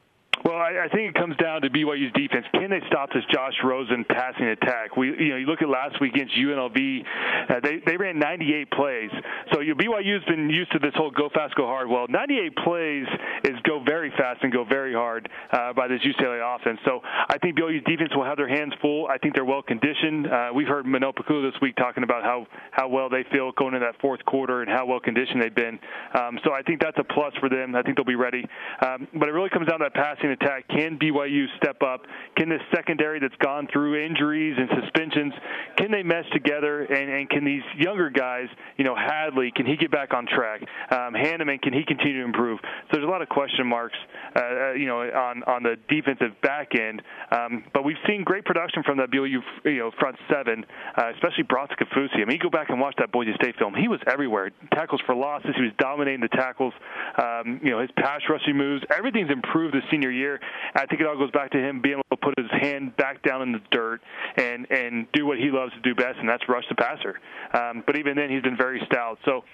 Well, 0.44 0.56
I, 0.56 0.86
I 0.86 0.88
think 0.88 1.10
it 1.10 1.14
comes 1.14 1.36
down 1.36 1.62
to 1.62 1.70
BYU's 1.70 2.12
defense. 2.14 2.46
Can 2.52 2.70
they 2.70 2.80
stop 2.88 3.10
this 3.12 3.22
Josh 3.32 3.54
Rosen 3.62 4.04
passing 4.08 4.46
attack? 4.46 4.96
We, 4.96 5.08
you 5.08 5.28
know, 5.30 5.36
you 5.36 5.46
look 5.46 5.62
at 5.62 5.68
last 5.68 6.00
week 6.00 6.14
against 6.14 6.34
UNLV, 6.34 7.04
uh, 7.48 7.60
they 7.62 7.78
they 7.86 7.96
ran 7.96 8.18
98 8.18 8.70
plays. 8.72 9.10
So 9.52 9.60
you, 9.60 9.76
BYU's 9.76 10.24
been 10.24 10.50
used 10.50 10.72
to 10.72 10.80
this 10.80 10.92
whole 10.96 11.12
go 11.12 11.28
fast, 11.32 11.54
go 11.54 11.66
hard. 11.66 11.88
Well, 11.88 12.06
98 12.08 12.56
plays 12.56 13.06
is 13.44 13.54
go 13.62 13.84
very 13.86 14.10
fast 14.18 14.42
and 14.42 14.52
go 14.52 14.64
very 14.64 14.92
hard 14.92 15.28
uh, 15.52 15.72
by 15.74 15.86
this 15.86 16.00
UCLA 16.00 16.42
offense. 16.42 16.80
So 16.84 17.00
I 17.04 17.38
think 17.38 17.56
BYU's 17.56 17.84
defense 17.84 18.10
will 18.16 18.24
have 18.24 18.36
their 18.36 18.48
hands 18.48 18.72
full. 18.80 19.06
I 19.06 19.18
think 19.18 19.34
they're 19.34 19.44
well 19.44 19.62
conditioned. 19.62 20.26
Uh, 20.26 20.50
we've 20.52 20.68
heard 20.68 20.86
Manoa 20.86 21.12
Pikula 21.12 21.52
this 21.52 21.60
week 21.60 21.76
talking 21.76 22.02
about 22.02 22.24
how 22.24 22.46
how 22.72 22.88
well 22.88 23.08
they 23.08 23.24
feel 23.30 23.52
going 23.52 23.74
into 23.74 23.86
that 23.86 24.00
fourth 24.00 24.24
quarter 24.24 24.62
and 24.62 24.70
how 24.70 24.86
well 24.86 24.98
conditioned 25.00 25.40
they've 25.40 25.54
been. 25.54 25.78
Um, 26.18 26.40
so 26.44 26.52
I 26.52 26.62
think 26.62 26.80
that's 26.80 26.98
a 26.98 27.04
plus 27.04 27.32
for 27.38 27.48
them. 27.48 27.76
I 27.76 27.82
think 27.82 27.96
they'll 27.96 28.04
be 28.04 28.16
ready. 28.16 28.44
Um, 28.84 29.06
but 29.14 29.28
it 29.28 29.32
really 29.32 29.50
comes 29.50 29.68
down 29.68 29.78
to 29.78 29.86
that 29.86 29.94
attack. 30.30 30.68
Can 30.68 30.98
BYU 30.98 31.46
step 31.56 31.82
up? 31.82 32.02
Can 32.36 32.48
this 32.48 32.60
secondary 32.74 33.20
that's 33.20 33.36
gone 33.36 33.68
through 33.72 34.04
injuries 34.04 34.56
and 34.58 34.68
suspensions, 34.80 35.34
can 35.76 35.90
they 35.90 36.02
mesh 36.02 36.28
together? 36.32 36.82
And, 36.82 37.10
and 37.10 37.30
can 37.30 37.44
these 37.44 37.62
younger 37.76 38.10
guys, 38.10 38.46
you 38.76 38.84
know, 38.84 38.94
Hadley, 38.94 39.52
can 39.54 39.66
he 39.66 39.76
get 39.76 39.90
back 39.90 40.14
on 40.14 40.26
track? 40.26 40.62
Um, 40.90 41.14
Hannemann, 41.14 41.60
can 41.60 41.72
he 41.72 41.84
continue 41.84 42.20
to 42.20 42.24
improve? 42.24 42.60
So 42.62 42.88
there's 42.92 43.06
a 43.06 43.10
lot 43.10 43.22
of 43.22 43.28
question 43.28 43.66
marks, 43.66 43.96
uh, 44.36 44.40
uh 44.40 44.72
you 44.72 44.86
know, 44.86 45.00
on 45.00 45.42
on 45.44 45.62
the 45.62 45.76
defensive 45.88 46.40
back 46.42 46.74
end. 46.74 47.02
Um, 47.30 47.64
but 47.74 47.84
we've 47.84 48.00
seen 48.06 48.24
great 48.24 48.44
production 48.44 48.82
from 48.82 48.98
that 48.98 49.10
BYU, 49.10 49.40
you 49.64 49.78
know, 49.78 49.90
front 49.98 50.16
seven, 50.30 50.64
uh, 50.96 51.10
especially 51.14 51.44
Bronson 51.44 51.76
Kaufusi. 51.76 52.22
I 52.22 52.24
mean, 52.24 52.36
you 52.36 52.38
go 52.38 52.50
back 52.50 52.70
and 52.70 52.80
watch 52.80 52.94
that 52.98 53.12
Boise 53.12 53.32
State 53.34 53.56
film. 53.58 53.74
He 53.74 53.88
was 53.88 54.00
everywhere. 54.06 54.50
Tackles 54.72 55.00
for 55.06 55.14
losses. 55.14 55.50
He 55.56 55.62
was 55.62 55.72
dominating 55.78 56.20
the 56.20 56.28
tackles. 56.28 56.74
Um, 57.18 57.60
you 57.62 57.70
know, 57.70 57.80
his 57.80 57.90
pass 57.96 58.20
rushing 58.28 58.56
moves. 58.56 58.84
Everything's 58.96 59.30
improved 59.30 59.74
this 59.74 59.82
senior 59.90 60.10
year. 60.12 60.40
I 60.74 60.86
think 60.86 61.00
it 61.00 61.06
all 61.06 61.16
goes 61.16 61.30
back 61.30 61.50
to 61.52 61.58
him 61.58 61.80
being 61.80 61.94
able 61.94 62.16
to 62.16 62.16
put 62.16 62.38
his 62.38 62.50
hand 62.50 62.96
back 62.96 63.22
down 63.22 63.42
in 63.42 63.52
the 63.52 63.60
dirt 63.70 64.00
and 64.36 64.70
and 64.70 65.06
do 65.12 65.26
what 65.26 65.38
he 65.38 65.50
loves 65.50 65.72
to 65.74 65.80
do 65.80 65.94
best, 65.94 66.18
and 66.18 66.28
that's 66.28 66.48
rush 66.48 66.64
the 66.68 66.74
passer. 66.74 67.18
Um, 67.54 67.82
but 67.86 67.96
even 67.96 68.16
then, 68.16 68.30
he's 68.30 68.42
been 68.42 68.56
very 68.56 68.80
stout. 68.86 69.18
So 69.24 69.44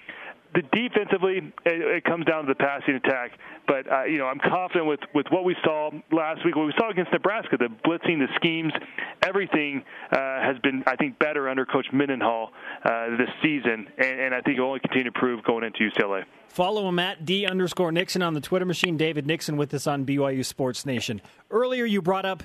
the 0.53 0.61
defensively, 0.61 1.53
it, 1.65 1.97
it, 1.97 2.03
comes 2.03 2.25
down 2.25 2.45
to 2.45 2.47
the 2.47 2.55
passing 2.55 2.95
attack. 2.95 3.31
But 3.67 3.91
uh, 3.91 4.03
you 4.05 4.17
know, 4.17 4.25
I'm 4.25 4.39
confident 4.39 4.87
with 4.87 4.99
with 5.13 5.27
what 5.29 5.43
we 5.43 5.55
saw 5.63 5.91
last 6.11 6.43
week, 6.43 6.55
what 6.55 6.65
we 6.65 6.73
saw 6.77 6.89
against 6.89 7.11
Nebraska, 7.11 7.57
the 7.57 7.67
blitzing, 7.85 8.19
the 8.19 8.27
schemes, 8.35 8.73
everything 9.21 9.83
uh, 10.11 10.17
has 10.41 10.57
been, 10.59 10.83
I 10.87 10.95
think, 10.95 11.19
better 11.19 11.47
under 11.49 11.65
Coach 11.65 11.87
Mendenhall 11.93 12.51
uh, 12.83 13.17
this 13.17 13.29
season, 13.43 13.87
and, 13.97 14.19
and 14.19 14.35
I 14.35 14.41
think 14.41 14.57
it 14.57 14.61
will 14.61 14.69
only 14.69 14.79
continue 14.79 15.03
to 15.03 15.15
improve 15.15 15.43
going 15.43 15.63
into 15.63 15.79
UCLA. 15.89 16.23
Follow 16.47 16.89
him 16.89 16.97
at 16.97 17.25
D 17.25 17.45
underscore 17.45 17.91
Nixon 17.91 18.23
on 18.23 18.33
the 18.33 18.41
Twitter 18.41 18.65
machine. 18.65 18.97
David 18.97 19.27
Nixon 19.27 19.55
with 19.55 19.73
us 19.73 19.85
on 19.85 20.05
BYU 20.05 20.43
Sports 20.43 20.85
Nation. 20.85 21.21
Earlier, 21.51 21.85
you 21.85 22.01
brought 22.01 22.25
up 22.25 22.43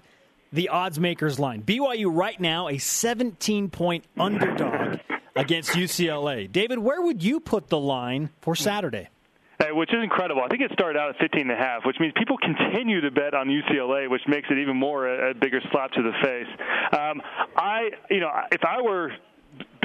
the 0.52 0.68
odds 0.68 1.00
makers 1.00 1.38
line. 1.38 1.62
BYU 1.62 2.14
right 2.14 2.38
now 2.38 2.68
a 2.68 2.78
17 2.78 3.70
point 3.70 4.04
underdog 4.18 4.83
against 5.36 5.70
UCLA. 5.70 6.50
David, 6.50 6.78
where 6.78 7.02
would 7.02 7.22
you 7.22 7.40
put 7.40 7.68
the 7.68 7.78
line 7.78 8.30
for 8.40 8.54
Saturday? 8.54 9.08
which 9.72 9.90
is 9.92 10.02
incredible. 10.02 10.42
I 10.44 10.48
think 10.48 10.62
it 10.62 10.70
started 10.72 10.98
out 10.98 11.10
at 11.10 11.16
15 11.20 11.42
and 11.42 11.50
a 11.50 11.56
half, 11.56 11.84
which 11.84 11.96
means 11.98 12.12
people 12.16 12.36
continue 12.38 13.00
to 13.00 13.10
bet 13.10 13.34
on 13.34 13.48
UCLA, 13.48 14.08
which 14.08 14.22
makes 14.28 14.48
it 14.50 14.58
even 14.58 14.76
more 14.76 15.08
a, 15.08 15.30
a 15.30 15.34
bigger 15.34 15.60
slap 15.72 15.90
to 15.92 16.02
the 16.02 16.12
face. 16.22 16.46
Um, 16.92 17.22
I, 17.56 17.90
you 18.10 18.20
know, 18.20 18.30
if 18.52 18.64
I 18.64 18.80
were 18.82 19.10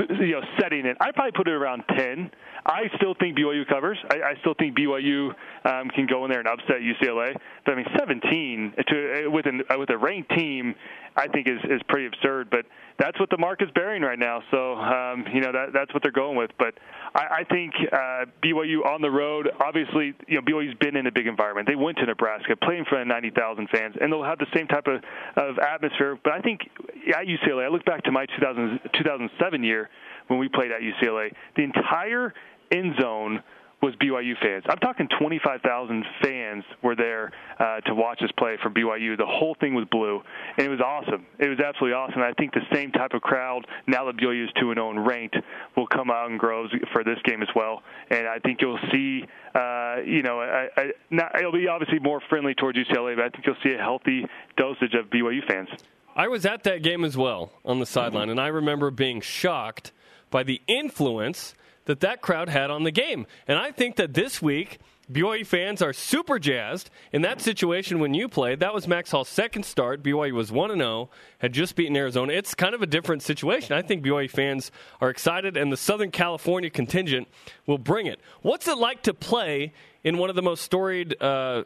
you 0.10 0.32
know 0.32 0.42
setting 0.60 0.86
it, 0.86 0.98
I'd 1.00 1.14
probably 1.14 1.32
put 1.32 1.48
it 1.48 1.54
around 1.54 1.84
10. 1.96 2.32
I 2.66 2.84
still 2.98 3.16
think 3.20 3.38
BYU 3.38 3.68
covers. 3.68 3.98
I, 4.12 4.32
I 4.32 4.34
still 4.42 4.54
think 4.54 4.78
BYU 4.78 5.30
um, 5.66 5.90
can 5.90 6.08
go 6.08 6.26
in 6.26 6.32
there 6.32 6.40
and 6.40 6.48
upset 6.48 6.78
UCLA. 6.82 7.36
But 7.66 7.74
I 7.74 7.76
mean, 7.76 7.88
17 7.98 8.74
to 8.88 9.28
with 9.30 9.46
an 9.46 9.62
uh, 9.70 9.78
with 9.78 9.90
a 9.90 9.98
ranked 9.98 10.32
team, 10.36 10.76
I 11.16 11.28
think 11.28 11.48
is 11.48 11.60
is 11.70 11.82
pretty 11.88 12.08
absurd. 12.08 12.50
But 12.50 12.66
that's 13.00 13.20
what 13.20 13.30
the 13.30 13.38
market's 13.38 13.72
bearing 13.72 14.02
right 14.02 14.20
now. 14.20 14.44
So 14.52 14.74
um, 14.76 15.26
you 15.34 15.40
know 15.42 15.52
that 15.52 15.74
that's 15.74 15.94
what 15.94 16.04
they're 16.04 16.12
going 16.12 16.38
with. 16.38 16.52
But 16.60 16.76
I, 17.16 17.40
I 17.40 17.44
think 17.46 17.74
uh, 17.92 18.26
BYU 18.44 18.86
on 18.86 19.02
the 19.02 19.10
road. 19.10 19.50
Obviously, 19.66 20.14
you 20.28 20.36
know 20.36 20.42
BYU's 20.42 20.76
been 20.80 20.96
in 20.98 21.08
a 21.08 21.12
big 21.12 21.26
environment. 21.26 21.68
They 21.68 21.76
went 21.76 21.98
to 22.00 22.06
Nebraska, 22.06 22.56
playing 22.58 22.80
in 22.80 22.86
front 22.86 23.04
of 23.04 23.08
90,000 23.08 23.70
fans, 23.70 23.96
and 24.00 24.12
they'll 24.12 24.24
have 24.24 24.40
the 24.40 24.48
same 24.54 24.68
type 24.68 24.88
of, 24.88 25.02
of 25.38 25.58
atmosphere. 25.60 26.20
But 26.24 26.34
I 26.34 26.42
think 26.42 26.62
at 27.08 27.26
UCLA, 27.26 27.66
I 27.66 27.70
look 27.70 27.86
back 27.86 28.04
to 28.04 28.12
my 28.12 28.26
2000, 28.26 28.82
2007 28.94 29.64
year 29.64 29.90
when 30.28 30.38
we 30.38 30.50
played 30.50 30.72
at 30.72 30.82
UCLA. 30.82 31.32
The 31.56 31.64
entire 31.64 32.34
end 32.72 32.96
zone 33.00 33.42
was 33.82 33.96
BYU 33.96 34.38
fans. 34.42 34.65
I'm 34.68 34.78
talking 34.78 35.08
25,000 35.20 36.06
fans 36.22 36.63
were 36.82 36.96
there 36.96 37.32
uh, 37.60 37.80
to 37.82 37.96
watch 37.96 38.22
us 38.22 38.30
play 38.38 38.58
for 38.62 38.70
BYU. 38.70 39.18
The 39.18 39.26
whole 39.26 39.56
thing 39.60 39.74
was 39.74 39.86
blue, 39.89 40.22
and 40.58 40.68
it 40.68 40.70
was 40.70 40.82
awesome. 40.82 41.26
It 41.38 41.48
was 41.48 41.60
absolutely 41.60 41.94
awesome. 41.94 42.22
I 42.22 42.34
think 42.34 42.54
the 42.54 42.65
same 42.74 42.92
type 42.92 43.13
of 43.13 43.22
crowd 43.22 43.65
now 43.88 44.06
that 44.06 44.18
BYU 44.18 44.46
is 44.46 44.50
2 44.60 44.74
0 44.74 44.89
and 44.89 45.06
ranked 45.06 45.38
will 45.78 45.88
come 45.88 46.12
out 46.12 46.30
in 46.30 46.38
Groves 46.38 46.74
for 46.92 47.04
this 47.04 47.18
game 47.24 47.42
as 47.42 47.50
well. 47.56 47.82
And 48.10 48.28
I 48.28 48.39
think 48.39 48.60
you'll 48.62 48.80
see, 48.92 49.24
uh, 49.56 49.98
you 50.06 50.24
know, 50.24 50.42
I, 50.42 50.68
I, 50.76 50.92
not, 51.10 51.38
it'll 51.38 51.52
be 51.52 51.68
obviously 51.68 52.00
more 52.00 52.22
friendly 52.30 52.56
towards 52.56 52.78
UCLA, 52.78 53.15
but 53.15 53.26
I 53.26 53.30
think 53.30 53.46
you'll 53.46 53.56
see 53.63 53.74
a 53.74 53.82
healthy 53.82 54.26
dosage 54.58 54.94
of 54.94 55.10
BYU 55.10 55.46
fans. 55.48 55.70
I 56.15 56.28
was 56.28 56.46
at 56.46 56.63
that 56.63 56.84
game 56.84 57.06
as 57.06 57.15
well 57.15 57.54
on 57.63 57.80
the 57.80 57.86
sideline, 57.86 58.30
and 58.30 58.42
I 58.42 58.48
remember 58.48 58.92
being 58.92 59.22
shocked 59.22 59.94
by 60.30 60.44
the 60.44 60.62
influence 60.68 61.56
that 61.89 62.02
that 62.02 62.21
crowd 62.21 62.49
had 62.49 62.69
on 62.69 62.84
the 62.84 62.91
game. 62.91 63.25
And 63.47 63.58
I 63.58 63.71
think 63.71 63.95
that 63.95 64.13
this 64.13 64.43
week, 64.43 64.78
BYU 65.12 65.43
fans 65.43 65.82
are 65.82 65.91
super 65.91 66.38
jazzed. 66.38 66.91
In 67.12 67.23
that 67.23 67.41
situation 67.41 67.97
when 67.97 68.13
you 68.13 68.30
played, 68.30 68.60
that 68.60 68.75
was 68.75 68.88
Max 68.88 69.10
Hall's 69.10 69.28
second 69.28 69.63
start. 69.63 70.04
BYU 70.04 70.34
was 70.34 70.52
1 70.52 70.78
0, 70.78 71.10
had 71.39 71.52
just 71.52 71.75
beaten 71.75 71.97
Arizona. 71.97 72.34
It's 72.34 72.54
kind 72.54 72.75
of 72.75 72.84
a 72.84 72.86
different 72.86 73.23
situation. 73.23 73.75
I 73.75 73.82
think 73.82 74.06
BYU 74.06 74.30
fans 74.30 74.71
are 75.02 75.10
excited, 75.10 75.58
and 75.58 75.71
the 75.71 75.78
Southern 75.78 76.12
California 76.12 76.69
contingent 76.69 77.28
will 77.65 77.80
bring 77.80 78.06
it. 78.06 78.19
What's 78.43 78.67
it 78.67 78.78
like 78.78 79.02
to 79.04 79.14
play 79.16 79.74
in 80.03 80.20
one 80.20 80.30
of 80.30 80.36
the 80.36 80.43
most 80.43 80.61
storied 80.61 81.20
uh, 81.20 81.64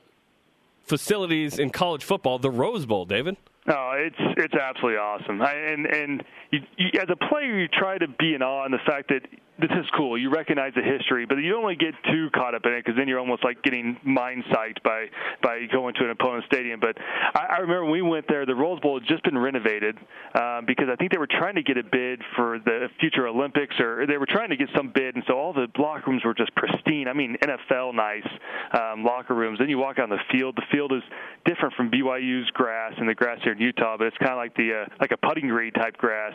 facilities 0.86 1.60
in 1.60 1.70
college 1.70 2.06
football, 2.06 2.39
the 2.39 2.50
Rose 2.50 2.86
Bowl, 2.86 3.04
David? 3.04 3.36
No, 3.68 3.91
it's 3.95 4.16
it's 4.38 4.54
absolutely 4.54 5.00
awesome. 5.00 5.41
I, 5.41 5.54
and 5.54 5.86
and 5.86 6.24
you, 6.52 6.60
you, 6.78 7.00
as 7.02 7.10
a 7.10 7.16
player, 7.16 7.60
you 7.60 7.68
try 7.68 7.98
to 7.98 8.08
be 8.08 8.34
in 8.34 8.41
awe 8.41 8.66
in 8.66 8.72
the 8.72 8.80
fact 8.86 9.10
that 9.10 9.22
this 9.60 9.70
is 9.72 9.86
cool. 9.95 10.18
You 10.18 10.32
recognize 10.32 10.74
the 10.76 10.82
history, 10.82 11.26
but 11.26 11.36
you 11.36 11.51
don't 11.51 11.62
want 11.62 11.80
get 11.80 11.93
too 12.12 12.30
caught 12.34 12.56
up 12.56 12.66
in 12.66 12.74
it 12.74 12.84
because 12.84 12.97
then 12.97 13.08
you're 13.08 13.20
almost 13.20 13.43
like 13.43 13.62
getting 13.62 13.97
mind 14.04 14.43
psyched 14.45 14.82
by 14.84 15.06
by 15.41 15.66
going 15.72 15.93
to 15.95 16.04
an 16.06 16.10
opponent's 16.10 16.47
stadium. 16.47 16.80
But 16.80 16.97
I, 16.99 17.45
I 17.49 17.58
remember 17.60 17.84
when 17.84 17.91
we 17.91 18.01
went 18.01 18.28
there, 18.28 18.45
the 18.45 18.56
Rose 18.56 18.80
Bowl 18.80 18.99
had 18.99 19.08
just 19.08 19.24
been 19.24 19.38
renovated 19.38 19.97
um, 20.34 20.66
because 20.66 20.88
I 20.91 20.95
think 20.95 21.12
they 21.12 21.18
were 21.18 21.28
trying 21.28 21.56
to 21.56 21.64
get 21.64 21.78
a 21.78 21.84
bid 21.84 22.22
for 22.36 22.60
the 22.60 22.88
future 22.99 23.28
Olympics, 23.28 23.80
or 23.80 24.08
they 24.08 24.18
were 24.18 24.26
trying 24.26 24.49
to 24.49 24.56
get 24.56 24.70
some 24.76 24.91
bid, 24.93 25.16
and 25.16 25.24
so 25.28 25.38
all 25.38 25.54
the 25.54 25.68
locker 25.78 26.10
rooms 26.10 26.26
were 26.26 26.34
just 26.34 26.54
pristine. 26.56 27.08
I 27.08 27.14
mean, 27.14 27.38
NFL 27.41 27.93
nice 27.93 28.28
um, 28.74 29.04
locker 29.04 29.36
rooms. 29.36 29.60
Then 29.60 29.70
you 29.70 29.78
walk 29.78 29.99
on 29.99 30.10
the 30.10 30.20
field. 30.32 30.56
The 30.56 30.66
field 30.72 30.91
is 30.93 31.04
different 31.45 31.76
from 31.76 31.91
BYU's 31.91 32.49
grass 32.51 32.93
and 32.97 33.08
the 33.08 33.14
grass 33.16 33.39
here 33.43 33.54
in 33.54 33.60
Utah, 33.60 33.97
but 33.97 34.08
it's 34.08 34.18
kind 34.18 34.32
of 34.32 34.38
like 34.38 34.56
the 34.56 34.84
uh, 34.84 34.95
like 34.99 35.12
a 35.12 35.18
putting 35.18 35.47
green 35.47 35.74
type 35.74 35.97
grass, 35.97 36.34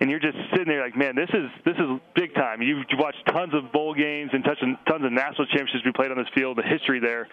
and 0.00 0.10
you're 0.10 0.20
just 0.20 0.36
sitting 0.50 0.68
there 0.68 0.82
like, 0.82 0.96
man, 0.96 1.14
this 1.14 1.30
is 1.30 1.50
this 1.64 1.76
is 1.76 2.00
big 2.14 2.34
time. 2.34 2.57
You've 2.60 2.84
watched 2.98 3.24
tons 3.26 3.54
of 3.54 3.72
bowl 3.72 3.94
games 3.94 4.30
and 4.32 4.44
tons 4.44 5.04
of 5.04 5.12
national 5.12 5.46
championships 5.46 5.84
we 5.84 5.92
played 5.92 6.10
on 6.10 6.18
this 6.18 6.28
field, 6.34 6.58
the 6.58 6.62
history 6.62 7.00
there, 7.00 7.28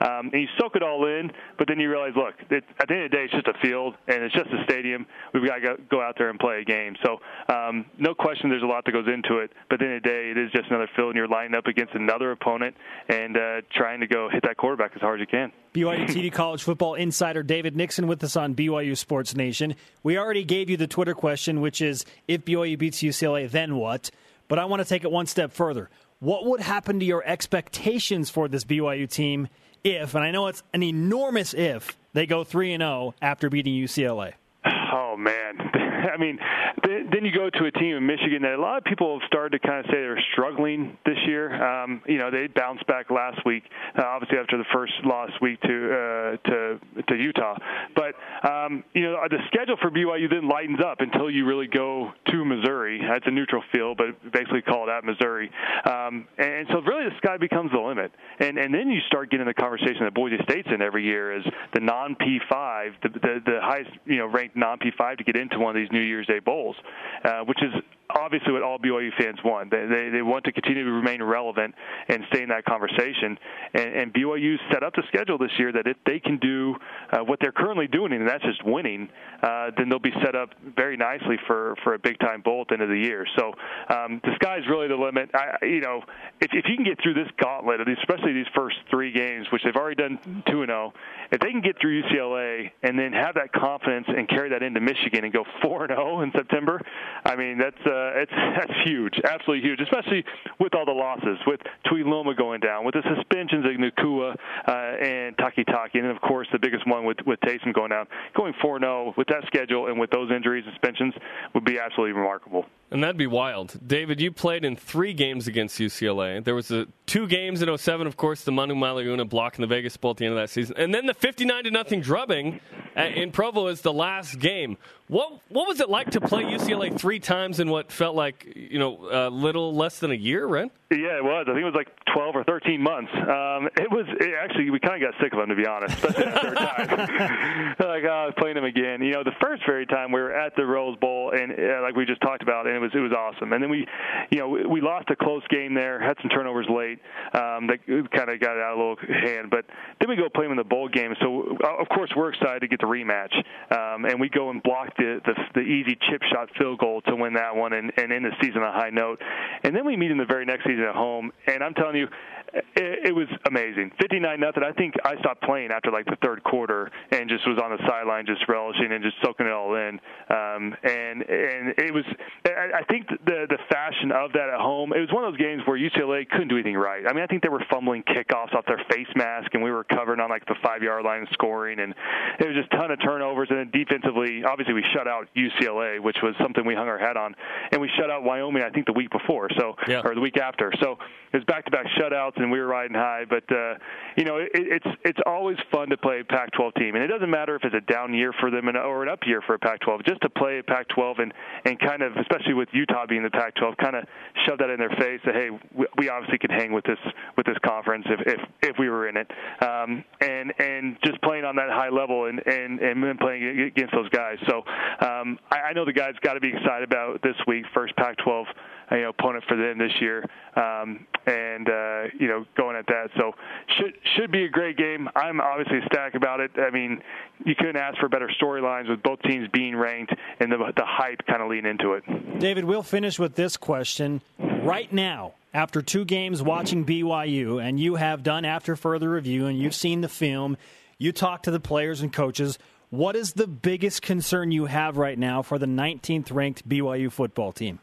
um, 0.00 0.30
and 0.32 0.42
you 0.42 0.48
soak 0.58 0.76
it 0.76 0.82
all 0.82 1.06
in. 1.06 1.30
But 1.58 1.68
then 1.68 1.78
you 1.78 1.90
realize, 1.90 2.12
look, 2.16 2.34
it, 2.50 2.64
at 2.78 2.88
the 2.88 2.94
end 2.94 3.04
of 3.04 3.10
the 3.10 3.16
day, 3.16 3.24
it's 3.24 3.32
just 3.32 3.46
a 3.46 3.58
field 3.62 3.94
and 4.08 4.22
it's 4.22 4.34
just 4.34 4.48
a 4.50 4.64
stadium. 4.64 5.06
We've 5.34 5.46
got 5.46 5.56
to 5.56 5.60
go, 5.60 5.76
go 5.90 6.02
out 6.02 6.16
there 6.18 6.30
and 6.30 6.38
play 6.38 6.60
a 6.60 6.64
game. 6.64 6.96
So 7.04 7.20
um, 7.48 7.86
no 7.98 8.14
question, 8.14 8.50
there's 8.50 8.62
a 8.62 8.66
lot 8.66 8.84
that 8.84 8.92
goes 8.92 9.08
into 9.08 9.38
it. 9.38 9.52
But 9.68 9.74
at 9.74 9.80
the 9.80 9.86
end 9.86 9.96
of 9.96 10.02
the 10.02 10.08
day, 10.08 10.30
it 10.30 10.38
is 10.38 10.50
just 10.52 10.68
another 10.68 10.88
field, 10.96 11.08
and 11.08 11.16
you're 11.16 11.28
lining 11.28 11.54
up 11.54 11.66
against 11.66 11.94
another 11.94 12.32
opponent 12.32 12.74
and 13.08 13.36
uh, 13.36 13.60
trying 13.72 14.00
to 14.00 14.06
go 14.06 14.28
hit 14.30 14.42
that 14.44 14.56
quarterback 14.56 14.92
as 14.94 15.00
hard 15.00 15.20
as 15.20 15.26
you 15.26 15.26
can. 15.26 15.52
BYU 15.74 16.06
TV 16.08 16.32
college 16.32 16.62
football 16.62 16.94
insider 16.94 17.42
David 17.42 17.76
Nixon 17.76 18.06
with 18.06 18.22
us 18.24 18.36
on 18.36 18.54
BYU 18.54 18.96
Sports 18.96 19.36
Nation. 19.36 19.76
We 20.02 20.18
already 20.18 20.44
gave 20.44 20.68
you 20.68 20.76
the 20.76 20.86
Twitter 20.86 21.14
question, 21.14 21.60
which 21.60 21.80
is 21.80 22.04
if 22.26 22.44
BYU 22.44 22.78
beats 22.78 23.02
UCLA, 23.02 23.50
then 23.50 23.76
what? 23.76 24.10
But 24.50 24.58
I 24.58 24.64
want 24.64 24.82
to 24.82 24.88
take 24.88 25.04
it 25.04 25.12
one 25.12 25.26
step 25.26 25.52
further. 25.52 25.88
What 26.18 26.44
would 26.44 26.60
happen 26.60 26.98
to 26.98 27.06
your 27.06 27.22
expectations 27.24 28.30
for 28.30 28.48
this 28.48 28.64
BYU 28.64 29.08
team 29.08 29.46
if, 29.84 30.16
and 30.16 30.24
I 30.24 30.32
know 30.32 30.48
it's 30.48 30.64
an 30.74 30.82
enormous 30.82 31.54
if, 31.54 31.96
they 32.14 32.26
go 32.26 32.42
3 32.42 32.72
and 32.74 32.80
0 32.82 33.14
after 33.22 33.48
beating 33.48 33.74
UCLA? 33.74 34.32
Oh 34.66 35.14
man, 35.16 35.56
I 36.14 36.16
mean, 36.16 36.38
then 36.84 37.24
you 37.24 37.32
go 37.32 37.50
to 37.50 37.64
a 37.66 37.70
team 37.72 37.96
in 37.96 38.06
Michigan 38.06 38.42
that 38.42 38.54
a 38.54 38.60
lot 38.60 38.78
of 38.78 38.84
people 38.84 39.18
have 39.18 39.26
started 39.26 39.60
to 39.60 39.66
kind 39.66 39.80
of 39.80 39.86
say 39.86 40.00
they're 40.00 40.22
struggling 40.32 40.96
this 41.04 41.18
year. 41.26 41.50
Um, 41.62 42.02
you 42.06 42.18
know, 42.18 42.30
they 42.30 42.46
bounced 42.46 42.86
back 42.86 43.10
last 43.10 43.44
week, 43.44 43.64
uh, 43.98 44.02
obviously 44.02 44.38
after 44.38 44.56
the 44.56 44.64
first 44.72 44.92
loss 45.04 45.30
week 45.40 45.60
to 45.62 45.68
uh, 45.68 46.48
to 46.48 46.80
to 47.08 47.14
Utah. 47.16 47.56
But 47.94 48.14
um, 48.48 48.84
you 48.94 49.02
know, 49.02 49.16
the 49.28 49.38
schedule 49.48 49.76
for 49.80 49.90
BYU 49.90 50.30
then 50.30 50.48
lightens 50.48 50.80
up 50.80 51.00
until 51.00 51.30
you 51.30 51.46
really 51.46 51.66
go 51.66 52.12
to 52.30 52.44
Missouri. 52.44 53.00
It's 53.02 53.26
a 53.26 53.30
neutral 53.30 53.62
field, 53.72 53.98
but 53.98 54.32
basically 54.32 54.62
call 54.62 54.88
it 54.88 54.92
at 54.92 55.04
Missouri. 55.04 55.50
Um, 55.84 56.26
and 56.38 56.66
so 56.70 56.80
really, 56.80 57.08
the 57.08 57.16
sky 57.18 57.36
becomes 57.36 57.72
the 57.72 57.80
limit. 57.80 58.12
And 58.38 58.58
and 58.58 58.72
then 58.72 58.90
you 58.90 59.00
start 59.06 59.30
getting 59.30 59.46
the 59.46 59.54
conversation 59.54 60.04
that 60.04 60.14
Boise 60.14 60.36
State's 60.44 60.68
in 60.72 60.82
every 60.82 61.04
year 61.04 61.36
is 61.36 61.44
the 61.74 61.80
non 61.80 62.16
P5, 62.16 62.92
the, 63.02 63.08
the 63.08 63.42
the 63.44 63.58
highest 63.60 63.90
you 64.06 64.18
know 64.18 64.26
ranked 64.26 64.56
non 64.56 64.78
P5 64.78 65.18
to 65.18 65.24
get 65.24 65.36
into 65.36 65.58
one 65.58 65.76
of 65.76 65.80
these 65.80 65.89
New 65.90 66.00
Year's 66.00 66.26
Day 66.26 66.38
bowls, 66.38 66.76
uh, 67.24 67.40
which 67.44 67.62
is 67.62 67.72
obviously 68.18 68.52
what 68.52 68.62
all 68.62 68.78
BYU 68.78 69.10
fans 69.18 69.38
want. 69.44 69.70
They, 69.70 69.86
they, 69.86 70.08
they 70.10 70.22
want 70.22 70.44
to 70.44 70.52
continue 70.52 70.84
to 70.84 70.90
remain 70.90 71.22
relevant 71.22 71.74
and 72.08 72.24
stay 72.32 72.42
in 72.42 72.48
that 72.48 72.64
conversation. 72.64 73.38
And, 73.74 73.94
and 73.94 74.14
BYU 74.14 74.56
set 74.72 74.82
up 74.82 74.94
the 74.94 75.02
schedule 75.08 75.38
this 75.38 75.50
year 75.58 75.72
that 75.72 75.86
if 75.86 75.96
they 76.06 76.20
can 76.20 76.38
do 76.38 76.76
uh, 77.12 77.18
what 77.20 77.38
they're 77.40 77.52
currently 77.52 77.86
doing, 77.86 78.12
and 78.12 78.26
that's 78.26 78.44
just 78.44 78.64
winning, 78.64 79.08
uh, 79.42 79.70
then 79.76 79.88
they'll 79.88 79.98
be 79.98 80.14
set 80.24 80.34
up 80.34 80.50
very 80.76 80.96
nicely 80.96 81.36
for, 81.46 81.74
for 81.84 81.94
a 81.94 81.98
big 81.98 82.18
time 82.20 82.42
bowl 82.42 82.62
at 82.62 82.68
the 82.68 82.74
end 82.74 82.82
of 82.82 82.88
the 82.88 82.98
year. 82.98 83.26
So 83.36 83.52
um, 83.88 84.20
the 84.24 84.34
sky's 84.36 84.62
really 84.68 84.88
the 84.88 84.96
limit. 84.96 85.30
I, 85.34 85.64
you 85.64 85.80
know, 85.80 86.02
if, 86.40 86.50
if 86.52 86.64
you 86.68 86.76
can 86.76 86.84
get 86.84 86.98
through 87.02 87.14
this 87.14 87.28
gauntlet, 87.42 87.80
especially 87.88 88.32
these 88.32 88.50
first 88.54 88.76
three 88.90 89.12
games, 89.12 89.46
which 89.52 89.62
they've 89.64 89.76
already 89.76 89.96
done 89.96 90.42
two 90.48 90.62
and 90.62 90.68
zero, 90.68 90.92
oh, 90.94 90.98
if 91.30 91.40
they 91.40 91.50
can 91.50 91.60
get 91.60 91.80
through 91.80 92.02
UCLA 92.02 92.70
and 92.82 92.98
then 92.98 93.12
have 93.12 93.34
that 93.36 93.52
confidence 93.52 94.06
and 94.08 94.28
carry 94.28 94.50
that 94.50 94.62
into 94.62 94.80
Michigan 94.80 95.24
and 95.24 95.32
go 95.32 95.44
four 95.62 95.84
and 95.84 95.90
zero 95.90 96.18
oh 96.18 96.20
in 96.22 96.32
September, 96.32 96.80
I 97.24 97.36
mean 97.36 97.58
that's. 97.58 97.86
Uh, 97.86 97.99
uh, 98.00 98.20
it's 98.20 98.32
that's 98.56 98.72
huge, 98.84 99.14
absolutely 99.24 99.66
huge, 99.68 99.80
especially 99.80 100.24
with 100.58 100.74
all 100.74 100.84
the 100.84 100.92
losses, 100.92 101.38
with 101.46 101.60
Tuiloma 101.86 102.36
going 102.36 102.60
down, 102.60 102.84
with 102.84 102.94
the 102.94 103.02
suspensions 103.16 103.64
of 103.64 103.72
Nacua 103.72 104.34
uh, 104.66 104.72
and 105.04 105.36
Takitaki, 105.36 105.94
and 105.94 106.04
then 106.04 106.10
of 106.10 106.20
course 106.20 106.48
the 106.52 106.58
biggest 106.58 106.86
one 106.86 107.04
with 107.04 107.18
with 107.26 107.40
Taysom 107.40 107.74
going 107.74 107.90
down. 107.90 108.06
Going 108.36 108.54
4-0 108.64 109.16
with 109.16 109.28
that 109.28 109.44
schedule 109.46 109.86
and 109.88 109.98
with 109.98 110.10
those 110.10 110.30
injuries 110.30 110.64
and 110.66 110.72
suspensions 110.74 111.14
would 111.54 111.64
be 111.64 111.78
absolutely 111.78 112.12
remarkable. 112.12 112.64
And 112.92 113.04
that'd 113.04 113.16
be 113.16 113.28
wild. 113.28 113.78
David, 113.86 114.20
you 114.20 114.32
played 114.32 114.64
in 114.64 114.74
three 114.74 115.12
games 115.12 115.46
against 115.46 115.78
UCLA. 115.78 116.42
There 116.42 116.56
was 116.56 116.72
a, 116.72 116.88
two 117.06 117.28
games 117.28 117.62
in 117.62 117.78
07, 117.78 118.06
of 118.06 118.16
course, 118.16 118.42
the 118.42 118.50
Manumaleuna 118.50 119.28
block 119.28 119.56
in 119.56 119.62
the 119.62 119.68
Vegas 119.68 119.96
Bowl 119.96 120.10
at 120.10 120.16
the 120.16 120.26
end 120.26 120.34
of 120.34 120.40
that 120.40 120.50
season. 120.50 120.76
And 120.76 120.92
then 120.92 121.06
the 121.06 121.14
59 121.14 121.64
to 121.64 121.70
nothing 121.70 122.00
drubbing 122.00 122.60
in 122.96 123.30
Provo 123.30 123.68
is 123.68 123.82
the 123.82 123.92
last 123.92 124.38
game. 124.38 124.76
What 125.08 125.40
what 125.48 125.66
was 125.66 125.80
it 125.80 125.90
like 125.90 126.10
to 126.10 126.20
play 126.20 126.44
UCLA 126.44 126.96
three 126.96 127.18
times 127.18 127.58
in 127.58 127.68
what 127.68 127.90
felt 127.90 128.14
like 128.14 128.46
you 128.54 128.78
know 128.78 129.08
a 129.10 129.28
little 129.28 129.74
less 129.74 129.98
than 129.98 130.12
a 130.12 130.14
year, 130.14 130.46
right? 130.46 130.70
Yeah, 130.90 131.18
it 131.18 131.24
was. 131.24 131.46
I 131.48 131.52
think 131.52 131.62
it 131.62 131.64
was 131.64 131.74
like 131.74 131.88
12 132.12 132.36
or 132.36 132.44
13 132.44 132.80
months. 132.80 133.10
Um, 133.14 133.68
it 133.74 133.90
was 133.90 134.06
it 134.20 134.34
actually 134.40 134.70
we 134.70 134.78
kind 134.78 135.02
of 135.02 135.10
got 135.10 135.20
sick 135.20 135.32
of 135.32 135.40
them, 135.40 135.48
to 135.48 135.56
be 135.56 135.66
honest, 135.66 135.94
especially 135.94 136.30
third 136.30 136.56
time. 136.56 136.88
like 137.78 138.04
oh, 138.06 138.22
I 138.22 138.26
was 138.26 138.34
playing 138.38 138.54
them 138.54 138.64
again. 138.64 139.02
You 139.02 139.12
know, 139.12 139.24
the 139.24 139.34
first 139.40 139.62
very 139.66 139.84
time 139.86 140.12
we 140.12 140.20
were 140.20 140.32
at 140.32 140.54
the 140.54 140.64
Rose 140.64 140.96
Bowl 140.98 141.32
and 141.34 141.52
uh, 141.52 141.82
like 141.82 141.96
we 141.96 142.06
just 142.06 142.20
talked 142.20 142.42
about, 142.42 142.68
and 142.68 142.79
it 142.82 142.86
was 142.86 142.90
it 142.94 143.00
was 143.00 143.12
awesome. 143.12 143.52
And 143.52 143.62
then 143.62 143.70
we, 143.70 143.86
you 144.30 144.38
know, 144.38 144.48
we, 144.48 144.66
we 144.66 144.80
lost 144.80 145.10
a 145.10 145.16
close 145.16 145.42
game 145.48 145.74
there, 145.74 146.00
had 146.00 146.16
some 146.22 146.30
turnovers 146.30 146.66
late. 146.68 146.98
Um, 147.32 147.68
that 147.68 147.78
kind 147.86 148.30
of 148.30 148.40
got 148.40 148.56
out 148.56 148.72
of 148.72 148.78
a 148.78 148.80
little 148.80 148.96
hand, 149.22 149.50
but 149.50 149.64
then 150.00 150.08
we 150.08 150.16
go 150.16 150.28
play 150.28 150.44
them 150.44 150.52
in 150.52 150.58
the 150.58 150.64
bowl 150.64 150.88
game. 150.88 151.14
So 151.20 151.56
uh, 151.62 151.76
of 151.80 151.88
course 151.88 152.10
we're 152.16 152.30
excited 152.30 152.60
to 152.60 152.68
get 152.68 152.80
the 152.80 152.86
rematch, 152.86 153.34
um, 153.70 154.04
and 154.04 154.20
we 154.20 154.28
go 154.28 154.50
and 154.50 154.62
block 154.62 154.96
the, 154.96 155.20
the 155.24 155.34
the 155.54 155.60
easy 155.60 155.98
chip 156.08 156.22
shot 156.32 156.48
field 156.58 156.78
goal 156.78 157.00
to 157.02 157.16
win 157.16 157.34
that 157.34 157.54
one 157.54 157.72
and, 157.72 157.92
and 157.96 158.12
end 158.12 158.24
the 158.24 158.32
season 158.40 158.62
on 158.62 158.68
a 158.68 158.72
high 158.72 158.90
note. 158.90 159.20
And 159.62 159.74
then 159.74 159.84
we 159.84 159.96
meet 159.96 160.10
in 160.10 160.18
the 160.18 160.24
very 160.24 160.46
next 160.46 160.64
season 160.64 160.84
at 160.84 160.94
home, 160.94 161.32
and 161.46 161.62
I'm 161.62 161.74
telling 161.74 161.96
you, 161.96 162.08
it, 162.52 163.08
it 163.08 163.14
was 163.14 163.28
amazing. 163.46 163.90
59 164.00 164.40
nothing. 164.40 164.62
I 164.62 164.72
think 164.72 164.94
I 165.04 165.16
stopped 165.18 165.42
playing 165.42 165.70
after 165.70 165.90
like 165.90 166.06
the 166.06 166.16
third 166.22 166.42
quarter 166.44 166.90
and 167.10 167.28
just 167.28 167.46
was 167.46 167.58
on 167.62 167.70
the 167.70 167.78
sideline, 167.86 168.26
just 168.26 168.46
relishing 168.48 168.92
and 168.92 169.02
just 169.02 169.16
soaking 169.22 169.46
it 169.46 169.52
all 169.52 169.74
in. 169.74 170.00
Um, 170.28 170.74
and 170.82 171.22
and 171.22 171.74
it 171.78 171.94
was. 171.94 172.04
I, 172.46 172.80
I 172.80 172.84
think 172.90 173.08
the 173.08 173.46
the 173.48 173.58
fashion 173.68 174.12
of 174.12 174.32
that 174.32 174.48
at 174.48 174.60
home. 174.60 174.92
It 174.92 175.00
was 175.00 175.12
one 175.12 175.24
of 175.24 175.32
those 175.32 175.40
games 175.40 175.62
where 175.66 175.78
UCLA 175.78 176.28
couldn't 176.28 176.48
do 176.48 176.56
anything 176.56 176.76
right. 176.76 177.04
I 177.08 177.12
mean, 177.12 177.22
I 177.22 177.26
think 177.26 177.42
they 177.42 177.48
were 177.48 177.64
fumbling 177.70 178.02
kickoffs 178.02 178.54
off 178.54 178.66
their 178.66 178.82
face 178.90 179.10
mask, 179.14 179.54
and 179.54 179.62
we 179.62 179.70
were 179.70 179.84
covering 179.84 180.20
on 180.20 180.30
like 180.30 180.46
the 180.46 180.56
five 180.62 180.82
yard 180.82 181.04
line 181.04 181.26
scoring, 181.32 181.78
and 181.80 181.94
it 182.38 182.46
was 182.46 182.56
just 182.56 182.72
a 182.72 182.76
ton 182.76 182.90
of 182.90 183.00
turnovers. 183.02 183.48
And 183.50 183.58
then 183.58 183.70
defensively, 183.70 184.42
obviously, 184.44 184.74
we 184.74 184.84
shut 184.94 185.06
out 185.06 185.28
UCLA, 185.36 186.00
which 186.00 186.18
was 186.22 186.34
something 186.42 186.66
we 186.66 186.74
hung 186.74 186.88
our 186.88 186.98
hat 186.98 187.16
on, 187.16 187.34
and 187.72 187.80
we 187.80 187.90
shut 187.98 188.10
out 188.10 188.24
Wyoming. 188.24 188.62
I 188.62 188.70
think 188.70 188.86
the 188.86 188.92
week 188.92 189.10
before, 189.10 189.48
so 189.58 189.76
yeah. 189.86 190.02
or 190.04 190.14
the 190.14 190.20
week 190.20 190.38
after. 190.38 190.72
So 190.80 190.98
it 191.32 191.36
was 191.36 191.44
back 191.44 191.64
to 191.66 191.70
back 191.70 191.86
shutouts 191.98 192.39
and 192.40 192.50
we 192.50 192.58
were 192.58 192.66
riding 192.66 192.94
high. 192.96 193.24
But 193.28 193.44
uh, 193.50 193.74
you 194.16 194.24
know, 194.24 194.36
it, 194.38 194.50
it's 194.54 194.86
it's 195.04 195.18
always 195.26 195.56
fun 195.70 195.88
to 195.90 195.96
play 195.96 196.20
a 196.20 196.24
Pac-12 196.24 196.74
team, 196.74 196.94
and 196.94 197.04
it 197.04 197.08
doesn't 197.08 197.30
matter 197.30 197.56
if 197.56 197.62
it's 197.64 197.74
a 197.74 197.92
down 197.92 198.14
year 198.14 198.32
for 198.40 198.50
them 198.50 198.68
or 198.68 199.02
an 199.02 199.08
up 199.08 199.20
year 199.26 199.42
for 199.46 199.54
a 199.54 199.58
Pac-12. 199.58 200.06
Just 200.06 200.20
to 200.22 200.30
play 200.30 200.58
a 200.58 200.62
Pac-12 200.62 201.22
and 201.22 201.32
and 201.64 201.78
kind 201.78 202.02
of, 202.02 202.16
especially 202.16 202.54
with 202.54 202.68
Utah 202.72 203.06
being 203.06 203.22
the 203.22 203.30
Pac-12, 203.30 203.76
kind 203.76 203.96
of 203.96 204.04
shove 204.46 204.58
that 204.58 204.70
in 204.70 204.78
their 204.78 204.90
face 204.98 205.20
that 205.24 205.34
hey, 205.34 205.50
we, 205.74 205.86
we 205.98 206.08
obviously 206.08 206.38
could 206.38 206.50
hang 206.50 206.72
with 206.72 206.84
this 206.84 206.98
with 207.36 207.46
this 207.46 207.58
conference 207.64 208.06
if 208.08 208.20
if, 208.26 208.40
if 208.62 208.76
we 208.78 208.88
were 208.88 209.08
in 209.08 209.16
it, 209.16 209.30
um, 209.62 210.04
and 210.20 210.52
and 210.58 210.96
just 211.04 211.20
playing 211.22 211.44
on 211.44 211.56
that 211.56 211.70
high 211.70 211.90
level 211.90 212.26
and 212.26 212.40
and 212.46 212.80
and 212.80 213.18
playing 213.18 213.60
against 213.60 213.94
those 213.94 214.08
guys. 214.10 214.38
So 214.48 214.62
um, 215.06 215.38
I, 215.50 215.70
I 215.70 215.72
know 215.72 215.84
the 215.84 215.92
guys 215.92 216.14
got 216.22 216.34
to 216.34 216.40
be 216.40 216.48
excited 216.48 216.84
about 216.84 217.22
this 217.22 217.36
week, 217.46 217.64
first 217.74 217.94
Pac-12 217.96 218.44
you 218.90 219.02
know, 219.02 219.10
opponent 219.10 219.44
for 219.48 219.56
them 219.56 219.78
this 219.78 219.92
year, 220.00 220.24
um, 220.56 221.06
and 221.26 221.68
uh, 221.68 222.02
you 222.18 222.28
know, 222.28 222.44
going 222.56 222.76
at 222.76 222.86
that. 222.86 223.10
So 223.16 223.32
should 223.78 223.94
should 224.16 224.30
be 224.30 224.44
a 224.44 224.48
great 224.48 224.76
game. 224.76 225.08
I'm 225.14 225.40
obviously 225.40 225.78
ecstatic 225.78 226.14
about 226.14 226.40
it. 226.40 226.50
I 226.58 226.70
mean, 226.70 227.00
you 227.44 227.54
couldn't 227.54 227.76
ask 227.76 227.98
for 227.98 228.08
better 228.08 228.30
storylines 228.40 228.88
with 228.88 229.02
both 229.02 229.20
teams 229.22 229.48
being 229.52 229.76
ranked 229.76 230.14
and 230.40 230.50
the 230.50 230.58
the 230.76 230.84
hype 230.84 231.20
kind 231.26 231.42
of 231.42 231.48
lean 231.48 231.66
into 231.66 231.92
it. 231.94 232.38
David, 232.38 232.64
we'll 232.64 232.82
finish 232.82 233.18
with 233.18 233.34
this 233.34 233.56
question 233.56 234.22
right 234.38 234.92
now. 234.92 235.34
After 235.52 235.82
two 235.82 236.04
games 236.04 236.40
watching 236.40 236.84
BYU, 236.84 237.60
and 237.60 237.80
you 237.80 237.96
have 237.96 238.22
done 238.22 238.44
after 238.44 238.76
further 238.76 239.10
review, 239.10 239.46
and 239.46 239.58
you've 239.58 239.74
seen 239.74 240.00
the 240.00 240.08
film, 240.08 240.56
you 240.96 241.10
talk 241.10 241.42
to 241.42 241.50
the 241.50 241.58
players 241.58 242.02
and 242.02 242.12
coaches. 242.12 242.56
What 242.90 243.16
is 243.16 243.32
the 243.32 243.48
biggest 243.48 244.00
concern 244.00 244.52
you 244.52 244.66
have 244.66 244.96
right 244.96 245.18
now 245.18 245.42
for 245.42 245.58
the 245.58 245.66
19th 245.66 246.32
ranked 246.32 246.68
BYU 246.68 247.10
football 247.10 247.50
team? 247.50 247.80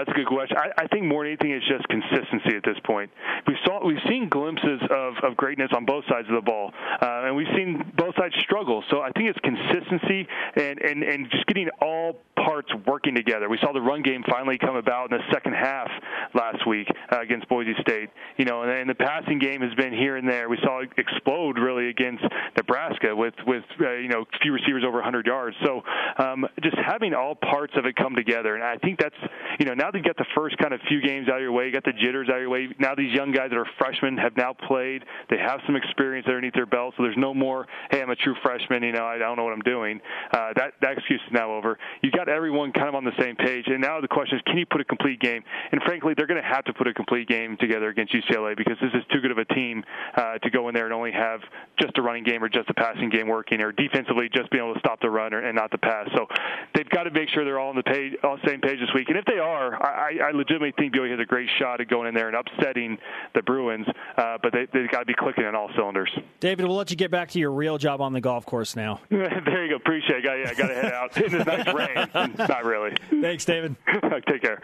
That's 0.00 0.16
a 0.16 0.18
good 0.18 0.26
question. 0.26 0.56
I, 0.56 0.84
I 0.84 0.86
think 0.88 1.04
more 1.04 1.24
than 1.24 1.32
anything, 1.32 1.52
it's 1.52 1.68
just 1.68 1.86
consistency 1.88 2.56
at 2.56 2.64
this 2.64 2.78
point. 2.84 3.10
We 3.46 3.56
saw 3.64 3.84
we've 3.84 4.00
seen 4.08 4.28
glimpses 4.28 4.80
of, 4.90 5.14
of 5.22 5.36
greatness 5.36 5.70
on 5.76 5.84
both 5.84 6.04
sides 6.08 6.28
of 6.28 6.34
the 6.34 6.40
ball, 6.40 6.72
uh, 7.00 7.28
and 7.28 7.36
we've 7.36 7.52
seen 7.54 7.92
both 7.96 8.14
sides 8.16 8.34
struggle. 8.40 8.82
So 8.90 9.00
I 9.02 9.10
think 9.12 9.28
it's 9.28 9.38
consistency 9.40 10.26
and, 10.56 10.80
and, 10.80 11.02
and 11.02 11.30
just 11.30 11.46
getting 11.46 11.68
all 11.82 12.16
parts 12.44 12.70
working 12.86 13.14
together. 13.14 13.48
We 13.48 13.58
saw 13.58 13.72
the 13.72 13.80
run 13.80 14.02
game 14.02 14.24
finally 14.28 14.58
come 14.58 14.76
about 14.76 15.12
in 15.12 15.18
the 15.18 15.24
second 15.32 15.54
half 15.54 15.90
last 16.34 16.66
week 16.66 16.88
uh, 17.12 17.20
against 17.20 17.48
Boise 17.48 17.74
State. 17.80 18.10
You 18.38 18.44
know, 18.44 18.62
and, 18.62 18.70
and 18.70 18.88
the 18.88 18.94
passing 18.94 19.38
game 19.38 19.60
has 19.60 19.74
been 19.74 19.92
here 19.92 20.16
and 20.16 20.28
there. 20.28 20.48
We 20.48 20.58
saw 20.62 20.80
it 20.80 20.90
explode 20.96 21.58
really 21.58 21.88
against 21.88 22.24
Nebraska 22.56 23.14
with 23.14 23.34
with 23.46 23.64
uh, 23.80 23.92
you 23.94 24.08
know 24.08 24.24
few 24.42 24.52
receivers 24.52 24.84
over 24.86 24.96
100 24.96 25.26
yards. 25.26 25.56
So 25.64 25.82
um, 26.18 26.46
just 26.62 26.76
having 26.76 27.14
all 27.14 27.34
parts 27.34 27.74
of 27.76 27.86
it 27.86 27.96
come 27.96 28.14
together, 28.14 28.54
and 28.54 28.64
I 28.64 28.76
think 28.76 28.98
that's 28.98 29.14
you 29.58 29.66
know 29.66 29.74
now 29.74 29.89
that 29.90 29.98
you 29.98 30.04
got 30.04 30.16
the 30.16 30.26
first 30.34 30.56
kind 30.58 30.72
of 30.72 30.80
few 30.88 31.00
games 31.00 31.28
out 31.28 31.36
of 31.36 31.42
your 31.42 31.52
way, 31.52 31.66
you 31.66 31.72
got 31.72 31.84
the 31.84 31.92
jitters 31.92 32.28
out 32.28 32.36
of 32.36 32.40
your 32.42 32.50
way. 32.50 32.68
Now 32.78 32.94
these 32.94 33.12
young 33.14 33.32
guys 33.32 33.50
that 33.50 33.58
are 33.58 33.68
freshmen 33.78 34.16
have 34.18 34.36
now 34.36 34.52
played. 34.52 35.04
They 35.28 35.38
have 35.38 35.60
some 35.66 35.76
experience 35.76 36.26
underneath 36.26 36.54
their 36.54 36.66
belt, 36.66 36.94
so 36.96 37.02
there's 37.02 37.18
no 37.18 37.34
more 37.34 37.66
hey 37.90 38.02
I'm 38.02 38.10
a 38.10 38.16
true 38.16 38.34
freshman. 38.42 38.82
You 38.82 38.92
know 38.92 39.04
I 39.04 39.18
don't 39.18 39.36
know 39.36 39.44
what 39.44 39.52
I'm 39.52 39.62
doing. 39.62 40.00
Uh, 40.32 40.52
that 40.56 40.74
that 40.80 40.98
excuse 40.98 41.20
is 41.26 41.32
now 41.32 41.52
over. 41.52 41.78
You 42.02 42.10
got 42.10 42.28
everyone 42.28 42.72
kind 42.72 42.88
of 42.88 42.94
on 42.94 43.04
the 43.04 43.16
same 43.18 43.36
page, 43.36 43.66
and 43.66 43.80
now 43.80 44.00
the 44.00 44.08
question 44.08 44.36
is 44.38 44.42
can 44.46 44.58
you 44.58 44.66
put 44.66 44.80
a 44.80 44.84
complete 44.84 45.20
game? 45.20 45.42
And 45.72 45.80
frankly, 45.82 46.14
they're 46.16 46.26
going 46.26 46.40
to 46.40 46.48
have 46.48 46.64
to 46.64 46.72
put 46.72 46.86
a 46.86 46.94
complete 46.94 47.28
game 47.28 47.56
together 47.60 47.88
against 47.88 48.14
UCLA 48.14 48.56
because 48.56 48.76
this 48.80 48.90
is 48.94 49.02
too 49.12 49.20
good 49.20 49.30
of 49.30 49.38
a 49.38 49.44
team 49.46 49.84
uh, 50.16 50.38
to 50.38 50.50
go 50.50 50.68
in 50.68 50.74
there 50.74 50.84
and 50.84 50.94
only 50.94 51.12
have 51.12 51.40
just 51.80 51.96
a 51.98 52.02
running 52.02 52.24
game 52.24 52.42
or 52.42 52.48
just 52.48 52.68
a 52.70 52.74
passing 52.74 53.10
game 53.10 53.28
working, 53.28 53.60
or 53.60 53.72
defensively 53.72 54.28
just 54.34 54.50
being 54.50 54.64
able 54.64 54.74
to 54.74 54.80
stop 54.80 55.00
the 55.00 55.10
run 55.10 55.32
or, 55.34 55.40
and 55.40 55.56
not 55.56 55.70
the 55.70 55.78
pass. 55.78 56.08
So 56.14 56.26
they've 56.74 56.88
got 56.90 57.04
to 57.04 57.10
make 57.10 57.28
sure 57.30 57.44
they're 57.44 57.58
all 57.58 57.70
on 57.70 57.76
the 57.76 57.82
page, 57.82 58.14
all 58.22 58.38
same 58.46 58.60
page 58.60 58.78
this 58.80 58.90
week. 58.94 59.08
And 59.08 59.16
if 59.16 59.24
they 59.24 59.38
are, 59.38 59.79
I, 59.80 60.18
I 60.22 60.30
legitimately 60.32 60.72
think 60.76 60.94
BYU 60.94 61.10
has 61.10 61.20
a 61.20 61.24
great 61.24 61.48
shot 61.58 61.80
at 61.80 61.88
going 61.88 62.08
in 62.08 62.14
there 62.14 62.28
and 62.28 62.36
upsetting 62.36 62.98
the 63.34 63.42
Bruins. 63.42 63.86
Uh, 64.16 64.36
but 64.42 64.52
they, 64.52 64.66
they've 64.72 64.90
got 64.90 65.00
to 65.00 65.06
be 65.06 65.14
clicking 65.14 65.44
on 65.44 65.54
all 65.54 65.70
cylinders. 65.74 66.10
David, 66.40 66.66
we'll 66.66 66.76
let 66.76 66.90
you 66.90 66.96
get 66.96 67.10
back 67.10 67.30
to 67.30 67.38
your 67.38 67.52
real 67.52 67.78
job 67.78 68.00
on 68.00 68.12
the 68.12 68.20
golf 68.20 68.44
course 68.44 68.76
now. 68.76 69.00
there 69.10 69.64
you 69.64 69.70
go. 69.70 69.76
Appreciate 69.76 70.18
it. 70.18 70.24
Got, 70.24 70.34
yeah, 70.34 70.54
got 70.54 70.68
to 70.68 70.74
head 70.74 70.92
out 70.92 71.16
in 71.16 71.32
this 71.32 71.46
nice 71.46 71.74
rain. 71.74 72.34
Not 72.36 72.64
really. 72.64 72.96
Thanks, 73.22 73.44
David. 73.44 73.76
Take 74.28 74.42
care. 74.42 74.60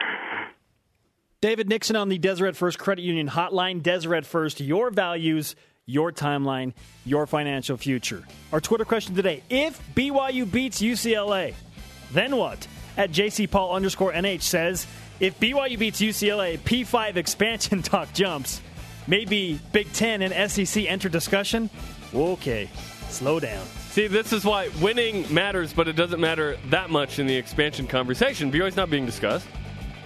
David 1.41 1.69
Nixon 1.69 1.97
on 1.97 2.09
the 2.09 2.19
Deseret 2.19 2.57
First 2.57 2.79
Credit 2.79 3.03
Union 3.03 3.29
Hotline. 3.29 3.83
Deseret 3.83 4.27
First, 4.27 4.61
your 4.61 4.91
values, 4.91 5.55
your 5.87 6.11
timeline, 6.11 6.73
your 7.05 7.27
financial 7.27 7.77
future. 7.77 8.25
Our 8.53 8.61
Twitter 8.61 8.85
question 8.85 9.14
today 9.14 9.43
if 9.49 9.81
BYU 9.95 10.51
beats 10.51 10.83
UCLA, 10.83 11.55
then 12.12 12.37
what? 12.37 12.67
At 12.97 13.11
JC 13.11 13.51
Paul 13.51 13.75
underscore 13.75 14.12
NH 14.12 14.43
says 14.43 14.87
if 15.21 15.39
BYU 15.41 15.79
beats 15.79 16.01
UCLA, 16.01 16.59
P5 16.59 17.17
expansion 17.17 17.83
talk 17.83 18.12
jumps. 18.12 18.61
Maybe 19.07 19.61
Big 19.73 19.93
Ten 19.93 20.23
and 20.23 20.51
SEC 20.51 20.85
enter 20.85 21.09
discussion? 21.09 21.71
Okay, 22.12 22.69
slow 23.09 23.39
down. 23.39 23.64
See, 23.91 24.09
this 24.09 24.33
is 24.33 24.45
why 24.45 24.69
winning 24.81 25.33
matters, 25.33 25.73
but 25.73 25.89
it 25.89 25.95
doesn't 25.95 26.21
matter 26.21 26.59
that 26.71 26.91
much 26.91 27.19
in 27.19 27.27
the 27.27 27.35
expansion 27.35 27.87
conversation. 27.87 28.51
BYU's 28.51 28.77
not 28.77 28.91
being 28.91 29.07
discussed. 29.07 29.47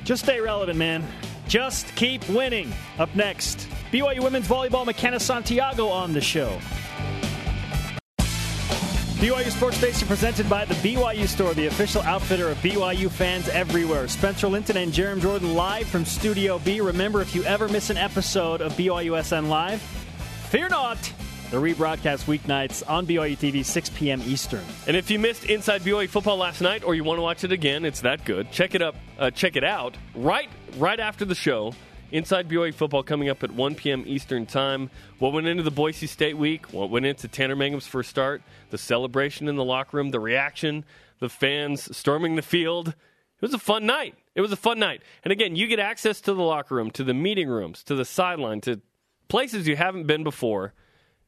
Just 0.05 0.23
stay 0.25 0.41
relevant, 0.41 0.79
man. 0.79 1.05
Just 1.49 1.95
keep 1.97 2.27
winning. 2.29 2.73
Up 2.99 3.13
next, 3.17 3.69
BYU 3.91 4.23
women's 4.23 4.47
volleyball 4.47 4.87
Makenna 4.87 5.21
Santiago 5.21 5.89
on 5.89 6.13
the 6.13 6.21
show. 6.21 6.59
BYU 9.21 9.51
Sports 9.51 9.83
Nation 9.83 10.09
presented 10.09 10.49
by 10.49 10.65
the 10.65 10.73
BYU 10.77 11.29
Store, 11.29 11.53
the 11.53 11.67
official 11.67 12.01
outfitter 12.05 12.49
of 12.49 12.57
BYU 12.63 13.11
fans 13.11 13.51
everywhere. 13.51 14.09
Spencer 14.09 14.49
Linton 14.49 14.79
and 14.79 14.95
Jarom 14.95 15.21
Jordan 15.21 15.55
live 15.55 15.87
from 15.87 16.07
Studio 16.07 16.59
B. 16.59 16.81
Remember, 16.81 17.21
if 17.21 17.35
you 17.35 17.45
ever 17.45 17.69
miss 17.69 17.91
an 17.91 17.99
episode 17.99 18.63
of 18.63 18.73
BYUSN 18.79 19.51
Live, 19.51 19.83
fear 20.49 20.71
not. 20.71 20.97
The 21.51 21.59
rebroadcast 21.59 22.25
weeknights 22.25 22.89
on 22.89 23.07
BYU 23.07 23.37
TV, 23.37 23.63
6 23.63 23.91
p.m. 23.91 24.23
Eastern. 24.25 24.65
And 24.87 24.97
if 24.97 25.11
you 25.11 25.19
missed 25.19 25.45
Inside 25.45 25.83
BYU 25.83 26.09
football 26.09 26.39
last 26.39 26.63
night, 26.63 26.83
or 26.83 26.95
you 26.95 27.05
want 27.05 27.19
to 27.19 27.23
watch 27.23 27.45
it 27.45 27.53
again, 27.53 27.85
it's 27.85 28.01
that 28.01 28.25
good. 28.25 28.51
Check 28.51 28.75
it 28.75 28.81
up. 28.81 28.95
Uh, 29.19 29.31
check 29.31 29.55
it 29.57 29.65
out 29.65 29.99
right 30.15 30.49
right 30.79 30.99
after 30.99 31.27
the 31.27 31.35
show. 31.35 31.75
Inside 32.13 32.49
BYU 32.49 32.75
football 32.75 33.05
coming 33.05 33.29
up 33.29 33.45
at 33.45 33.53
1 33.53 33.77
p.m. 33.77 34.03
Eastern 34.05 34.45
Time. 34.45 34.91
What 35.21 35.33
went 35.33 35.47
into 35.47 35.63
the 35.63 35.71
Boise 35.71 36.09
State 36.09 36.37
week? 36.37 36.73
What 36.73 36.91
went 36.91 37.07
into 37.07 37.29
Tanner 37.29 37.55
Mangum's 37.55 37.87
first 37.87 38.11
start? 38.11 38.43
The 38.71 38.79
celebration 38.79 39.47
in 39.47 39.55
the 39.55 39.65
locker 39.65 39.97
room, 39.97 40.11
the 40.11 40.19
reaction, 40.19 40.85
the 41.21 41.29
fans 41.29 41.97
storming 41.97 42.35
the 42.35 42.43
field. 42.43 42.89
It 42.89 43.43
was 43.43 43.55
a 43.55 43.59
fun 43.59 43.87
night. 43.87 44.17
It 44.35 44.41
was 44.41 44.51
a 44.51 44.57
fun 44.57 44.81
night. 44.81 45.03
And 45.23 45.31
again, 45.31 45.55
you 45.55 45.69
get 45.69 45.79
access 45.79 46.21
to 46.23 46.35
the 46.35 46.43
locker 46.43 46.75
room, 46.75 46.91
to 46.93 47.05
the 47.05 47.15
meeting 47.15 47.49
rooms, 47.49 47.85
to 47.85 47.95
the 47.95 48.05
sideline, 48.05 48.61
to 48.63 48.81
places 49.29 49.69
you 49.69 49.77
haven't 49.77 50.09
been 50.09 50.25
before. 50.25 50.75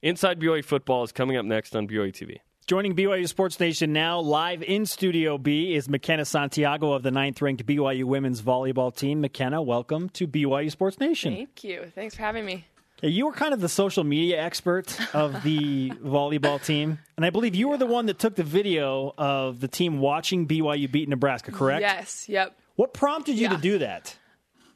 Inside 0.02 0.40
BYU 0.40 0.64
football 0.64 1.04
is 1.04 1.12
coming 1.12 1.36
up 1.36 1.44
next 1.44 1.76
on 1.76 1.86
BYU 1.86 2.12
TV. 2.12 2.38
Joining 2.66 2.94
BYU 2.94 3.28
Sports 3.28 3.58
Nation 3.58 3.92
now, 3.92 4.20
live 4.20 4.62
in 4.62 4.86
Studio 4.86 5.36
B, 5.36 5.74
is 5.74 5.88
Makenna 5.88 6.24
Santiago 6.24 6.92
of 6.92 7.02
the 7.02 7.10
ninth 7.10 7.42
ranked 7.42 7.66
BYU 7.66 8.04
women's 8.04 8.40
volleyball 8.40 8.94
team. 8.94 9.20
Makenna, 9.22 9.64
welcome 9.64 10.08
to 10.10 10.28
BYU 10.28 10.70
Sports 10.70 11.00
Nation. 11.00 11.34
Thank 11.34 11.64
you. 11.64 11.90
Thanks 11.94 12.14
for 12.14 12.22
having 12.22 12.46
me. 12.46 12.64
You 13.02 13.26
were 13.26 13.32
kind 13.32 13.52
of 13.52 13.60
the 13.60 13.68
social 13.68 14.04
media 14.04 14.40
expert 14.40 14.96
of 15.12 15.42
the 15.42 15.90
volleyball 16.04 16.64
team. 16.64 17.00
And 17.16 17.26
I 17.26 17.30
believe 17.30 17.56
you 17.56 17.68
were 17.68 17.78
the 17.78 17.86
one 17.86 18.06
that 18.06 18.20
took 18.20 18.36
the 18.36 18.44
video 18.44 19.12
of 19.18 19.58
the 19.58 19.66
team 19.68 19.98
watching 19.98 20.46
BYU 20.46 20.90
beat 20.90 21.08
Nebraska, 21.08 21.50
correct? 21.50 21.80
Yes, 21.80 22.28
yep. 22.28 22.56
What 22.76 22.94
prompted 22.94 23.34
you 23.34 23.42
Yeah. 23.48 23.56
to 23.56 23.60
do 23.60 23.78
that? 23.78 24.16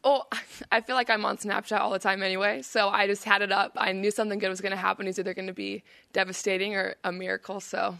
Oh, 0.06 0.22
I 0.72 0.80
feel 0.80 0.94
like 0.94 1.10
I'm 1.10 1.24
on 1.26 1.36
Snapchat 1.36 1.78
all 1.78 1.90
the 1.90 1.98
time 1.98 2.22
anyway, 2.22 2.62
so 2.62 2.88
I 2.88 3.06
just 3.06 3.24
had 3.24 3.42
it 3.42 3.52
up. 3.52 3.72
I 3.76 3.92
knew 3.92 4.10
something 4.10 4.38
good 4.38 4.48
was 4.48 4.60
going 4.60 4.70
to 4.70 4.76
happen. 4.76 5.06
It's 5.06 5.18
either 5.18 5.34
going 5.34 5.48
to 5.48 5.52
be 5.52 5.82
devastating 6.12 6.74
or 6.76 6.94
a 7.04 7.10
miracle. 7.12 7.60
So, 7.60 7.98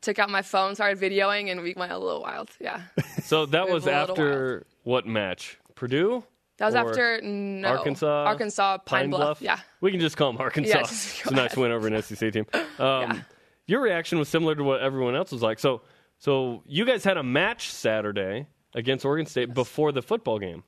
took 0.00 0.18
out 0.18 0.30
my 0.30 0.42
phone, 0.42 0.76
started 0.76 0.98
videoing, 0.98 1.50
and 1.50 1.60
we 1.60 1.74
went 1.76 1.92
a 1.92 1.98
little 1.98 2.22
wild. 2.22 2.50
Yeah, 2.60 2.82
So 3.22 3.46
that 3.46 3.64
was 3.68 3.84
was 3.84 3.86
a 3.86 3.90
little 3.90 4.12
after 4.12 4.66
what 4.84 5.06
match? 5.06 5.58
Purdue? 5.74 6.24
that 6.58 6.66
was 6.66 6.74
after 6.74 7.20
no 7.22 7.68
Arkansas? 7.68 8.24
Arkansas 8.24 8.78
Pine, 8.78 9.10
Bluff. 9.10 9.40
Yeah, 9.40 9.58
We 9.80 9.90
can 9.90 10.00
just 10.00 10.16
call 10.16 10.32
them 10.32 10.40
Arkansas. 10.40 10.76
Yeah, 10.76 10.80
it's 10.82 11.26
a 11.26 11.34
nice 11.34 11.56
win 11.56 11.70
over 11.72 11.86
an 11.88 12.00
SEC 12.02 12.32
team. 12.32 12.46
Um, 12.54 13.02
Yeah. 13.02 13.20
Your 13.66 13.80
reaction 13.82 14.18
was 14.18 14.28
similar 14.30 14.54
to 14.54 14.64
what 14.64 14.80
everyone 14.80 15.14
else 15.14 15.30
was 15.30 15.42
like. 15.42 15.58
So, 15.58 15.82
so 16.18 16.62
you 16.64 16.86
guys 16.86 17.04
had 17.04 17.18
a 17.18 17.22
match 17.22 17.70
Saturday 17.70 18.46
against 18.74 19.04
Oregon 19.04 19.26
State 19.26 19.52
before 19.52 19.92
the 19.92 20.00
football 20.00 20.38
game. 20.38 20.62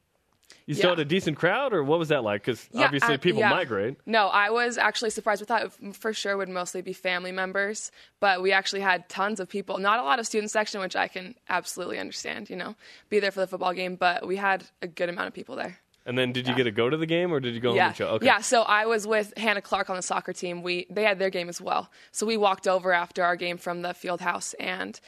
You 0.71 0.75
still 0.77 0.91
Yeah. 0.91 0.97
had 0.99 0.99
a 1.01 1.05
decent 1.05 1.37
crowd, 1.37 1.73
or 1.73 1.83
what 1.83 1.99
was 1.99 2.11
that 2.11 2.23
like? 2.23 2.43
Because 2.43 2.69
Yeah, 2.71 2.85
obviously 2.85 3.15
I- 3.15 3.17
people 3.17 3.41
yeah. 3.41 3.51
migrate. 3.51 3.97
No, 4.07 4.29
I 4.29 4.51
was 4.51 4.79
actually 4.79 5.11
surprised. 5.11 5.43
We 5.43 5.47
thought 5.47 5.65
it 5.65 5.97
for 5.97 6.13
sure 6.13 6.37
would 6.37 6.49
mostly 6.49 6.81
be 6.81 6.93
family 6.93 7.33
members, 7.33 7.91
but 8.21 8.41
we 8.41 8.53
actually 8.53 8.81
had 8.83 9.09
tons 9.09 9.41
of 9.41 9.49
people. 9.49 9.79
Not 9.79 9.99
a 9.99 10.05
lot 10.05 10.21
of 10.21 10.27
student 10.27 10.53
section, 10.53 10.81
which 10.81 10.95
I 10.95 11.09
can 11.09 11.35
absolutely 11.49 11.99
understand. 11.99 12.49
You 12.49 12.55
know, 12.55 12.77
be 13.09 13.19
there 13.19 13.33
for 13.33 13.41
the 13.41 13.49
football 13.49 13.73
game, 13.73 13.97
but 13.97 14.25
we 14.29 14.37
had 14.37 14.63
a 14.81 14.87
good 14.87 15.09
amount 15.09 15.27
of 15.27 15.35
people 15.35 15.57
there. 15.57 15.81
And 16.07 16.17
then 16.17 16.31
did 16.33 16.47
you 16.47 16.55
get 16.55 16.65
to 16.65 16.71
go 16.71 16.89
to 16.89 16.97
the 16.97 17.05
game, 17.05 17.33
or 17.33 17.41
did 17.41 17.53
you 17.53 17.59
go 17.61 17.71
home 17.71 17.77
Yeah, 17.77 17.87
and 17.89 17.97
chill? 17.97 18.09
Okay. 18.09 18.27
yeah. 18.27 18.41
So 18.41 18.63
I 18.63 18.87
was 18.87 19.09
with 19.09 19.37
Hannah 19.37 19.61
Clark 19.63 19.91
on 19.91 19.97
the 19.97 20.03
soccer 20.03 20.33
team. 20.33 20.63
We 20.63 20.87
they 20.89 21.03
had 21.03 21.19
their 21.19 21.31
game 21.31 21.49
as 21.49 21.61
well. 21.61 21.91
So 22.13 22.27
we 22.27 22.37
walked 22.37 22.69
over 22.69 22.93
after 22.93 23.25
our 23.25 23.35
game 23.35 23.57
from 23.59 23.83
the 23.83 23.93
field 23.93 24.21
house, 24.21 24.55
and 24.61 25.01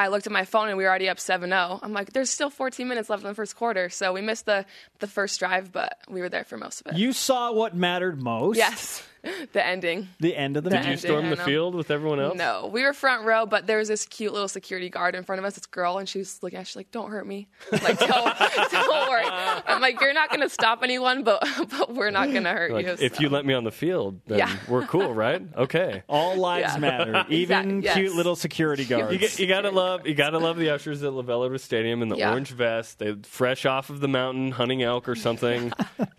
I 0.00 0.08
looked 0.08 0.26
at 0.26 0.32
my 0.32 0.46
phone 0.46 0.68
and 0.68 0.78
we 0.78 0.84
were 0.84 0.88
already 0.88 1.10
up 1.10 1.18
7-0. 1.18 1.80
I'm 1.82 1.92
like, 1.92 2.14
there's 2.14 2.30
still 2.30 2.48
14 2.48 2.88
minutes 2.88 3.10
left 3.10 3.22
in 3.22 3.28
the 3.28 3.34
first 3.34 3.54
quarter, 3.54 3.90
so 3.90 4.14
we 4.14 4.22
missed 4.22 4.46
the 4.46 4.64
the 4.98 5.06
first 5.06 5.38
drive, 5.38 5.72
but 5.72 5.98
we 6.08 6.22
were 6.22 6.30
there 6.30 6.44
for 6.44 6.56
most 6.56 6.80
of 6.80 6.86
it. 6.92 6.98
You 6.98 7.12
saw 7.12 7.52
what 7.52 7.76
mattered 7.76 8.18
most. 8.22 8.56
yes, 8.56 9.02
the 9.52 9.64
ending. 9.66 10.08
The 10.20 10.36
end 10.36 10.56
of 10.56 10.64
the 10.64 10.70
Did 10.70 10.76
match. 10.82 10.88
you 10.88 10.96
storm 10.96 11.30
the 11.30 11.36
field 11.36 11.74
with 11.74 11.90
everyone 11.90 12.20
else? 12.20 12.36
No, 12.36 12.70
we 12.72 12.82
were 12.82 12.92
front 12.92 13.24
row, 13.24 13.46
but 13.46 13.66
there 13.66 13.78
was 13.78 13.88
this 13.88 14.06
cute 14.06 14.32
little 14.32 14.48
security 14.48 14.88
guard 14.88 15.14
in 15.14 15.24
front 15.24 15.38
of 15.38 15.44
us, 15.44 15.54
this 15.54 15.66
girl, 15.66 15.98
and 15.98 16.08
she 16.08 16.18
was 16.18 16.42
looking 16.42 16.56
at 16.58 16.62
us, 16.62 16.68
she's 16.68 16.76
like, 16.76 16.90
don't 16.90 17.10
hurt 17.10 17.26
me. 17.26 17.48
I'm 17.72 17.82
like, 17.82 17.98
don't, 17.98 18.38
don't 18.70 19.08
worry. 19.10 19.24
I'm 19.26 19.80
like, 19.80 20.00
you're 20.00 20.12
not 20.14 20.28
going 20.30 20.40
to 20.40 20.48
stop 20.48 20.82
anyone, 20.82 21.22
but, 21.24 21.46
but 21.70 21.94
we're 21.94 22.10
not 22.10 22.30
going 22.30 22.44
to 22.44 22.50
hurt 22.50 22.72
Like, 22.72 22.86
you. 22.86 22.96
if 22.98 23.16
so. 23.16 23.22
you 23.22 23.28
let 23.28 23.44
me 23.44 23.54
on 23.54 23.64
the 23.64 23.70
field, 23.72 24.20
then 24.26 24.38
Yeah. 24.38 24.56
we're 24.68 24.86
cool, 24.86 25.12
right? 25.14 25.42
Okay. 25.60 26.02
All 26.08 26.36
lives 26.36 26.74
Yeah. 26.74 26.78
matter, 26.80 27.24
even 27.28 27.78
Exact- 27.80 27.84
yes. 27.84 27.94
cute 27.96 28.14
little 28.16 28.36
security 28.36 28.84
guards. 28.84 29.12
You, 29.12 29.18
get, 29.18 29.38
you 29.38 29.46
gotta 29.46 29.70
love 29.70 30.06
you 30.06 30.14
gotta 30.14 30.38
love 30.38 30.56
the 30.56 30.70
ushers 30.70 31.02
at 31.02 31.12
LaVell 31.12 31.44
Edwards 31.44 31.62
Stadium 31.64 32.00
in 32.02 32.08
the 32.08 32.16
Yeah. 32.16 32.30
orange 32.30 32.50
vest. 32.50 32.98
They 32.98 33.14
fresh 33.22 33.66
off 33.66 33.90
of 33.90 34.00
the 34.00 34.08
mountain, 34.08 34.50
hunting 34.52 34.82
elk 34.82 35.08
or 35.08 35.14
something, 35.14 35.72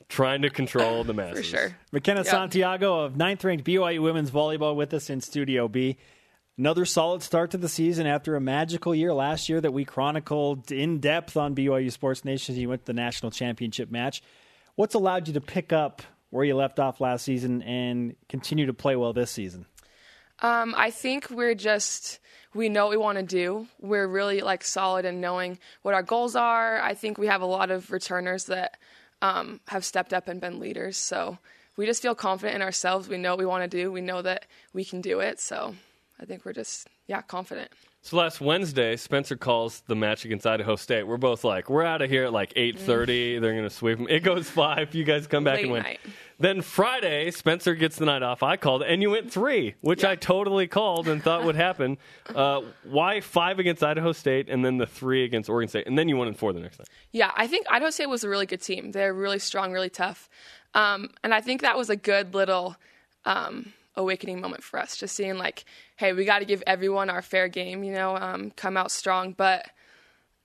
trying 0.09 0.41
to 0.43 0.49
control 0.49 1.03
the 1.03 1.13
masses. 1.13 1.49
for 1.49 1.57
sure. 1.57 1.77
Makenna 1.93 2.17
Yep. 2.17 2.25
Of 2.91 3.15
ninth 3.15 3.43
ranked 3.45 3.63
BYU 3.63 4.01
women's 4.01 4.31
volleyball 4.31 4.75
with 4.75 4.93
us 4.93 5.09
in 5.09 5.21
Studio 5.21 5.69
B. 5.69 5.97
Another 6.57 6.83
solid 6.83 7.23
start 7.23 7.51
to 7.51 7.57
the 7.57 7.69
season 7.69 8.05
after 8.05 8.35
a 8.35 8.41
magical 8.41 8.93
year 8.93 9.13
last 9.13 9.47
year 9.47 9.61
that 9.61 9.71
we 9.71 9.85
chronicled 9.85 10.71
in 10.73 10.99
depth 10.99 11.37
on 11.37 11.55
BYU 11.55 11.89
Sports 11.89 12.25
Nation. 12.25 12.55
You 12.55 12.67
went 12.67 12.81
to 12.81 12.87
the 12.87 12.93
national 12.93 13.31
championship 13.31 13.89
match. 13.89 14.21
What's 14.75 14.93
allowed 14.93 15.27
you 15.27 15.33
to 15.35 15.41
pick 15.41 15.71
up 15.71 16.01
where 16.31 16.43
you 16.43 16.53
left 16.53 16.79
off 16.79 16.99
last 16.99 17.23
season 17.23 17.61
and 17.61 18.15
continue 18.27 18.65
to 18.65 18.73
play 18.73 18.97
well 18.97 19.13
this 19.13 19.31
season? 19.31 19.65
Um, 20.39 20.75
I 20.77 20.91
think 20.91 21.29
we're 21.29 21.55
just 21.55 22.19
we 22.53 22.67
know 22.67 22.85
what 22.85 22.91
we 22.91 22.97
want 22.97 23.17
to 23.19 23.23
do. 23.23 23.67
We're 23.79 24.07
really 24.07 24.41
like 24.41 24.65
solid 24.65 25.05
in 25.05 25.21
knowing 25.21 25.59
what 25.81 25.93
our 25.93 26.03
goals 26.03 26.35
are. 26.35 26.81
I 26.81 26.93
think 26.93 27.17
we 27.17 27.27
have 27.27 27.41
a 27.41 27.45
lot 27.45 27.71
of 27.71 27.89
returners 27.89 28.45
that 28.45 28.77
um, 29.21 29.61
have 29.69 29.85
stepped 29.85 30.13
up 30.13 30.27
and 30.27 30.41
been 30.41 30.59
leaders. 30.59 30.97
So 30.97 31.37
we 31.81 31.87
just 31.87 32.03
feel 32.03 32.13
confident 32.13 32.55
in 32.55 32.61
ourselves. 32.61 33.09
We 33.09 33.17
know 33.17 33.31
what 33.31 33.39
we 33.39 33.45
want 33.47 33.63
to 33.63 33.67
do. 33.67 33.91
We 33.91 34.01
know 34.01 34.21
that 34.21 34.45
we 34.71 34.85
can 34.85 35.01
do 35.01 35.19
it. 35.19 35.39
So 35.39 35.73
I 36.19 36.25
think 36.25 36.45
we're 36.45 36.53
just 36.53 36.87
yeah 37.07 37.23
confident. 37.23 37.71
So 38.03 38.17
last 38.17 38.39
Wednesday, 38.41 38.95
Spencer 38.97 39.35
calls 39.35 39.83
the 39.85 39.95
match 39.95 40.25
against 40.25 40.45
Idaho 40.47 40.75
State. 40.75 41.03
We're 41.03 41.17
both 41.17 41.43
like, 41.43 41.69
we're 41.69 41.83
out 41.83 42.01
of 42.01 42.09
here 42.09 42.25
at 42.25 42.33
like 42.33 42.53
eight 42.55 42.77
thirty. 42.79 43.39
They're 43.39 43.53
going 43.53 43.63
to 43.63 43.69
sweep 43.69 43.97
them. 43.97 44.07
It 44.09 44.21
goes 44.21 44.47
five. 44.49 44.93
You 44.93 45.03
guys 45.03 45.25
come 45.25 45.43
back 45.43 45.55
Late 45.57 45.63
and 45.63 45.71
win. 45.71 45.83
night. 45.83 45.99
Then 46.39 46.63
Friday, 46.63 47.29
Spencer 47.29 47.75
gets 47.75 47.97
the 47.97 48.05
night 48.05 48.23
off. 48.23 48.41
I 48.41 48.57
called, 48.57 48.81
and 48.81 49.03
you 49.03 49.11
went 49.11 49.31
three, 49.31 49.75
which 49.81 50.03
I 50.03 50.15
totally 50.15 50.67
called 50.67 51.07
and 51.07 51.21
thought 51.21 51.45
would 51.45 51.55
happen. 51.55 51.97
Uh, 52.31 52.61
why 52.85 53.19
five 53.19 53.59
against 53.59 53.83
Idaho 53.83 54.13
State, 54.13 54.47
and 54.47 54.63
then 54.63 54.77
the 54.77 54.85
three 54.87 55.25
against 55.25 55.49
Oregon 55.49 55.67
State, 55.67 55.85
and 55.85 55.97
then 55.97 56.07
you 56.07 56.15
won 56.15 56.29
in 56.29 56.33
four 56.33 56.53
the 56.53 56.61
next 56.61 56.79
night? 56.79 56.87
Yeah, 57.11 57.29
I 57.35 57.45
think 57.45 57.65
Idaho 57.69 57.91
State 57.91 58.05
was 58.07 58.23
a 58.23 58.29
really 58.29 58.45
good 58.45 58.61
team. 58.61 58.91
They're 58.91 59.13
really 59.13 59.39
strong, 59.39 59.73
really 59.73 59.89
tough. 59.89 60.29
Um, 60.73 61.09
and 61.23 61.33
I 61.33 61.41
think 61.41 61.61
that 61.61 61.77
was 61.77 61.89
a 61.89 61.95
good 61.95 62.33
little 62.33 62.75
um, 63.25 63.73
awakening 63.95 64.41
moment 64.41 64.63
for 64.63 64.79
us, 64.79 64.97
just 64.97 65.15
seeing 65.15 65.37
like, 65.37 65.65
hey, 65.97 66.13
we 66.13 66.25
got 66.25 66.39
to 66.39 66.45
give 66.45 66.63
everyone 66.65 67.09
our 67.09 67.21
fair 67.21 67.47
game, 67.47 67.83
you 67.83 67.93
know, 67.93 68.15
um, 68.15 68.51
come 68.51 68.77
out 68.77 68.91
strong. 68.91 69.33
But 69.33 69.69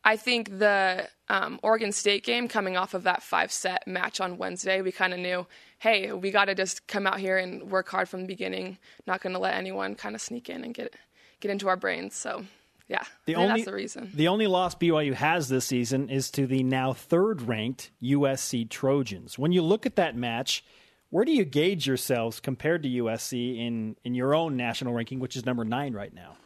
I 0.04 0.16
think 0.16 0.58
the 0.58 1.08
um, 1.28 1.58
Oregon 1.62 1.92
State 1.92 2.24
game, 2.24 2.48
coming 2.48 2.76
off 2.76 2.94
of 2.94 3.02
that 3.04 3.22
five 3.22 3.50
set 3.50 3.86
match 3.86 4.20
on 4.20 4.38
Wednesday, 4.38 4.80
we 4.80 4.92
kind 4.92 5.12
of 5.12 5.18
knew, 5.18 5.46
hey, 5.78 6.12
we 6.12 6.30
got 6.30 6.46
to 6.46 6.54
just 6.54 6.86
come 6.86 7.06
out 7.06 7.18
here 7.18 7.38
and 7.38 7.70
work 7.70 7.88
hard 7.88 8.08
from 8.08 8.22
the 8.22 8.26
beginning. 8.26 8.78
Not 9.06 9.20
going 9.20 9.32
to 9.32 9.38
let 9.38 9.54
anyone 9.54 9.94
kind 9.94 10.14
of 10.14 10.20
sneak 10.20 10.48
in 10.48 10.64
and 10.64 10.74
get 10.74 10.94
get 11.40 11.50
into 11.50 11.68
our 11.68 11.76
brains. 11.76 12.14
So, 12.14 12.44
yeah, 12.88 13.02
The 13.24 13.34
only 13.34 13.48
that's 13.48 13.64
the 13.64 13.72
reason. 13.72 14.10
The 14.14 14.28
only 14.28 14.46
loss 14.46 14.74
BYU 14.76 15.14
has 15.14 15.48
this 15.48 15.64
season 15.64 16.08
is 16.08 16.30
to 16.32 16.46
the 16.46 16.62
now 16.62 16.92
third 16.92 17.42
ranked 17.42 17.90
USC 18.00 18.68
Trojans. 18.70 19.38
When 19.38 19.50
you 19.50 19.62
look 19.62 19.86
at 19.86 19.96
that 19.96 20.16
match, 20.16 20.64
where 21.10 21.24
do 21.24 21.32
you 21.32 21.44
gauge 21.44 21.86
yourselves 21.86 22.38
compared 22.38 22.84
to 22.84 22.88
USC 22.88 23.58
in, 23.58 23.96
in 24.04 24.14
your 24.14 24.34
own 24.34 24.56
national 24.56 24.94
ranking, 24.94 25.18
which 25.18 25.36
is 25.36 25.44
number 25.44 25.64
nine 25.64 25.94
right 25.94 26.14
now? 26.14 26.36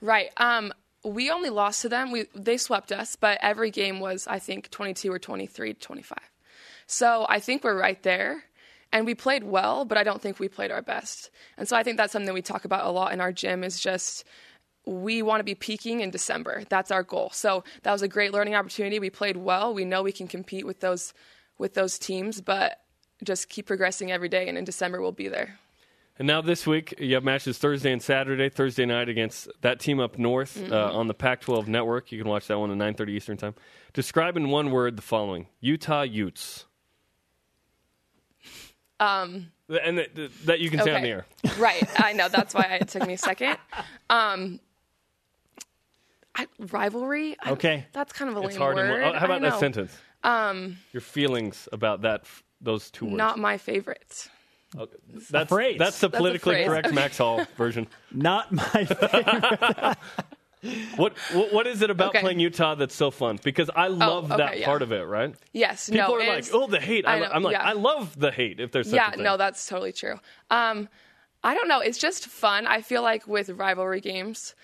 Right. 0.00 0.30
Um, 0.38 0.72
we 1.04 1.30
only 1.30 1.50
lost 1.50 1.82
to 1.82 1.88
them. 1.88 2.10
We 2.10 2.26
they 2.34 2.56
swept 2.56 2.92
us, 2.92 3.16
but 3.16 3.38
every 3.42 3.70
game 3.70 4.00
was 4.00 4.26
I 4.26 4.38
think 4.38 4.70
22 4.70 5.12
or 5.12 5.18
23 5.18 5.74
25. 5.74 6.18
So 6.86 7.26
I 7.28 7.40
think 7.40 7.64
we're 7.64 7.78
right 7.78 8.02
there. 8.02 8.44
And 8.94 9.06
we 9.06 9.14
played 9.14 9.42
well, 9.42 9.86
but 9.86 9.96
I 9.96 10.04
don't 10.04 10.20
think 10.20 10.38
we 10.38 10.48
played 10.48 10.70
our 10.70 10.82
best. 10.82 11.30
And 11.56 11.66
so 11.66 11.74
I 11.74 11.82
think 11.82 11.96
that's 11.96 12.12
something 12.12 12.34
we 12.34 12.42
talk 12.42 12.66
about 12.66 12.84
a 12.84 12.90
lot 12.90 13.14
in 13.14 13.22
our 13.22 13.32
gym 13.32 13.64
is 13.64 13.80
just 13.80 14.24
we 14.86 15.22
want 15.22 15.40
to 15.40 15.44
be 15.44 15.54
peaking 15.54 16.00
in 16.00 16.10
December. 16.10 16.64
That's 16.68 16.90
our 16.90 17.02
goal. 17.02 17.30
So 17.32 17.62
that 17.82 17.92
was 17.92 18.02
a 18.02 18.08
great 18.08 18.32
learning 18.32 18.54
opportunity. 18.54 18.98
We 18.98 19.10
played 19.10 19.36
well. 19.36 19.72
We 19.72 19.84
know 19.84 20.02
we 20.02 20.12
can 20.12 20.26
compete 20.28 20.66
with 20.66 20.80
those 20.80 21.14
with 21.58 21.74
those 21.74 21.98
teams, 21.98 22.40
but 22.40 22.80
just 23.22 23.48
keep 23.48 23.66
progressing 23.66 24.10
every 24.10 24.28
day 24.28 24.48
and 24.48 24.58
in 24.58 24.64
December 24.64 25.00
we'll 25.00 25.12
be 25.12 25.28
there. 25.28 25.58
And 26.18 26.26
now 26.26 26.40
this 26.42 26.66
week, 26.66 26.94
you 26.98 27.14
have 27.14 27.24
matches 27.24 27.56
Thursday 27.58 27.90
and 27.90 28.02
Saturday. 28.02 28.48
Thursday 28.50 28.84
night 28.84 29.08
against 29.08 29.48
that 29.62 29.80
team 29.80 29.98
up 29.98 30.18
north 30.18 30.58
Mm-hmm. 30.58 30.72
uh, 30.72 30.92
on 30.92 31.06
the 31.08 31.14
Pac-12 31.14 31.68
network. 31.68 32.12
You 32.12 32.20
can 32.20 32.28
watch 32.28 32.48
that 32.48 32.58
one 32.58 32.70
at 32.70 32.76
9:30 32.96 33.08
Eastern 33.10 33.36
time. 33.38 33.54
Describe 33.94 34.36
in 34.36 34.50
one 34.50 34.70
word 34.70 34.96
the 34.96 35.02
following: 35.02 35.46
Utah 35.60 36.02
Utes. 36.02 36.66
Um, 39.00 39.50
and 39.68 39.98
that, 39.98 40.30
that 40.44 40.60
you 40.60 40.70
can 40.70 40.80
say 40.80 40.94
on 40.94 41.02
the 41.02 41.08
air. 41.08 41.26
right. 41.58 41.82
I 42.00 42.12
know. 42.12 42.28
That's 42.28 42.54
why 42.54 42.78
it 42.80 42.88
took 42.88 43.06
me 43.06 43.14
a 43.14 43.18
second. 43.18 43.56
Um, 44.10 44.60
I, 46.34 46.46
rivalry. 46.58 47.36
I- 47.42 47.50
Okay. 47.52 47.86
that's 47.92 48.12
kind 48.12 48.30
of 48.30 48.36
a 48.36 48.40
lame 48.40 48.48
It's 48.50 48.56
hard. 48.58 48.78
in 48.78 48.88
word. 48.88 49.02
one- 49.02 49.14
oh, 49.14 49.18
how 49.18 49.26
about 49.26 49.42
that 49.42 49.58
sentence? 49.60 49.96
Um, 50.24 50.78
Your 50.92 51.00
feelings 51.00 51.68
about 51.72 52.02
that 52.02 52.20
f- 52.22 52.42
those 52.60 52.90
two 52.90 53.06
words. 53.06 53.16
Not 53.16 53.38
my 53.38 53.58
favorite. 53.58 54.28
Okay. 54.78 54.96
That's 55.30 55.48
phrase. 55.50 55.78
That's 55.78 55.98
the 56.00 56.08
That's 56.08 56.14
a 56.14 56.16
politically 56.16 56.54
phrase. 56.54 56.66
correct 56.68 56.92
Max 56.94 57.18
Hall 57.18 57.44
version. 57.56 57.86
Not 58.10 58.52
my 58.52 58.84
favorite. 58.84 59.96
What, 60.94 61.18
what 61.32 61.52
what 61.52 61.66
is 61.66 61.82
it 61.82 61.90
about 61.90 62.10
Okay. 62.10 62.20
playing 62.20 62.38
Utah 62.38 62.76
that's 62.76 62.94
so 62.94 63.10
fun? 63.10 63.36
Because 63.42 63.68
I 63.74 63.88
love 63.88 64.26
okay, 64.30 64.36
that 64.36 64.58
yeah. 64.60 64.64
part 64.64 64.82
of 64.82 64.92
it, 64.92 65.02
right? 65.02 65.34
Yes. 65.52 65.90
People 65.90 66.06
no. 66.18 66.22
are 66.22 66.26
like, 66.36 66.44
"Oh, 66.52 66.68
the 66.68 66.78
hate." 66.78 67.04
I 67.04 67.14
I 67.14 67.18
lo- 67.18 67.26
know, 67.26 67.32
I'm 67.32 67.42
like, 67.42 67.52
yeah. 67.54 67.62
"I 67.64 67.72
love 67.72 68.16
the 68.16 68.30
hate." 68.30 68.60
If 68.60 68.70
there's 68.70 68.86
such 68.88 68.94
yeah. 68.94 69.08
a 69.08 69.14
thing. 69.14 69.24
No, 69.24 69.36
that's 69.36 69.66
totally 69.66 69.92
true. 69.92 70.20
Um, 70.52 70.88
I 71.42 71.54
don't 71.54 71.66
know. 71.66 71.80
It's 71.80 71.98
just 71.98 72.28
fun. 72.28 72.68
I 72.68 72.80
feel 72.80 73.02
like 73.02 73.26
with 73.26 73.50
rivalry 73.50 74.00
games, 74.00 74.54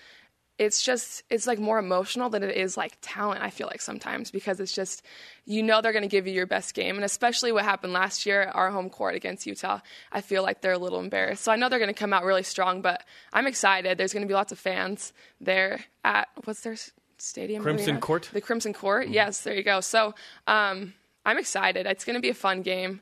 it's 0.59 0.83
just 0.83 1.23
it's 1.29 1.47
like 1.47 1.57
more 1.57 1.79
emotional 1.79 2.29
than 2.29 2.43
it 2.43 2.55
is 2.55 2.75
like 2.75 2.97
talent. 3.01 3.41
I 3.41 3.49
feel 3.49 3.65
like 3.67 3.79
sometimes 3.81 4.29
because 4.29 4.59
it's 4.59 4.73
just 4.75 5.01
you 5.45 5.63
know 5.63 5.81
they're 5.81 5.93
going 5.93 6.03
to 6.03 6.09
give 6.09 6.27
you 6.27 6.33
your 6.33 6.45
best 6.45 6.75
game, 6.75 6.97
and 6.97 7.05
especially 7.05 7.53
what 7.53 7.63
happened 7.63 7.93
last 7.93 8.25
year 8.25 8.43
at 8.43 8.55
our 8.55 8.69
home 8.69 8.89
court 8.89 9.15
against 9.15 9.47
Utah. 9.47 9.79
I 10.11 10.19
feel 10.19 10.43
like 10.43 10.59
they're 10.59 10.73
a 10.73 10.77
little 10.77 10.99
embarrassed, 10.99 11.45
so 11.45 11.51
I 11.51 11.55
know 11.55 11.69
they're 11.69 11.79
going 11.79 11.93
to 11.93 11.97
come 11.99 12.11
out 12.11 12.25
really 12.25 12.43
strong. 12.43 12.81
But 12.81 13.03
I'm 13.31 13.47
excited. 13.47 13.97
There's 13.97 14.11
going 14.11 14.23
to 14.23 14.27
be 14.27 14.33
lots 14.33 14.51
of 14.51 14.59
fans 14.59 15.13
there 15.39 15.85
at 16.03 16.27
what's 16.43 16.61
their 16.61 16.75
stadium? 17.17 17.63
Crimson 17.63 17.91
arena? 17.91 18.01
Court? 18.01 18.29
The 18.33 18.41
Crimson 18.41 18.73
Court. 18.73 19.07
Yes, 19.07 19.41
there 19.41 19.55
you 19.55 19.63
go. 19.63 19.79
So 19.79 20.13
um, 20.45 20.93
I'm 21.25 21.37
excited. 21.37 21.85
It's 21.85 22.03
going 22.03 22.15
to 22.15 22.21
be 22.21 22.29
a 22.29 22.35
fun 22.35 22.63
game. 22.63 22.99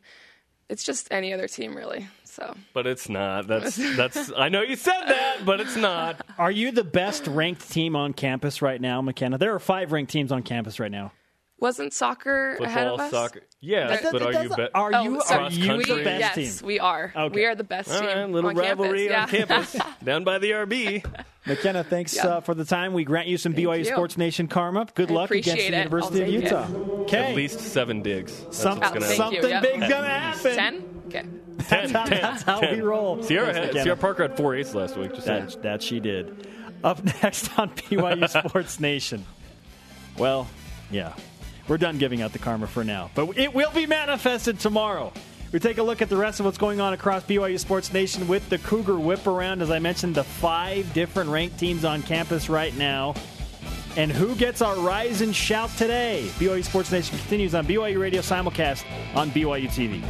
It's 0.70 0.84
just 0.84 1.08
any 1.10 1.34
other 1.34 1.48
team, 1.48 1.76
really. 1.76 2.08
So 2.38 2.56
but 2.74 2.86
it's 2.86 3.10
not. 3.10 3.48
That's 3.48 3.76
that's. 3.98 4.32
I 4.38 4.50
know 4.50 4.62
you 4.62 4.76
said 4.76 5.06
that, 5.08 5.38
but 5.44 5.60
it's 5.60 5.76
not. 5.76 6.22
Are 6.38 6.52
you 6.52 6.72
the 6.72 6.84
best 6.84 7.26
ranked 7.28 7.70
team 7.72 7.96
on 7.96 8.14
campus 8.14 8.62
right 8.62 8.80
now, 8.80 9.02
Makenna? 9.02 9.40
There 9.40 9.54
are 9.56 9.60
five 9.60 9.92
ranked 9.92 10.12
teams 10.12 10.32
on 10.32 10.44
campus 10.44 10.80
right 10.80 10.92
now. 10.92 11.12
wasn't 11.60 11.92
soccer 11.94 12.52
ahead 12.62 12.90
Football, 12.90 12.94
of 12.94 13.00
us? 13.02 13.12
soccer. 13.12 13.42
Yes, 13.60 14.02
That- 14.04 14.12
but 14.12 14.22
are 14.22 14.44
you 14.44 14.50
bet? 14.50 14.70
Are 14.76 14.92
Oh, 14.94 15.02
you, 15.04 15.22
sorry. 15.26 15.46
are 15.46 15.50
you 15.52 15.66
Cross 15.66 15.78
the 15.82 15.88
country? 15.88 16.04
best 16.04 16.38
yes, 16.38 16.60
team? 16.60 16.68
we 16.68 16.80
are. 16.80 17.12
Okay. 17.16 17.36
We 17.36 17.46
are 17.46 17.56
the 17.56 17.64
best 17.64 17.90
All 17.92 18.00
team 18.02 18.08
right, 18.08 18.30
little 18.30 18.50
on 18.52 18.56
rivalry 18.56 19.12
on 19.16 19.28
campus. 19.28 19.74
Yeah. 19.74 19.82
campus 19.82 19.98
down 20.06 20.24
by 20.24 20.38
the 20.38 20.52
RB. 20.52 21.04
Makenna, 21.48 21.84
thanks 21.84 22.16
Yeah. 22.16 22.28
uh, 22.28 22.40
for 22.42 22.54
the 22.54 22.66
time. 22.66 22.94
We 22.94 23.04
grant 23.04 23.28
you 23.28 23.38
some 23.40 23.56
BYU 23.56 23.80
you. 23.80 23.86
Sports 23.86 24.16
Nation 24.18 24.48
karma. 24.48 24.86
Good 24.94 25.10
I 25.10 25.16
luck 25.16 25.32
against 25.32 25.48
appreciate 25.50 25.72
the. 25.72 25.78
University 25.78 26.22
I'll 26.24 26.28
of 26.36 26.44
take 26.44 26.52
it. 26.78 26.84
Utah. 26.84 27.02
Okay. 27.04 27.30
At 27.32 27.36
least 27.36 27.60
seven 27.62 28.04
digs. 28.04 28.40
That's 28.44 28.58
Some- 28.58 28.80
what's 28.80 28.92
gonna 28.92 29.06
Thank 29.08 29.18
happen. 29.20 29.34
you, 29.34 29.42
something 29.42 29.50
yeah. 29.50 29.62
big's 29.80 29.88
gonna 29.90 30.08
happen. 30.20 30.56
Ten. 30.56 30.97
Okay. 31.08 31.26
That's 31.70 31.92
how, 31.92 32.06
that's 32.06 32.44
how 32.44 32.62
we 32.62 32.82
roll. 32.82 33.24
Sierra, 33.24 33.54
Thanks, 33.54 33.58
had, 33.60 33.70
Makenna. 33.76 33.84
Sierra 33.84 33.98
Parker 33.98 34.24
had 34.24 34.38
four 34.38 34.56
eights 34.56 34.76
last 34.76 34.98
week. 34.98 35.14
Just 35.14 35.26
saying. 35.26 35.46
That, 35.46 35.64
that 35.64 35.82
she 35.82 36.00
did. 36.00 36.48
Up 36.84 37.04
next 37.24 37.58
on 37.58 37.70
BYU 37.72 38.30
Sports 38.48 38.80
Nation. 38.80 39.26
Well, 40.18 40.48
yeah. 40.92 41.14
We're 41.68 41.78
done 41.78 41.98
giving 41.98 42.22
out 42.22 42.32
the 42.32 42.40
karma 42.40 42.68
for 42.68 42.84
now, 42.84 43.10
but 43.14 43.38
it 43.38 43.54
will 43.54 43.72
be 43.72 43.86
manifested 43.86 44.60
tomorrow. 44.60 45.12
We 45.52 45.60
take 45.60 45.78
a 45.78 45.84
look 45.84 46.02
at 46.02 46.10
the 46.10 46.16
rest 46.16 46.40
of 46.40 46.46
what's 46.46 46.58
going 46.58 46.80
on 46.80 46.94
across 46.94 47.24
BYU 47.24 47.60
Sports 47.60 47.92
Nation 47.92 48.28
with 48.28 48.48
the 48.50 48.58
Cougar 48.58 48.98
Whip 49.00 49.26
Around. 49.28 49.62
As 49.62 49.72
I 49.72 49.80
mentioned, 49.80 50.16
the 50.16 50.24
five 50.24 50.92
different 50.94 51.30
ranked 51.30 51.58
teams 51.58 51.84
on 51.86 52.04
campus 52.04 52.50
right 52.50 52.76
now. 52.78 53.16
And 53.96 54.12
who 54.12 54.36
gets 54.36 54.62
our 54.62 54.78
rise 54.78 55.22
and 55.22 55.36
shout 55.36 55.70
today? 55.78 56.30
BYU 56.38 56.64
Sports 56.64 56.92
Nation 56.92 57.18
continues 57.18 57.56
on 57.56 57.66
BYU 57.66 58.00
Radio 58.00 58.22
simulcast 58.22 58.86
on 59.16 59.32
BYU 59.32 59.68
TV. 59.68 60.04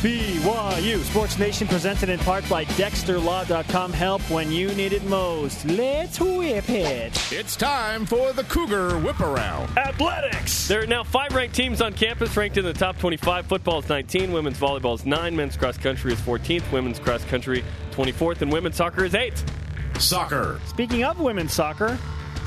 BYU 0.00 0.98
Sports 1.00 1.38
Nation 1.38 1.68
presented 1.68 2.08
in 2.08 2.18
part 2.20 2.48
by 2.48 2.64
DexterLaw.com. 2.64 3.92
Help 3.92 4.22
when 4.30 4.50
you 4.50 4.74
need 4.74 4.94
it 4.94 5.04
most. 5.04 5.66
Let's 5.66 6.18
whip 6.18 6.70
it. 6.70 7.12
It's 7.30 7.54
time 7.54 8.06
for 8.06 8.32
the 8.32 8.44
Cougar 8.44 8.96
Whip 9.00 9.20
Around. 9.20 9.76
Athletics. 9.76 10.66
There 10.66 10.82
are 10.82 10.86
now 10.86 11.04
five 11.04 11.34
ranked 11.34 11.54
teams 11.54 11.82
on 11.82 11.92
campus 11.92 12.34
ranked 12.34 12.56
in 12.56 12.64
the 12.64 12.72
top 12.72 12.96
25. 12.98 13.44
Football 13.44 13.80
is 13.80 13.90
19, 13.90 14.32
women's 14.32 14.58
volleyball 14.58 14.94
is 14.94 15.04
9, 15.04 15.36
men's 15.36 15.58
cross 15.58 15.76
country 15.76 16.14
is 16.14 16.20
14th, 16.22 16.72
women's 16.72 16.98
cross 16.98 17.22
country 17.24 17.62
24th, 17.90 18.40
and 18.40 18.50
women's 18.50 18.76
soccer 18.76 19.04
is 19.04 19.12
8th. 19.12 19.46
Soccer. 20.00 20.58
Speaking 20.66 21.04
of 21.04 21.20
women's 21.20 21.52
soccer, 21.52 21.98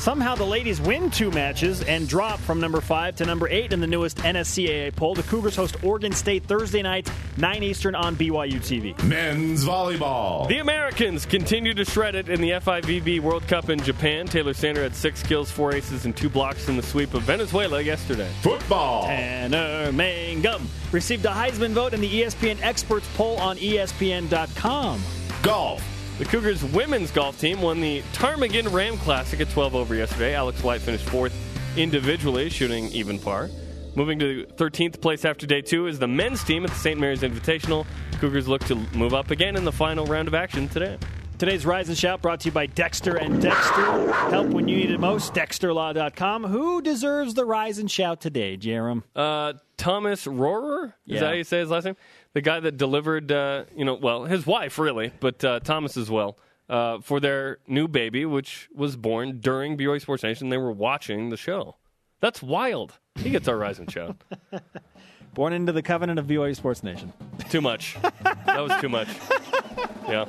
somehow 0.03 0.35
the 0.35 0.43
ladies 0.43 0.81
win 0.81 1.09
two 1.09 1.31
matches 1.31 1.81
and 1.83 2.09
drop 2.09 2.37
from 2.41 2.59
number 2.59 2.81
five 2.81 3.15
to 3.15 3.25
number 3.25 3.47
eight 3.47 3.71
in 3.71 3.79
the 3.79 3.87
newest 3.87 4.17
NSCAA 4.17 4.93
poll. 4.93 5.15
The 5.15 5.23
Cougars 5.23 5.55
host 5.55 5.81
Oregon 5.81 6.11
State 6.11 6.43
Thursday 6.43 6.81
night, 6.81 7.09
9 7.37 7.63
Eastern 7.63 7.95
on 7.95 8.17
BYU 8.17 8.57
TV. 8.57 9.01
Men's 9.05 9.63
volleyball. 9.63 10.45
The 10.49 10.57
Americans 10.57 11.25
continue 11.25 11.73
to 11.73 11.85
shred 11.85 12.15
it 12.15 12.27
in 12.27 12.41
the 12.41 12.49
FIVB 12.49 13.21
World 13.21 13.47
Cup 13.47 13.69
in 13.69 13.79
Japan. 13.79 14.25
Taylor 14.25 14.53
Sander 14.53 14.83
had 14.83 14.93
six 14.93 15.23
kills, 15.23 15.49
four 15.49 15.73
aces, 15.73 16.03
and 16.03 16.13
two 16.13 16.29
blocks 16.29 16.67
in 16.67 16.75
the 16.75 16.83
sweep 16.83 17.13
of 17.13 17.21
Venezuela 17.21 17.79
yesterday. 17.79 18.29
Football. 18.41 19.05
Tanner 19.05 19.89
Mangum 19.93 20.67
received 20.91 21.23
a 21.23 21.29
Heisman 21.29 21.71
vote 21.71 21.93
in 21.93 22.01
the 22.01 22.23
ESPN 22.23 22.61
Experts 22.61 23.07
poll 23.15 23.37
on 23.37 23.55
ESPN.com. 23.55 25.01
Golf. 25.41 25.92
The 26.19 26.25
Cougars 26.25 26.63
women's 26.63 27.11
golf 27.11 27.39
team 27.39 27.61
won 27.61 27.81
the 27.81 28.01
Ptarmigan 28.13 28.71
Ram 28.71 28.97
Classic 28.97 29.39
at 29.41 29.49
12 29.49 29.75
over 29.75 29.95
yesterday. 29.95 30.35
Alex 30.35 30.63
White 30.63 30.81
finished 30.81 31.05
fourth 31.09 31.33
individually, 31.75 32.49
shooting 32.49 32.85
even 32.89 33.17
par. 33.17 33.49
Moving 33.95 34.19
to 34.19 34.45
13th 34.55 35.01
place 35.01 35.25
after 35.25 35.45
day 35.47 35.61
two 35.61 35.87
is 35.87 35.99
the 35.99 36.07
men's 36.07 36.43
team 36.43 36.63
at 36.63 36.69
the 36.69 36.75
St. 36.75 36.99
Mary's 36.99 37.21
Invitational. 37.21 37.85
Cougars 38.19 38.47
look 38.47 38.63
to 38.65 38.75
move 38.95 39.13
up 39.13 39.31
again 39.31 39.55
in 39.55 39.65
the 39.65 39.71
final 39.71 40.05
round 40.05 40.27
of 40.27 40.33
action 40.35 40.67
today. 40.69 40.97
Today's 41.39 41.65
Rise 41.65 41.89
and 41.89 41.97
Shout 41.97 42.21
brought 42.21 42.39
to 42.41 42.45
you 42.45 42.51
by 42.51 42.67
Dexter 42.67 43.17
and 43.17 43.41
Dexter. 43.41 44.11
Help 44.29 44.47
when 44.47 44.67
you 44.67 44.77
need 44.77 44.91
it 44.91 44.99
most. 44.99 45.33
DexterLaw.com. 45.33 46.43
Who 46.45 46.81
deserves 46.81 47.33
the 47.33 47.43
Rise 47.43 47.79
and 47.79 47.89
Shout 47.91 48.21
today, 48.21 48.55
Jarom? 48.55 49.01
Uh, 49.15 49.53
Thomas 49.75 50.25
Rohrer? 50.25 50.85
Is 50.85 50.91
Yeah. 51.05 51.19
that 51.21 51.25
how 51.25 51.31
you 51.33 51.43
say 51.43 51.59
his 51.59 51.69
last 51.71 51.85
name? 51.85 51.97
The 52.33 52.41
guy 52.41 52.59
that 52.59 52.77
delivered, 52.77 53.31
uh, 53.31 53.65
you 53.75 53.85
know, 53.85 53.93
well, 53.93 54.25
his 54.25 54.45
wife, 54.45 54.79
really, 54.79 55.11
but 55.19 55.43
uh, 55.43 55.59
Thomas 55.59 55.97
as 55.97 56.09
well, 56.09 56.37
uh, 56.67 56.99
for 56.99 57.19
their 57.19 57.59
new 57.67 57.87
baby, 57.87 58.25
which 58.25 58.69
was 58.73 58.95
born 58.95 59.39
during 59.39 59.77
BYU 59.77 60.01
Sports 60.01 60.23
Nation. 60.23 60.49
They 60.49 60.57
were 60.57 60.71
watching 60.71 61.29
the 61.29 61.37
show. 61.37 61.75
That's 62.21 62.41
wild. 62.41 62.99
He 63.15 63.29
gets 63.29 63.47
our 63.47 63.57
rising 63.57 63.87
Shout. 63.87 64.23
Born 65.33 65.51
into 65.51 65.71
the 65.71 65.81
covenant 65.81 66.19
of 66.19 66.25
BYU 66.27 66.55
Sports 66.55 66.83
Nation. 66.83 67.11
Too 67.49 67.61
much. 67.61 67.97
That 68.23 68.59
was 68.59 68.71
too 68.79 68.89
much. 68.89 69.09
Yeah. 70.07 70.25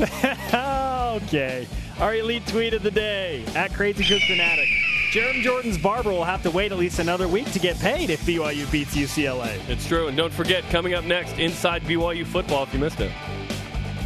okay. 1.22 1.66
Our 2.00 2.14
elite 2.16 2.46
tweet 2.46 2.74
of 2.74 2.82
the 2.82 2.90
day 2.90 3.44
at 3.54 3.72
Crazy 3.74 4.04
Cook 4.04 4.22
Fanatic. 4.22 4.68
Jarom 5.14 5.42
Jordan's 5.42 5.78
barber 5.78 6.10
will 6.10 6.24
have 6.24 6.42
to 6.42 6.50
wait 6.50 6.72
at 6.72 6.78
least 6.78 6.98
another 6.98 7.28
week 7.28 7.48
to 7.52 7.60
get 7.60 7.78
paid 7.78 8.10
if 8.10 8.20
BYU 8.22 8.68
beats 8.72 8.96
UCLA. 8.96 9.60
It's 9.68 9.86
true. 9.86 10.08
And 10.08 10.16
don't 10.16 10.32
forget, 10.32 10.64
coming 10.70 10.94
up 10.94 11.04
next, 11.04 11.38
Inside 11.38 11.84
BYU 11.84 12.26
Football, 12.26 12.64
if 12.64 12.74
you 12.74 12.80
missed 12.80 12.98
it. 12.98 13.12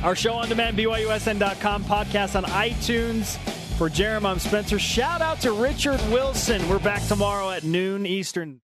Our 0.03 0.15
show 0.15 0.35
on 0.35 0.51
demand, 0.51 0.77
BYUSN.com, 0.77 1.85
podcast 1.85 2.37
on 2.37 2.45
iTunes. 2.45 3.39
For 3.79 3.89
Jarom, 3.89 4.27
I'm 4.27 4.39
Spencer. 4.39 4.79
Shout 4.79 5.23
out 5.23 5.41
to 5.41 5.53
Richard 5.53 5.99
Wilson. 6.11 6.69
We're 6.69 6.79
back 6.79 7.03
tomorrow 7.07 7.49
at 7.53 7.65
noon 7.65 8.05
Eastern. 8.05 8.61